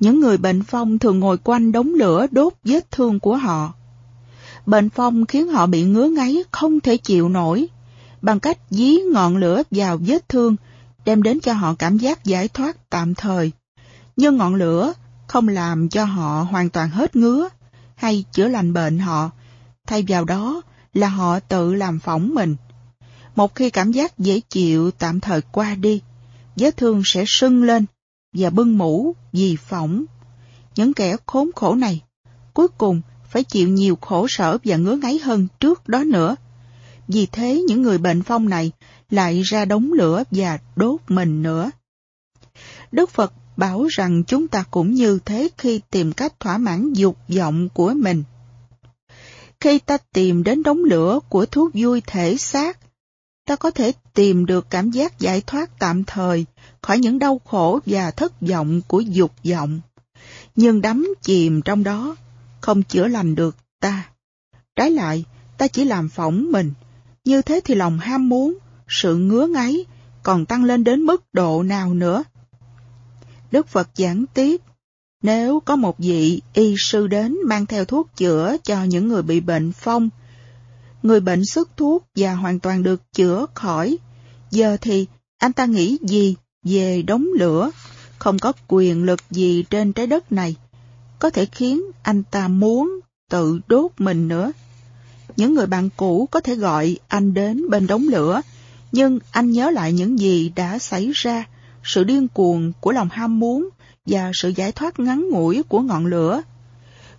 những 0.00 0.20
người 0.20 0.38
bệnh 0.38 0.62
phong 0.62 0.98
thường 0.98 1.20
ngồi 1.20 1.38
quanh 1.38 1.72
đống 1.72 1.94
lửa 1.94 2.26
đốt 2.30 2.52
vết 2.64 2.90
thương 2.90 3.20
của 3.20 3.36
họ. 3.36 3.74
Bệnh 4.66 4.90
phong 4.90 5.26
khiến 5.26 5.48
họ 5.48 5.66
bị 5.66 5.84
ngứa 5.84 6.08
ngáy 6.08 6.44
không 6.50 6.80
thể 6.80 6.96
chịu 6.96 7.28
nổi, 7.28 7.68
bằng 8.22 8.40
cách 8.40 8.58
dí 8.70 8.96
ngọn 9.12 9.36
lửa 9.36 9.62
vào 9.70 9.98
vết 10.06 10.28
thương, 10.28 10.56
đem 11.04 11.22
đến 11.22 11.40
cho 11.40 11.52
họ 11.52 11.74
cảm 11.74 11.98
giác 11.98 12.24
giải 12.24 12.48
thoát 12.48 12.90
tạm 12.90 13.14
thời. 13.14 13.52
Nhưng 14.16 14.36
ngọn 14.36 14.54
lửa 14.54 14.92
không 15.26 15.48
làm 15.48 15.88
cho 15.88 16.04
họ 16.04 16.42
hoàn 16.50 16.70
toàn 16.70 16.90
hết 16.90 17.16
ngứa 17.16 17.48
hay 17.94 18.24
chữa 18.32 18.48
lành 18.48 18.72
bệnh 18.72 18.98
họ, 18.98 19.30
thay 19.86 20.04
vào 20.08 20.24
đó 20.24 20.62
là 20.94 21.08
họ 21.08 21.40
tự 21.40 21.74
làm 21.74 21.98
phỏng 21.98 22.34
mình. 22.34 22.56
Một 23.36 23.54
khi 23.54 23.70
cảm 23.70 23.92
giác 23.92 24.18
dễ 24.18 24.40
chịu 24.40 24.90
tạm 24.90 25.20
thời 25.20 25.40
qua 25.40 25.74
đi, 25.74 26.02
vết 26.56 26.76
thương 26.76 27.02
sẽ 27.04 27.24
sưng 27.26 27.64
lên 27.64 27.86
và 28.34 28.50
bưng 28.50 28.78
mũ 28.78 29.14
vì 29.32 29.56
phỏng. 29.56 30.04
Những 30.76 30.94
kẻ 30.94 31.16
khốn 31.26 31.50
khổ 31.54 31.74
này 31.74 32.02
cuối 32.54 32.68
cùng 32.68 33.00
phải 33.32 33.44
chịu 33.44 33.68
nhiều 33.68 33.98
khổ 34.00 34.26
sở 34.28 34.58
và 34.64 34.76
ngứa 34.76 34.96
ngáy 34.96 35.18
hơn 35.18 35.48
trước 35.60 35.88
đó 35.88 36.04
nữa. 36.04 36.36
Vì 37.08 37.26
thế 37.26 37.62
những 37.68 37.82
người 37.82 37.98
bệnh 37.98 38.22
phong 38.22 38.48
này 38.48 38.72
lại 39.10 39.42
ra 39.42 39.64
đống 39.64 39.92
lửa 39.92 40.24
và 40.30 40.58
đốt 40.76 41.00
mình 41.08 41.42
nữa. 41.42 41.70
Đức 42.92 43.10
Phật 43.10 43.32
bảo 43.56 43.86
rằng 43.90 44.22
chúng 44.26 44.48
ta 44.48 44.64
cũng 44.70 44.94
như 44.94 45.18
thế 45.24 45.48
khi 45.58 45.80
tìm 45.90 46.12
cách 46.12 46.40
thỏa 46.40 46.58
mãn 46.58 46.92
dục 46.92 47.16
vọng 47.28 47.68
của 47.68 47.94
mình. 47.96 48.24
Khi 49.60 49.78
ta 49.78 49.98
tìm 50.12 50.42
đến 50.42 50.62
đống 50.62 50.84
lửa 50.84 51.20
của 51.28 51.46
thuốc 51.46 51.70
vui 51.74 52.02
thể 52.06 52.36
xác, 52.36 52.78
ta 53.46 53.56
có 53.56 53.70
thể 53.70 53.92
tìm 54.14 54.46
được 54.46 54.66
cảm 54.70 54.90
giác 54.90 55.18
giải 55.18 55.42
thoát 55.46 55.78
tạm 55.78 56.04
thời 56.04 56.46
khỏi 56.82 56.98
những 56.98 57.18
đau 57.18 57.40
khổ 57.44 57.80
và 57.86 58.10
thất 58.10 58.40
vọng 58.40 58.80
của 58.88 59.00
dục 59.00 59.32
vọng. 59.44 59.80
Nhưng 60.56 60.80
đắm 60.80 61.14
chìm 61.22 61.62
trong 61.62 61.82
đó 61.82 62.16
không 62.62 62.82
chữa 62.82 63.08
lành 63.08 63.34
được 63.34 63.56
ta. 63.80 64.08
Trái 64.76 64.90
lại, 64.90 65.24
ta 65.58 65.68
chỉ 65.68 65.84
làm 65.84 66.08
phỏng 66.08 66.52
mình. 66.52 66.72
Như 67.24 67.42
thế 67.42 67.60
thì 67.64 67.74
lòng 67.74 67.98
ham 67.98 68.28
muốn, 68.28 68.58
sự 68.88 69.16
ngứa 69.16 69.46
ngáy 69.46 69.84
còn 70.22 70.46
tăng 70.46 70.64
lên 70.64 70.84
đến 70.84 71.02
mức 71.02 71.24
độ 71.32 71.62
nào 71.62 71.94
nữa. 71.94 72.24
Đức 73.50 73.68
Phật 73.68 73.88
giảng 73.94 74.24
tiếp, 74.34 74.60
Nếu 75.22 75.60
có 75.60 75.76
một 75.76 75.98
vị 75.98 76.40
y 76.54 76.74
sư 76.78 77.06
đến 77.06 77.36
mang 77.46 77.66
theo 77.66 77.84
thuốc 77.84 78.08
chữa 78.16 78.56
cho 78.64 78.84
những 78.84 79.08
người 79.08 79.22
bị 79.22 79.40
bệnh 79.40 79.72
phong, 79.72 80.08
người 81.02 81.20
bệnh 81.20 81.44
xuất 81.44 81.76
thuốc 81.76 82.06
và 82.16 82.34
hoàn 82.34 82.60
toàn 82.60 82.82
được 82.82 83.12
chữa 83.12 83.46
khỏi, 83.54 83.98
giờ 84.50 84.76
thì 84.80 85.06
anh 85.38 85.52
ta 85.52 85.66
nghĩ 85.66 85.98
gì 86.02 86.36
về 86.64 87.02
đống 87.02 87.26
lửa, 87.38 87.70
không 88.18 88.38
có 88.38 88.52
quyền 88.68 89.04
lực 89.04 89.20
gì 89.30 89.64
trên 89.70 89.92
trái 89.92 90.06
đất 90.06 90.32
này, 90.32 90.56
có 91.22 91.30
thể 91.30 91.46
khiến 91.46 91.82
anh 92.02 92.22
ta 92.22 92.48
muốn 92.48 93.00
tự 93.30 93.60
đốt 93.66 93.90
mình 93.98 94.28
nữa. 94.28 94.52
Những 95.36 95.54
người 95.54 95.66
bạn 95.66 95.88
cũ 95.96 96.28
có 96.30 96.40
thể 96.40 96.54
gọi 96.54 96.96
anh 97.08 97.34
đến 97.34 97.70
bên 97.70 97.86
đống 97.86 98.08
lửa, 98.08 98.40
nhưng 98.92 99.18
anh 99.30 99.50
nhớ 99.50 99.70
lại 99.70 99.92
những 99.92 100.18
gì 100.18 100.52
đã 100.56 100.78
xảy 100.78 101.10
ra, 101.14 101.44
sự 101.84 102.04
điên 102.04 102.28
cuồng 102.28 102.72
của 102.80 102.92
lòng 102.92 103.08
ham 103.12 103.38
muốn 103.38 103.68
và 104.06 104.30
sự 104.34 104.48
giải 104.48 104.72
thoát 104.72 105.00
ngắn 105.00 105.28
ngủi 105.30 105.62
của 105.68 105.80
ngọn 105.80 106.06
lửa. 106.06 106.42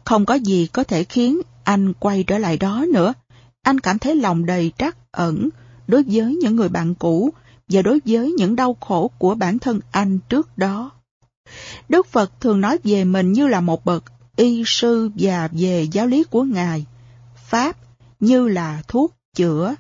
Không 0.04 0.26
có 0.26 0.34
gì 0.34 0.68
có 0.68 0.84
thể 0.84 1.04
khiến 1.04 1.42
anh 1.64 1.94
quay 1.94 2.24
trở 2.24 2.38
lại 2.38 2.58
đó 2.58 2.86
nữa. 2.94 3.14
Anh 3.62 3.80
cảm 3.80 4.00
thấy 4.00 4.16
lòng 4.16 4.46
đầy 4.46 4.72
trắc 4.78 5.12
ẩn 5.12 5.50
đối 5.88 6.04
với 6.04 6.36
những 6.36 6.56
người 6.56 6.70
bạn 6.70 6.96
cũ 6.96 7.34
và 7.70 7.82
đối 7.82 8.00
với 8.06 8.32
những 8.32 8.56
đau 8.56 8.78
khổ 8.80 9.12
của 9.18 9.36
bản 9.36 9.60
thân 9.60 9.80
anh 9.92 10.20
trước 10.30 10.58
đó. 10.58 10.92
Đức 11.90 12.08
Phật 12.08 12.32
thường 12.42 12.62
nói 12.62 12.78
về 12.84 13.04
mình 13.04 13.34
như 13.34 13.48
là 13.48 13.62
một 13.62 13.86
bậc 13.86 14.04
y 14.36 14.64
sư 14.66 15.12
và 15.16 15.50
về 15.52 15.88
giáo 15.92 16.08
lý 16.08 16.24
của 16.24 16.44
Ngài. 16.44 16.86
Pháp 17.36 17.78
như 18.20 18.48
là 18.48 18.82
thuốc 18.88 19.14
chữa. 19.36 19.76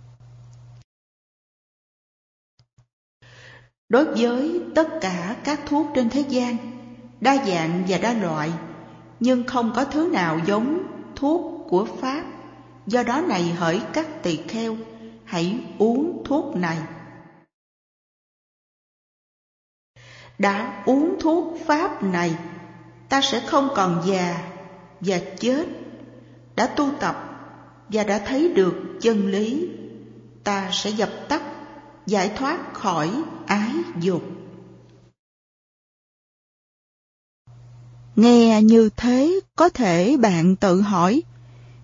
Đối 3.89 4.05
với 4.05 4.61
tất 4.75 4.87
cả 5.01 5.35
các 5.43 5.59
thuốc 5.67 5.87
trên 5.95 6.09
thế 6.09 6.21
gian, 6.29 6.57
đa 7.21 7.45
dạng 7.45 7.83
và 7.87 7.97
đa 7.97 8.13
loại, 8.13 8.51
nhưng 9.19 9.43
không 9.43 9.73
có 9.75 9.85
thứ 9.85 10.09
nào 10.13 10.39
giống 10.45 10.83
thuốc 11.15 11.67
của 11.69 11.87
Pháp. 12.01 12.23
Do 12.87 13.03
đó 13.03 13.21
này 13.21 13.43
hỡi 13.43 13.81
các 13.93 14.23
tỳ 14.23 14.37
kheo, 14.47 14.77
hãy 15.23 15.59
uống 15.77 16.23
thuốc 16.25 16.55
này. 16.55 16.77
Đã 20.43 20.83
uống 20.85 21.15
thuốc 21.19 21.57
Pháp 21.65 22.03
này, 22.03 22.35
ta 23.09 23.21
sẽ 23.21 23.43
không 23.47 23.69
còn 23.75 24.03
già 24.05 24.51
và 25.01 25.19
chết. 25.39 25.67
Đã 26.55 26.67
tu 26.67 26.91
tập 26.99 27.15
và 27.89 28.03
đã 28.03 28.19
thấy 28.19 28.53
được 28.53 28.73
chân 29.01 29.27
lý, 29.27 29.69
ta 30.43 30.69
sẽ 30.73 30.89
dập 30.89 31.09
tắt, 31.29 31.41
giải 32.05 32.31
thoát 32.37 32.73
khỏi 32.73 33.23
ái 33.45 33.71
dục. 33.99 34.23
Nghe 38.15 38.61
như 38.61 38.89
thế, 38.97 39.39
có 39.55 39.69
thể 39.69 40.17
bạn 40.17 40.55
tự 40.55 40.81
hỏi, 40.81 41.23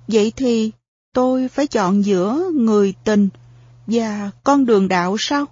vậy 0.08 0.34
thì 0.36 0.72
tôi 1.14 1.48
phải 1.48 1.68
chọn 1.68 2.06
giữa 2.06 2.52
người 2.54 2.94
tình 3.04 3.30
và 3.88 4.32
con 4.44 4.66
đường 4.66 4.88
đạo 4.88 5.16
sao? 5.20 5.46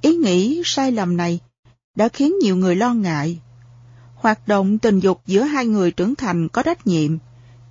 Ý 0.00 0.16
nghĩ 0.16 0.62
sai 0.64 0.92
lầm 0.92 1.16
này 1.16 1.40
đã 1.96 2.08
khiến 2.08 2.34
nhiều 2.38 2.56
người 2.56 2.76
lo 2.76 2.94
ngại. 2.94 3.38
Hoạt 4.14 4.48
động 4.48 4.78
tình 4.78 5.00
dục 5.00 5.20
giữa 5.26 5.42
hai 5.42 5.66
người 5.66 5.90
trưởng 5.90 6.14
thành 6.14 6.48
có 6.48 6.62
trách 6.62 6.86
nhiệm 6.86 7.18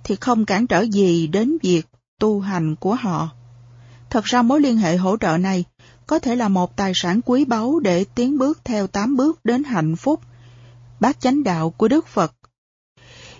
thì 0.04 0.16
không 0.16 0.44
cản 0.44 0.66
trở 0.66 0.80
gì 0.82 1.26
đến 1.26 1.56
việc 1.62 1.86
tu 2.20 2.40
hành 2.40 2.76
của 2.76 2.94
họ. 2.94 3.30
Thật 4.10 4.24
ra 4.24 4.42
mối 4.42 4.60
liên 4.60 4.76
hệ 4.76 4.96
hỗ 4.96 5.16
trợ 5.16 5.38
này 5.38 5.64
có 6.06 6.18
thể 6.18 6.36
là 6.36 6.48
một 6.48 6.76
tài 6.76 6.92
sản 6.94 7.20
quý 7.24 7.44
báu 7.44 7.78
để 7.80 8.04
tiến 8.14 8.38
bước 8.38 8.60
theo 8.64 8.86
tám 8.86 9.16
bước 9.16 9.44
đến 9.44 9.64
hạnh 9.64 9.96
phúc, 9.96 10.20
bát 11.00 11.20
chánh 11.20 11.44
đạo 11.44 11.70
của 11.70 11.88
Đức 11.88 12.06
Phật. 12.06 12.32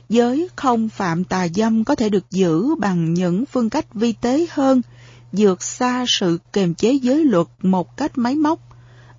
Giới 0.09 0.49
không 0.57 0.89
phạm 0.89 1.24
tà 1.24 1.49
dâm 1.49 1.84
có 1.84 1.95
thể 1.95 2.09
được 2.09 2.30
giữ 2.30 2.74
bằng 2.74 3.14
những 3.14 3.45
phương 3.47 3.70
cách 3.70 3.95
vi 3.95 4.12
tế 4.12 4.47
hơn, 4.51 4.82
vượt 5.32 5.62
xa 5.62 6.05
sự 6.09 6.39
kềm 6.53 6.74
chế 6.74 6.93
giới 6.93 7.24
luật 7.24 7.47
một 7.62 7.97
cách 7.97 8.18
máy 8.18 8.34
móc. 8.34 8.61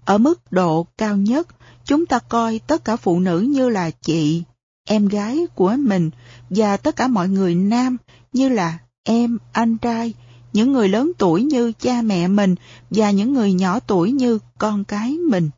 Ở 0.06 0.18
mức 0.18 0.52
độ 0.52 0.88
cao 0.98 1.18
nhất, 1.18 1.48
chúng 1.88 2.06
ta 2.06 2.20
coi 2.20 2.60
tất 2.60 2.86
cả 2.86 2.96
phụ 2.96 3.20
nữ 3.20 3.40
như 3.40 3.70
là 3.70 3.90
chị, 3.90 4.44
em 4.88 5.08
gái 5.08 5.48
của 5.56 5.76
mình 5.80 6.10
và 6.50 6.78
tất 6.78 6.96
cả 6.96 7.08
mọi 7.08 7.30
người 7.30 7.56
nam 7.56 7.98
như 8.34 8.50
là 8.50 8.78
em, 9.04 9.38
anh 9.52 9.78
trai, 9.78 10.14
những 10.54 10.72
người 10.72 10.90
lớn 10.90 11.12
tuổi 11.18 11.44
như 11.44 11.72
cha 11.80 12.02
mẹ 12.02 12.28
mình 12.28 12.56
và 12.90 13.12
những 13.12 13.34
người 13.34 13.54
nhỏ 13.54 13.80
tuổi 13.80 14.12
như 14.12 14.40
con 14.58 14.84
cái 14.84 15.12
mình. 15.12 15.50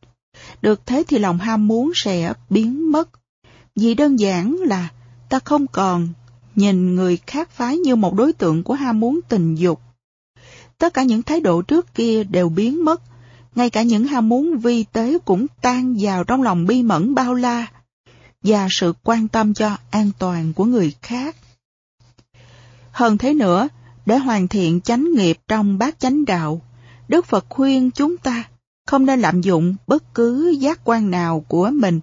Được 0.62 0.86
thế 0.86 1.04
thì 1.08 1.18
lòng 1.18 1.38
ham 1.38 1.68
muốn 1.68 1.92
sẽ 1.96 2.34
biến 2.50 2.92
mất. 2.92 3.10
Vì 3.76 3.94
đơn 3.94 4.20
giản 4.20 4.56
là 4.56 4.90
ta 5.30 5.40
không 5.40 5.68
còn 5.68 6.08
nhìn 6.56 6.96
người 6.96 7.18
khác 7.28 7.52
phái 7.52 7.78
như 7.78 7.96
một 7.96 8.14
đối 8.16 8.34
tượng 8.34 8.64
của 8.64 8.74
ham 8.74 9.00
muốn 9.00 9.20
tình 9.30 9.56
dục. 9.56 9.82
Tất 10.78 10.94
cả 10.94 11.04
những 11.04 11.24
thái 11.24 11.40
độ 11.40 11.62
trước 11.62 11.96
kia 11.96 12.24
đều 12.24 12.50
biến 12.50 12.86
mất, 12.86 13.02
ngay 13.56 13.70
cả 13.70 13.82
những 13.82 14.08
ham 14.08 14.30
muốn 14.30 14.58
vi 14.58 14.84
tế 14.84 15.18
cũng 15.26 15.46
tan 15.62 15.96
vào 16.00 16.24
trong 16.24 16.44
lòng 16.44 16.66
bi 16.66 16.84
mẫn 16.84 17.16
bao 17.16 17.34
la 17.34 17.68
và 18.44 18.68
sự 18.72 18.94
quan 19.04 19.28
tâm 19.28 19.54
cho 19.54 19.78
an 19.92 20.12
toàn 20.20 20.54
của 20.54 20.66
người 20.66 20.94
khác. 21.02 21.36
Hơn 22.92 23.18
thế 23.18 23.34
nữa, 23.34 23.68
để 24.06 24.18
hoàn 24.18 24.48
thiện 24.48 24.82
chánh 24.82 25.08
nghiệp 25.16 25.38
trong 25.48 25.78
bát 25.78 26.00
chánh 26.00 26.26
đạo, 26.26 26.62
Đức 27.08 27.26
Phật 27.26 27.46
khuyên 27.50 27.92
chúng 27.92 28.18
ta 28.18 28.44
không 28.88 29.06
nên 29.06 29.20
lạm 29.20 29.42
dụng 29.42 29.76
bất 29.88 30.14
cứ 30.14 30.56
giác 30.60 30.80
quan 30.84 31.12
nào 31.12 31.46
của 31.48 31.70
mình. 31.74 32.00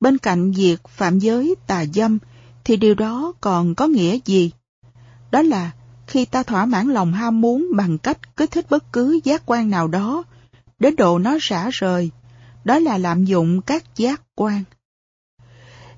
Bên 0.00 0.18
cạnh 0.18 0.52
việc 0.52 0.88
phạm 0.88 1.18
giới 1.18 1.54
tà 1.66 1.84
dâm, 1.84 2.18
thì 2.64 2.76
điều 2.76 2.94
đó 2.94 3.32
còn 3.40 3.74
có 3.74 3.86
nghĩa 3.86 4.18
gì? 4.24 4.50
Đó 5.30 5.42
là 5.42 5.70
khi 6.06 6.24
ta 6.24 6.42
thỏa 6.42 6.66
mãn 6.66 6.88
lòng 6.88 7.12
ham 7.12 7.40
muốn 7.40 7.66
bằng 7.76 7.98
cách 7.98 8.36
kích 8.36 8.50
thích 8.50 8.66
bất 8.70 8.92
cứ 8.92 9.20
giác 9.24 9.42
quan 9.46 9.70
nào 9.70 9.88
đó, 9.88 10.24
đến 10.82 10.96
độ 10.96 11.18
nó 11.18 11.36
rã 11.40 11.68
rời, 11.72 12.10
đó 12.64 12.78
là 12.78 12.98
lạm 12.98 13.24
dụng 13.24 13.62
các 13.62 13.96
giác 13.96 14.22
quan 14.34 14.64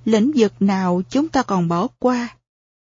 lĩnh 0.05 0.33
vực 0.37 0.53
nào 0.61 1.03
chúng 1.09 1.29
ta 1.29 1.43
còn 1.43 1.69
bỏ 1.69 1.89
qua, 1.99 2.29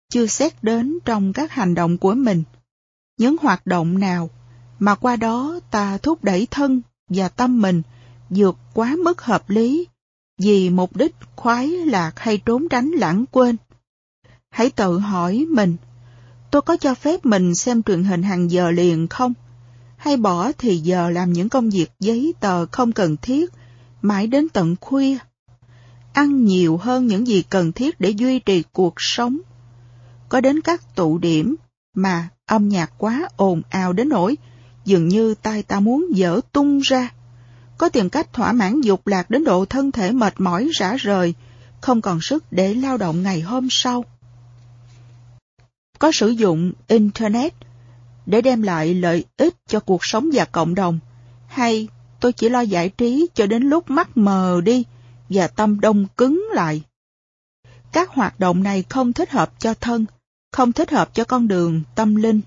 chưa 0.09 0.25
xét 0.25 0.63
đến 0.63 0.97
trong 1.05 1.33
các 1.33 1.51
hành 1.51 1.75
động 1.75 1.97
của 1.97 2.13
mình. 2.13 2.43
Những 3.17 3.35
hoạt 3.41 3.65
động 3.65 3.99
nào 3.99 4.29
mà 4.79 4.95
qua 4.95 5.15
đó 5.15 5.59
ta 5.71 5.97
thúc 5.97 6.23
đẩy 6.23 6.47
thân 6.51 6.81
và 7.09 7.29
tâm 7.29 7.61
mình 7.61 7.81
vượt 8.29 8.57
quá 8.73 8.95
mức 9.03 9.21
hợp 9.21 9.49
lý 9.49 9.87
vì 10.41 10.69
mục 10.69 10.95
đích 10.95 11.15
khoái 11.35 11.67
lạc 11.67 12.11
hay 12.15 12.37
trốn 12.37 12.69
tránh 12.69 12.89
lãng 12.89 13.25
quên. 13.31 13.57
Hãy 14.49 14.69
tự 14.69 14.99
hỏi 14.99 15.45
mình, 15.49 15.75
tôi 16.51 16.61
có 16.61 16.77
cho 16.77 16.93
phép 16.95 17.25
mình 17.25 17.55
xem 17.55 17.83
truyền 17.83 18.03
hình 18.03 18.23
hàng 18.23 18.51
giờ 18.51 18.71
liền 18.71 19.07
không? 19.07 19.33
Hay 19.99 20.17
bỏ 20.17 20.51
thì 20.57 20.77
giờ 20.77 21.09
làm 21.09 21.33
những 21.33 21.49
công 21.49 21.69
việc 21.69 21.91
giấy 21.99 22.33
tờ 22.39 22.65
không 22.65 22.91
cần 22.91 23.17
thiết, 23.17 23.51
mãi 24.01 24.27
đến 24.27 24.49
tận 24.49 24.75
khuya? 24.81 25.17
ăn 26.13 26.45
nhiều 26.45 26.77
hơn 26.77 27.07
những 27.07 27.27
gì 27.27 27.43
cần 27.49 27.71
thiết 27.71 28.01
để 28.01 28.09
duy 28.09 28.39
trì 28.39 28.63
cuộc 28.73 28.93
sống. 28.97 29.37
Có 30.29 30.41
đến 30.41 30.61
các 30.61 30.95
tụ 30.95 31.17
điểm 31.17 31.55
mà 31.95 32.29
âm 32.45 32.69
nhạc 32.69 32.91
quá 32.97 33.29
ồn 33.37 33.61
ào 33.69 33.93
đến 33.93 34.09
nỗi 34.09 34.37
dường 34.85 35.07
như 35.07 35.35
tai 35.41 35.63
ta 35.63 35.79
muốn 35.79 36.07
dở 36.13 36.39
tung 36.51 36.79
ra. 36.79 37.09
Có 37.77 37.89
tìm 37.89 38.09
cách 38.09 38.33
thỏa 38.33 38.51
mãn 38.51 38.81
dục 38.81 39.07
lạc 39.07 39.29
đến 39.29 39.43
độ 39.43 39.65
thân 39.65 39.91
thể 39.91 40.11
mệt 40.11 40.33
mỏi 40.37 40.69
rã 40.73 40.95
rời, 40.95 41.33
không 41.81 42.01
còn 42.01 42.21
sức 42.21 42.43
để 42.51 42.73
lao 42.73 42.97
động 42.97 43.23
ngày 43.23 43.41
hôm 43.41 43.67
sau. 43.71 44.05
Có 45.99 46.11
sử 46.11 46.29
dụng 46.29 46.71
Internet 46.87 47.53
để 48.29 48.41
đem 48.41 48.61
lại 48.61 48.93
lợi 48.93 49.25
ích 49.37 49.55
cho 49.67 49.79
cuộc 49.79 50.05
sống 50.05 50.29
và 50.33 50.45
cộng 50.45 50.75
đồng, 50.75 50.99
hay 51.47 51.87
tôi 52.19 52.33
chỉ 52.33 52.49
lo 52.49 52.61
giải 52.61 52.89
trí 52.89 53.27
cho 53.33 53.45
đến 53.45 53.63
lúc 53.63 53.89
mắt 53.89 54.17
mờ 54.17 54.61
đi, 54.63 54.83
và 55.29 55.47
tâm 55.47 55.79
đông 55.79 56.05
cứng 56.17 56.47
lại. 56.53 56.81
Các 57.91 58.09
hoạt 58.09 58.39
động 58.39 58.63
này 58.63 58.83
không 58.89 59.13
thích 59.13 59.31
hợp 59.31 59.59
cho 59.59 59.73
thân, 59.73 60.05
không 60.51 60.71
thích 60.71 60.91
hợp 60.91 61.13
cho 61.13 61.23
con 61.23 61.47
đường 61.47 61.81
tâm 61.95 62.15
linh, 62.15 62.41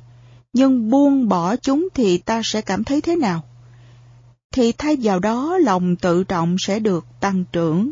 nhưng 0.52 0.90
buông 0.90 1.28
bỏ 1.28 1.56
chúng 1.56 1.88
thì 1.94 2.18
ta 2.18 2.40
sẽ 2.44 2.60
cảm 2.60 2.84
thấy 2.84 3.00
thế 3.00 3.16
nào? 3.16 3.42
Thì 4.52 4.72
thay 4.72 4.96
vào 5.02 5.18
đó 5.18 5.58
lòng 5.58 5.96
tự 5.96 6.24
trọng 6.24 6.56
sẽ 6.58 6.78
được 6.78 7.04
tăng 7.20 7.44
trưởng. 7.52 7.90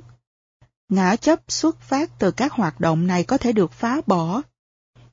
Ngã 0.88 1.16
chấp 1.16 1.40
xuất 1.48 1.80
phát 1.80 2.18
từ 2.18 2.30
các 2.30 2.52
hoạt 2.52 2.80
động 2.80 3.06
này 3.06 3.24
có 3.24 3.38
thể 3.38 3.52
được 3.52 3.72
phá 3.72 4.00
bỏ, 4.06 4.42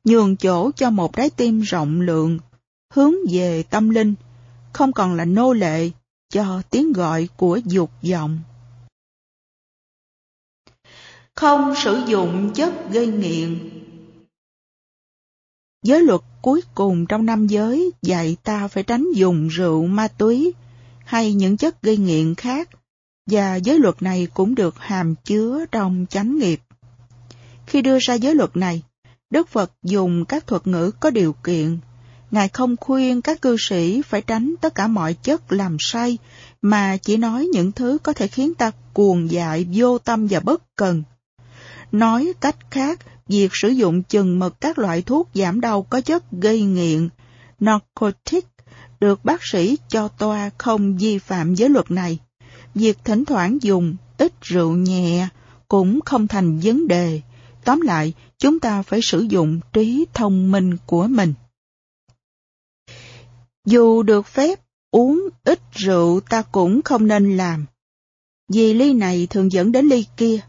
nhường 0.03 0.37
chỗ 0.37 0.71
cho 0.71 0.89
một 0.89 1.15
trái 1.15 1.29
tim 1.29 1.61
rộng 1.61 2.01
lượng, 2.01 2.39
hướng 2.93 3.13
về 3.29 3.63
tâm 3.63 3.89
linh, 3.89 4.15
không 4.73 4.93
còn 4.93 5.15
là 5.15 5.25
nô 5.25 5.53
lệ 5.53 5.89
cho 6.29 6.61
tiếng 6.69 6.93
gọi 6.93 7.29
của 7.37 7.59
dục 7.65 7.91
vọng 8.11 8.39
không 11.37 11.73
sử 11.75 12.01
dụng 12.07 12.51
chất 12.53 12.91
gây 12.91 13.07
nghiện. 13.07 13.69
Giới 15.83 16.03
luật 16.03 16.21
cuối 16.41 16.61
cùng 16.75 17.05
trong 17.05 17.25
năm 17.25 17.47
giới 17.47 17.91
dạy 18.01 18.37
ta 18.43 18.67
phải 18.67 18.83
tránh 18.83 19.07
dùng 19.15 19.47
rượu 19.47 19.87
ma 19.87 20.07
túy 20.07 20.53
hay 21.05 21.33
những 21.33 21.57
chất 21.57 21.81
gây 21.81 21.97
nghiện 21.97 22.35
khác, 22.35 22.69
và 23.29 23.55
giới 23.55 23.79
luật 23.79 24.01
này 24.01 24.27
cũng 24.33 24.55
được 24.55 24.75
hàm 24.77 25.15
chứa 25.15 25.65
trong 25.71 26.05
chánh 26.09 26.37
nghiệp. 26.37 26.59
Khi 27.67 27.81
đưa 27.81 27.97
ra 27.99 28.13
giới 28.13 28.35
luật 28.35 28.57
này, 28.57 28.81
Đức 29.29 29.47
Phật 29.47 29.71
dùng 29.83 30.25
các 30.25 30.47
thuật 30.47 30.67
ngữ 30.67 30.91
có 30.99 31.09
điều 31.09 31.33
kiện. 31.33 31.77
Ngài 32.31 32.49
không 32.49 32.75
khuyên 32.77 33.21
các 33.21 33.41
cư 33.41 33.55
sĩ 33.59 34.01
phải 34.01 34.21
tránh 34.21 34.53
tất 34.61 34.75
cả 34.75 34.87
mọi 34.87 35.13
chất 35.13 35.51
làm 35.51 35.77
say, 35.79 36.17
mà 36.61 36.97
chỉ 36.97 37.17
nói 37.17 37.47
những 37.53 37.71
thứ 37.71 37.97
có 38.03 38.13
thể 38.13 38.27
khiến 38.27 38.53
ta 38.53 38.71
cuồng 38.93 39.31
dại, 39.31 39.67
vô 39.73 39.97
tâm 39.97 40.27
và 40.27 40.39
bất 40.39 40.75
cần. 40.75 41.03
Nói 41.91 42.33
cách 42.41 42.55
khác, 42.71 42.99
việc 43.27 43.51
sử 43.53 43.69
dụng 43.69 44.03
chừng 44.03 44.39
mực 44.39 44.61
các 44.61 44.79
loại 44.79 45.01
thuốc 45.01 45.29
giảm 45.33 45.61
đau 45.61 45.81
có 45.81 46.01
chất 46.01 46.31
gây 46.31 46.61
nghiện, 46.61 47.09
narcotic, 47.59 48.45
được 48.99 49.25
bác 49.25 49.39
sĩ 49.43 49.77
cho 49.89 50.07
toa 50.07 50.49
không 50.57 50.97
vi 50.97 51.17
phạm 51.17 51.55
giới 51.55 51.69
luật 51.69 51.91
này. 51.91 52.19
Việc 52.75 52.97
thỉnh 53.03 53.25
thoảng 53.25 53.57
dùng 53.61 53.95
ít 54.17 54.33
rượu 54.41 54.71
nhẹ 54.71 55.27
cũng 55.67 55.99
không 56.05 56.27
thành 56.27 56.59
vấn 56.59 56.87
đề. 56.87 57.21
Tóm 57.65 57.81
lại, 57.81 58.13
chúng 58.37 58.59
ta 58.59 58.81
phải 58.81 58.99
sử 59.03 59.21
dụng 59.21 59.59
trí 59.73 60.05
thông 60.13 60.51
minh 60.51 60.77
của 60.85 61.07
mình. 61.07 61.33
Dù 63.67 64.03
được 64.03 64.27
phép 64.27 64.59
uống 64.91 65.29
ít 65.43 65.59
rượu 65.71 66.19
ta 66.19 66.41
cũng 66.41 66.81
không 66.81 67.07
nên 67.07 67.37
làm. 67.37 67.65
Vì 68.53 68.73
ly 68.73 68.93
này 68.93 69.27
thường 69.29 69.51
dẫn 69.51 69.71
đến 69.71 69.85
ly 69.85 70.05
kia. 70.17 70.39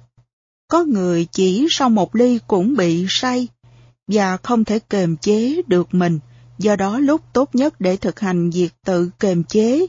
Có 0.69 0.85
người 0.85 1.27
chỉ 1.33 1.67
sau 1.71 1.91
một 1.91 2.15
ly 2.15 2.39
cũng 2.47 2.77
bị 2.77 3.07
say 3.09 3.49
và 4.07 4.37
không 4.37 4.65
thể 4.65 4.79
kềm 4.79 5.17
chế 5.17 5.63
được 5.67 5.95
mình. 5.95 6.19
Do 6.59 6.77
đó 6.77 6.99
lúc 6.99 7.21
tốt 7.33 7.55
nhất 7.55 7.81
để 7.81 7.97
thực 7.97 8.21
hành 8.21 8.51
việc 8.51 8.71
tự 8.85 9.11
kềm 9.21 9.45
chế 9.45 9.87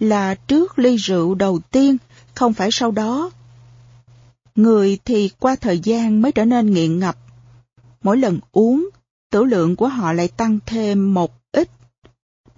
là 0.00 0.34
trước 0.34 0.78
ly 0.78 0.96
rượu 0.96 1.34
đầu 1.34 1.60
tiên, 1.70 1.96
không 2.34 2.52
phải 2.52 2.68
sau 2.72 2.90
đó. 2.90 3.30
Người 4.54 4.98
thì 5.04 5.30
qua 5.40 5.56
thời 5.56 5.78
gian 5.78 6.22
mới 6.22 6.32
trở 6.32 6.44
nên 6.44 6.70
nghiện 6.70 6.98
ngập. 6.98 7.16
Mỗi 8.02 8.16
lần 8.16 8.38
uống, 8.52 8.88
tử 9.30 9.44
lượng 9.44 9.76
của 9.76 9.88
họ 9.88 10.12
lại 10.12 10.28
tăng 10.28 10.58
thêm 10.66 11.14
một. 11.14 11.37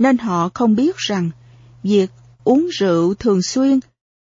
Nên 0.00 0.18
họ 0.18 0.48
không 0.54 0.76
biết 0.76 0.96
rằng 0.96 1.30
việc 1.82 2.10
uống 2.44 2.68
rượu 2.78 3.14
thường 3.14 3.42
xuyên 3.42 3.80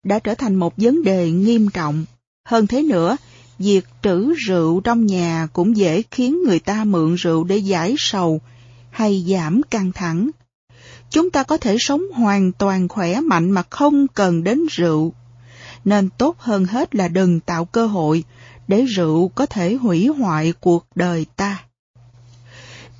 đã 0.05 0.18
trở 0.18 0.35
thành 0.35 0.55
một 0.55 0.75
vấn 0.77 1.03
đề 1.03 1.31
nghiêm 1.31 1.68
trọng. 1.68 2.05
Hơn 2.49 2.66
thế 2.66 2.83
nữa, 2.83 3.16
việc 3.59 3.85
trữ 4.03 4.35
rượu 4.35 4.81
trong 4.81 5.07
nhà 5.07 5.47
cũng 5.53 5.77
dễ 5.77 6.03
khiến 6.11 6.43
người 6.43 6.59
ta 6.59 6.85
mượn 6.85 7.14
rượu 7.14 7.45
để 7.45 7.57
giải 7.57 7.95
sầu 7.99 8.41
hay 8.91 9.27
giảm 9.29 9.62
căng 9.62 9.93
thẳng. 9.93 10.31
Chúng 11.11 11.31
ta 11.31 11.43
có 11.43 11.57
thể 11.57 11.77
sống 11.81 12.03
hoàn 12.14 12.53
toàn 12.53 12.89
khỏe 12.89 13.20
mạnh 13.20 13.51
mà 13.51 13.62
không 13.70 14.09
cần 14.09 14.45
đến 14.45 14.61
rượu. 14.70 15.12
Nên 15.85 16.09
tốt 16.18 16.39
hơn 16.39 16.64
hết 16.64 16.95
là 16.95 17.09
đừng 17.09 17.41
tạo 17.41 17.64
cơ 17.64 17.87
hội 17.87 18.25
để 18.68 18.85
rượu 18.85 19.29
có 19.29 19.47
thể 19.47 19.75
hủy 19.75 20.07
hoại 20.07 20.53
cuộc 20.61 20.87
đời 20.95 21.27
ta. 21.37 21.64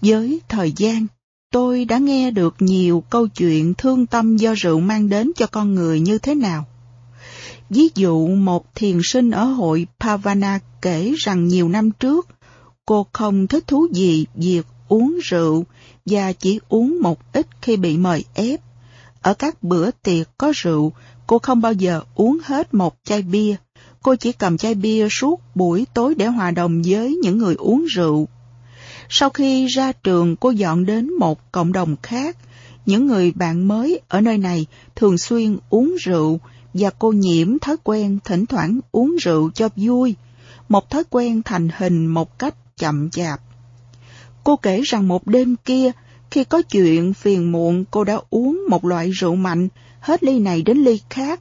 Với 0.01 0.41
thời 0.49 0.72
gian, 0.77 1.07
tôi 1.55 1.84
đã 1.84 1.98
nghe 1.98 2.30
được 2.30 2.55
nhiều 2.59 3.05
câu 3.11 3.28
chuyện 3.28 3.74
thương 3.74 4.07
tâm 4.07 4.36
do 4.36 4.55
rượu 4.55 4.80
mang 4.80 5.09
đến 5.09 5.32
cho 5.36 5.46
con 5.46 5.74
người 5.74 6.00
như 6.00 6.18
thế 6.18 6.34
nào. 6.34 6.64
Ví 7.70 7.88
dụ 7.94 8.28
một 8.28 8.74
thiền 8.74 9.00
sinh 9.05 9.30
ở 9.30 9.44
hội 9.44 9.86
Pavana 10.00 10.59
kể 10.82 11.14
rằng 11.18 11.48
nhiều 11.48 11.68
năm 11.68 11.90
trước, 11.90 12.28
cô 12.86 13.07
không 13.12 13.46
thích 13.46 13.66
thú 13.66 13.86
gì 13.92 14.26
việc 14.34 14.66
uống 14.88 15.18
rượu 15.24 15.64
và 16.07 16.32
chỉ 16.32 16.61
uống 16.68 16.98
một 17.00 17.32
ít 17.32 17.46
khi 17.62 17.76
bị 17.76 17.96
mời 17.96 18.24
ép. 18.34 18.61
Ở 19.22 19.34
các 19.34 19.62
bữa 19.62 19.90
tiệc 19.90 20.28
có 20.38 20.52
rượu, 20.57 20.92
cô 21.26 21.38
không 21.38 21.61
bao 21.61 21.72
giờ 21.72 22.00
uống 22.14 22.38
hết 22.44 22.74
một 22.74 22.96
chai 23.05 23.22
bia. 23.22 23.57
Cô 24.02 24.14
chỉ 24.14 24.32
cầm 24.32 24.59
chai 24.59 24.74
bia 24.74 25.09
suốt 25.11 25.40
buổi 25.55 25.86
tối 25.94 26.14
để 26.14 26.26
hòa 26.26 26.50
đồng 26.50 26.82
với 26.86 27.16
những 27.22 27.38
người 27.38 27.55
uống 27.55 27.84
rượu. 27.84 28.28
Sau 29.09 29.30
khi 29.30 29.66
ra 29.66 29.92
trường, 29.92 30.36
cô 30.36 30.50
dọn 30.50 30.86
đến 30.86 31.14
một 31.18 31.52
cộng 31.52 31.72
đồng 31.72 31.96
khác. 32.02 32.36
Những 32.86 33.07
người 33.07 33.32
bạn 33.32 33.68
mới 33.68 34.00
ở 34.09 34.20
nơi 34.20 34.38
này 34.38 34.66
thường 34.96 35.18
xuyên 35.18 35.59
uống 35.70 35.94
rượu 36.00 36.40
và 36.74 36.90
cô 36.98 37.12
nhiễm 37.12 37.59
thói 37.59 37.76
quen 37.84 38.18
thỉnh 38.24 38.46
thoảng 38.46 38.80
uống 38.92 39.16
rượu 39.16 39.50
cho 39.55 39.68
vui. 39.76 40.14
Một 40.68 40.90
thói 40.90 41.05
quen 41.11 41.42
thành 41.42 41.68
hình 41.76 42.07
một 42.07 42.38
cách 42.38 42.55
chậm 42.76 43.11
chạp. 43.11 43.40
Cô 44.44 44.57
kể 44.57 44.80
rằng 44.84 45.09
một 45.09 45.26
đêm 45.26 45.57
kia, 45.64 45.90
khi 46.30 46.44
có 46.44 46.62
chuyện 46.62 47.14
phiền 47.14 47.52
muộn, 47.52 47.84
cô 47.90 48.05
đã 48.05 48.18
uống 48.30 48.64
một 48.68 48.84
loại 48.84 49.11
rượu 49.11 49.34
mạnh, 49.34 49.68
hết 50.00 50.24
ly 50.24 50.38
này 50.38 50.62
đến 50.62 50.78
ly 50.78 51.00
khác. 51.11 51.40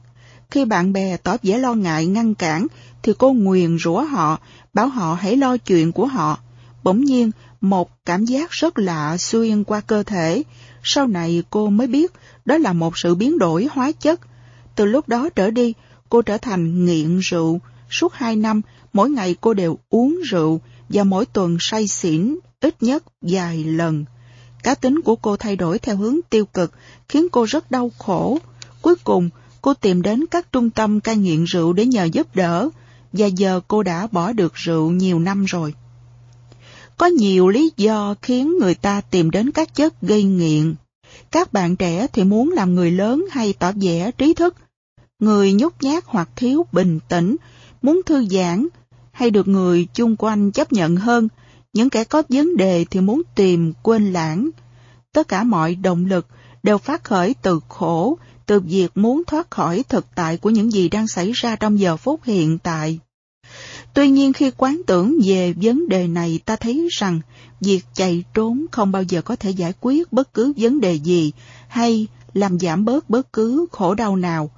Khi 0.50 0.64
bạn 0.64 0.92
bè 0.92 1.16
tỏ 1.16 1.36
vẻ 1.42 1.58
lo 1.58 1.74
ngại 1.74 2.06
ngăn 2.06 2.34
cản, 2.34 2.66
thì 3.02 3.12
cô 3.18 3.32
nguyền 3.32 3.78
rủa 3.78 4.00
họ, 4.00 4.38
bảo 4.74 4.88
họ 4.88 5.14
hãy 5.14 5.36
lo 5.36 5.56
chuyện 5.56 5.92
của 5.92 6.06
họ. 6.06 6.38
Bỗng 6.84 7.04
nhiên, 7.04 7.30
một 7.60 7.90
cảm 8.04 8.24
giác 8.24 8.50
rất 8.50 8.78
lạ 8.78 9.16
xuyên 9.18 9.64
qua 9.64 9.80
cơ 9.80 10.02
thể. 10.02 10.42
Sau 10.82 11.06
này 11.06 11.42
cô 11.50 11.70
mới 11.70 11.86
biết 11.86 12.12
đó 12.44 12.58
là 12.58 12.72
một 12.72 12.98
sự 12.98 13.14
biến 13.14 13.38
đổi 13.38 13.68
hóa 13.72 13.92
chất. 13.92 14.20
Từ 14.76 14.84
lúc 14.84 15.08
đó 15.08 15.28
trở 15.28 15.50
đi, 15.50 15.74
cô 16.08 16.22
trở 16.22 16.38
thành 16.38 16.84
nghiện 16.84 17.18
rượu. 17.18 17.60
Suốt 17.90 18.14
hai 18.14 18.36
năm, 18.36 18.60
mỗi 18.92 19.10
ngày 19.10 19.36
cô 19.40 19.54
đều 19.54 19.78
uống 19.90 20.20
rượu 20.30 20.60
và 20.88 21.04
mỗi 21.04 21.26
tuần 21.26 21.56
say 21.60 21.88
xỉn 21.88 22.38
ít 22.60 22.82
nhất 22.82 23.04
vài 23.22 23.64
lần. 23.64 24.04
Cá 24.62 24.74
tính 24.74 25.00
của 25.04 25.16
cô 25.16 25.36
thay 25.36 25.56
đổi 25.56 25.78
theo 25.78 25.96
hướng 25.96 26.16
tiêu 26.30 26.44
cực, 26.46 26.72
khiến 27.08 27.26
cô 27.32 27.44
rất 27.44 27.70
đau 27.70 27.90
khổ. 27.98 28.38
Cuối 28.82 28.94
cùng, 29.04 29.30
cô 29.62 29.74
tìm 29.74 30.02
đến 30.02 30.24
các 30.30 30.52
trung 30.52 30.70
tâm 30.70 31.00
cai 31.00 31.16
nghiện 31.16 31.44
rượu 31.44 31.72
để 31.72 31.86
nhờ 31.86 32.04
giúp 32.04 32.36
đỡ, 32.36 32.68
và 33.12 33.26
giờ 33.26 33.60
cô 33.68 33.82
đã 33.82 34.06
bỏ 34.12 34.32
được 34.32 34.54
rượu 34.54 34.90
nhiều 34.90 35.18
năm 35.18 35.44
rồi. 35.44 35.74
Có 36.96 37.06
nhiều 37.06 37.48
lý 37.48 37.72
do 37.76 38.14
khiến 38.22 38.58
người 38.58 38.74
ta 38.74 39.00
tìm 39.00 39.30
đến 39.30 39.50
các 39.50 39.74
chất 39.74 40.02
gây 40.02 40.22
nghiện. 40.22 40.74
Các 41.30 41.52
bạn 41.52 41.76
trẻ 41.76 42.06
thì 42.12 42.24
muốn 42.24 42.50
làm 42.50 42.74
người 42.74 42.90
lớn 42.90 43.24
hay 43.30 43.52
tỏ 43.52 43.72
vẻ 43.72 44.10
trí 44.18 44.34
thức. 44.34 44.56
Người 45.18 45.52
nhút 45.52 45.74
nhát 45.80 46.04
hoặc 46.06 46.28
thiếu 46.36 46.66
bình 46.72 46.98
tĩnh, 47.08 47.36
muốn 47.82 48.00
thư 48.06 48.26
giãn, 48.26 48.66
hay 49.12 49.30
được 49.30 49.48
người 49.48 49.86
chung 49.94 50.16
quanh 50.18 50.50
chấp 50.50 50.72
nhận 50.72 50.96
hơn, 50.96 51.28
những 51.72 51.90
kẻ 51.90 52.04
có 52.04 52.22
vấn 52.28 52.56
đề 52.56 52.84
thì 52.90 53.00
muốn 53.00 53.22
tìm 53.34 53.72
quên 53.82 54.12
lãng. 54.12 54.50
Tất 55.12 55.28
cả 55.28 55.44
mọi 55.44 55.74
động 55.74 56.06
lực 56.06 56.26
đều 56.62 56.78
phát 56.78 57.04
khởi 57.04 57.34
từ 57.42 57.60
khổ, 57.68 58.18
từ 58.46 58.60
việc 58.60 58.88
muốn 58.94 59.22
thoát 59.26 59.50
khỏi 59.50 59.84
thực 59.88 60.06
tại 60.14 60.36
của 60.36 60.50
những 60.50 60.72
gì 60.72 60.88
đang 60.88 61.06
xảy 61.06 61.32
ra 61.32 61.56
trong 61.56 61.80
giờ 61.80 61.96
phút 61.96 62.20
hiện 62.24 62.58
tại. 62.58 62.98
Tuy 63.94 64.10
nhiên 64.10 64.32
khi 64.32 64.50
quán 64.56 64.82
tưởng 64.86 65.18
về 65.24 65.54
vấn 65.62 65.88
đề 65.88 66.06
này 66.08 66.40
ta 66.44 66.56
thấy 66.56 66.88
rằng 66.90 67.20
việc 67.60 67.80
chạy 67.94 68.24
trốn 68.34 68.66
không 68.72 68.92
bao 68.92 69.02
giờ 69.02 69.22
có 69.22 69.36
thể 69.36 69.50
giải 69.50 69.72
quyết 69.80 70.12
bất 70.12 70.34
cứ 70.34 70.52
vấn 70.56 70.80
đề 70.80 70.94
gì 70.94 71.32
hay 71.68 72.06
làm 72.34 72.58
giảm 72.58 72.84
bớt 72.84 73.10
bất 73.10 73.32
cứ 73.32 73.66
khổ 73.72 73.94
đau 73.94 74.16
nào. 74.16 74.50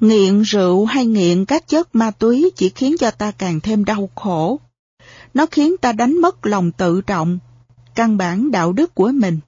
Nghiện 0.00 0.42
rượu 0.42 0.84
hay 0.84 1.06
nghiện 1.06 1.44
các 1.44 1.68
chất 1.68 1.94
ma 1.94 2.10
túy 2.10 2.50
chỉ 2.56 2.68
khiến 2.68 2.96
cho 2.98 3.10
ta 3.10 3.30
càng 3.30 3.60
thêm 3.60 3.84
đau 3.84 4.10
khổ. 4.14 4.60
Nó 5.34 5.46
khiến 5.46 5.76
ta 5.76 5.92
đánh 5.92 6.20
mất 6.20 6.46
lòng 6.46 6.72
tự 6.72 7.00
trọng, 7.00 7.38
căn 7.94 8.16
bản 8.16 8.50
đạo 8.50 8.72
đức 8.72 8.94
của 8.94 9.10
mình, 9.14 9.40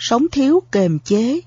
sống 0.00 0.26
thiếu 0.32 0.62
kềm 0.72 0.98
chế. 0.98 1.40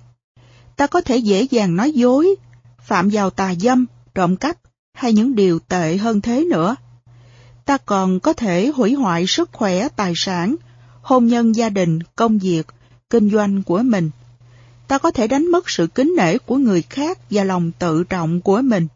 Ta 0.75 0.87
có 0.87 1.01
thể 1.01 1.17
dễ 1.17 1.47
dàng 1.51 1.75
nói 1.75 1.91
dối, 1.91 2.35
phạm 2.79 3.09
vào 3.09 3.29
tà 3.29 3.55
dâm, 3.55 3.85
trộm 4.15 4.35
cắp 4.35 4.57
hay 4.99 5.13
những 5.13 5.35
điều 5.35 5.59
tệ 5.59 5.97
hơn 5.97 6.21
thế 6.21 6.45
nữa. 6.45 6.75
Ta 7.65 7.77
còn 7.77 8.19
có 8.19 8.33
thể 8.33 8.71
hủy 8.75 8.93
hoại 8.93 9.25
sức 9.27 9.49
khỏe, 9.51 9.87
tài 9.89 10.13
sản, 10.15 10.55
hôn 11.01 11.27
nhân 11.27 11.55
gia 11.55 11.69
đình, 11.69 11.99
công 12.15 12.39
việc, 12.39 12.67
kinh 13.09 13.29
doanh 13.29 13.63
của 13.63 13.81
mình. 13.83 14.09
Ta 14.87 14.97
có 14.97 15.11
thể 15.11 15.27
đánh 15.27 15.51
mất 15.51 15.69
sự 15.69 15.87
kính 15.87 16.13
nể 16.17 16.37
của 16.37 16.55
người 16.55 16.81
khác 16.81 17.19
và 17.29 17.43
lòng 17.43 17.71
tự 17.79 18.03
trọng 18.03 18.41
của 18.41 18.61
mình. 18.61 18.87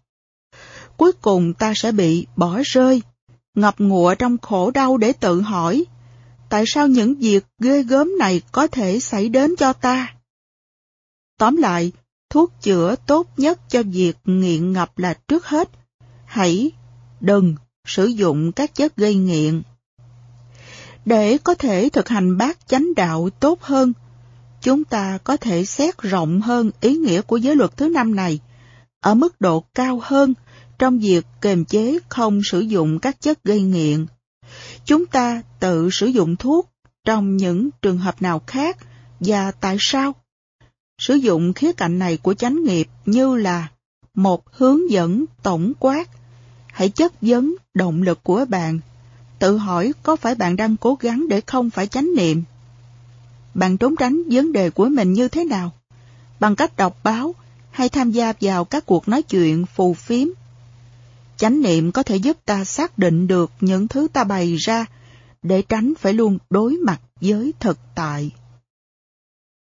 Cuối 0.98 1.12
cùng 1.12 1.54
ta 1.54 1.74
sẽ 1.76 1.92
bị 1.92 2.26
bỏ 2.36 2.60
rơi 2.66 3.02
ngập 3.56 3.76
ngụa 3.78 4.16
trong 4.16 4.38
khổ 4.38 4.72
đau 4.72 4.98
để 4.98 5.14
tự 5.14 5.42
hỏi, 5.42 5.86
tại 6.50 6.64
sao 6.68 6.88
những 6.88 7.16
việc 7.16 7.46
ghê 7.60 7.84
gớm 7.84 8.18
này 8.20 8.42
có 8.52 8.68
thể 8.68 9.00
xảy 9.00 9.30
đến 9.30 9.56
cho 9.58 9.74
ta? 9.74 10.16
Tóm 11.38 11.56
lại, 11.56 11.92
thuốc 12.30 12.52
chữa 12.62 12.96
tốt 13.08 13.28
nhất 13.38 13.60
cho 13.70 13.84
việc 13.84 14.18
nghiện 14.26 14.74
ngập 14.74 14.98
là 14.98 15.14
trước 15.28 15.46
hết, 15.46 15.70
hãy 16.34 16.72
đừng 17.22 17.56
sử 17.88 18.06
dụng 18.06 18.52
các 18.52 18.76
chất 18.76 18.96
gây 18.96 19.16
nghiện. 19.16 19.62
Để 21.06 21.38
có 21.44 21.56
thể 21.56 21.90
thực 21.90 22.10
hành 22.10 22.38
bát 22.38 22.68
chánh 22.68 22.96
đạo 22.96 23.30
tốt 23.30 23.62
hơn, 23.62 23.94
chúng 24.62 24.84
ta 24.84 25.18
có 25.24 25.38
thể 25.38 25.66
xét 25.66 25.98
rộng 25.98 26.42
hơn 26.42 26.72
ý 26.82 26.96
nghĩa 26.96 27.22
của 27.22 27.38
giới 27.38 27.56
luật 27.56 27.78
thứ 27.78 27.90
năm 27.90 28.16
này, 28.16 28.40
ở 29.00 29.16
mức 29.16 29.42
độ 29.42 29.64
cao 29.74 30.00
hơn 30.04 30.34
trong 30.80 31.00
việc 31.00 31.26
kềm 31.42 31.66
chế 31.66 32.00
không 32.10 32.42
sử 32.44 32.60
dụng 32.60 33.00
các 33.00 33.22
chất 33.22 33.44
gây 33.44 33.62
nghiện. 33.62 34.06
Chúng 34.86 35.06
ta 35.06 35.42
tự 35.60 35.90
sử 35.92 36.06
dụng 36.06 36.36
thuốc 36.36 36.70
trong 37.06 37.38
những 37.38 37.70
trường 37.82 37.98
hợp 37.98 38.22
nào 38.22 38.42
khác 38.48 38.78
và 39.20 39.52
tại 39.52 39.78
sao? 39.80 40.16
Sử 41.02 41.14
dụng 41.14 41.54
khía 41.54 41.74
cạnh 41.74 42.00
này 42.00 42.18
của 42.18 42.34
chánh 42.34 42.64
nghiệp 42.64 42.88
như 43.06 43.36
là 43.36 43.68
một 44.14 44.44
hướng 44.52 44.92
dẫn 44.92 45.26
tổng 45.44 45.74
quát, 45.80 46.10
Hãy 46.74 46.90
chất 46.90 47.14
vấn 47.22 47.56
động 47.74 48.02
lực 48.02 48.24
của 48.24 48.46
bạn. 48.50 48.80
Tự 49.40 49.58
hỏi 49.58 49.94
có 50.04 50.16
phải 50.16 50.36
bạn 50.36 50.56
đang 50.56 50.78
cố 50.78 50.98
gắng 51.00 51.28
để 51.30 51.42
không 51.42 51.70
phải 51.70 51.88
chánh 51.88 52.16
niệm? 52.16 52.44
Bạn 53.54 53.78
trốn 53.78 53.96
tránh 53.96 54.24
vấn 54.32 54.52
đề 54.52 54.70
của 54.70 54.86
mình 54.86 55.14
như 55.14 55.28
thế 55.28 55.46
nào? 55.46 55.72
Bằng 56.40 56.56
cách 56.56 56.78
đọc 56.78 56.98
báo 57.04 57.36
hay 57.72 57.90
tham 57.90 58.12
gia 58.12 58.34
vào 58.42 58.66
các 58.66 58.86
cuộc 58.86 59.08
nói 59.08 59.22
chuyện, 59.22 59.66
phù 59.76 59.94
phiếm. 59.94 60.28
Chánh 61.38 61.62
niệm 61.62 61.92
có 61.92 62.04
thể 62.04 62.16
giúp 62.16 62.38
ta 62.46 62.66
xác 62.66 62.98
định 62.98 63.28
được 63.28 63.52
những 63.62 63.88
thứ 63.88 64.08
ta 64.14 64.24
bày 64.24 64.56
ra 64.56 64.86
để 65.44 65.62
tránh 65.62 65.94
phải 66.00 66.14
luôn 66.14 66.38
đối 66.50 66.78
mặt 66.78 67.02
với 67.22 67.54
thực 67.60 67.78
tại. 67.96 68.32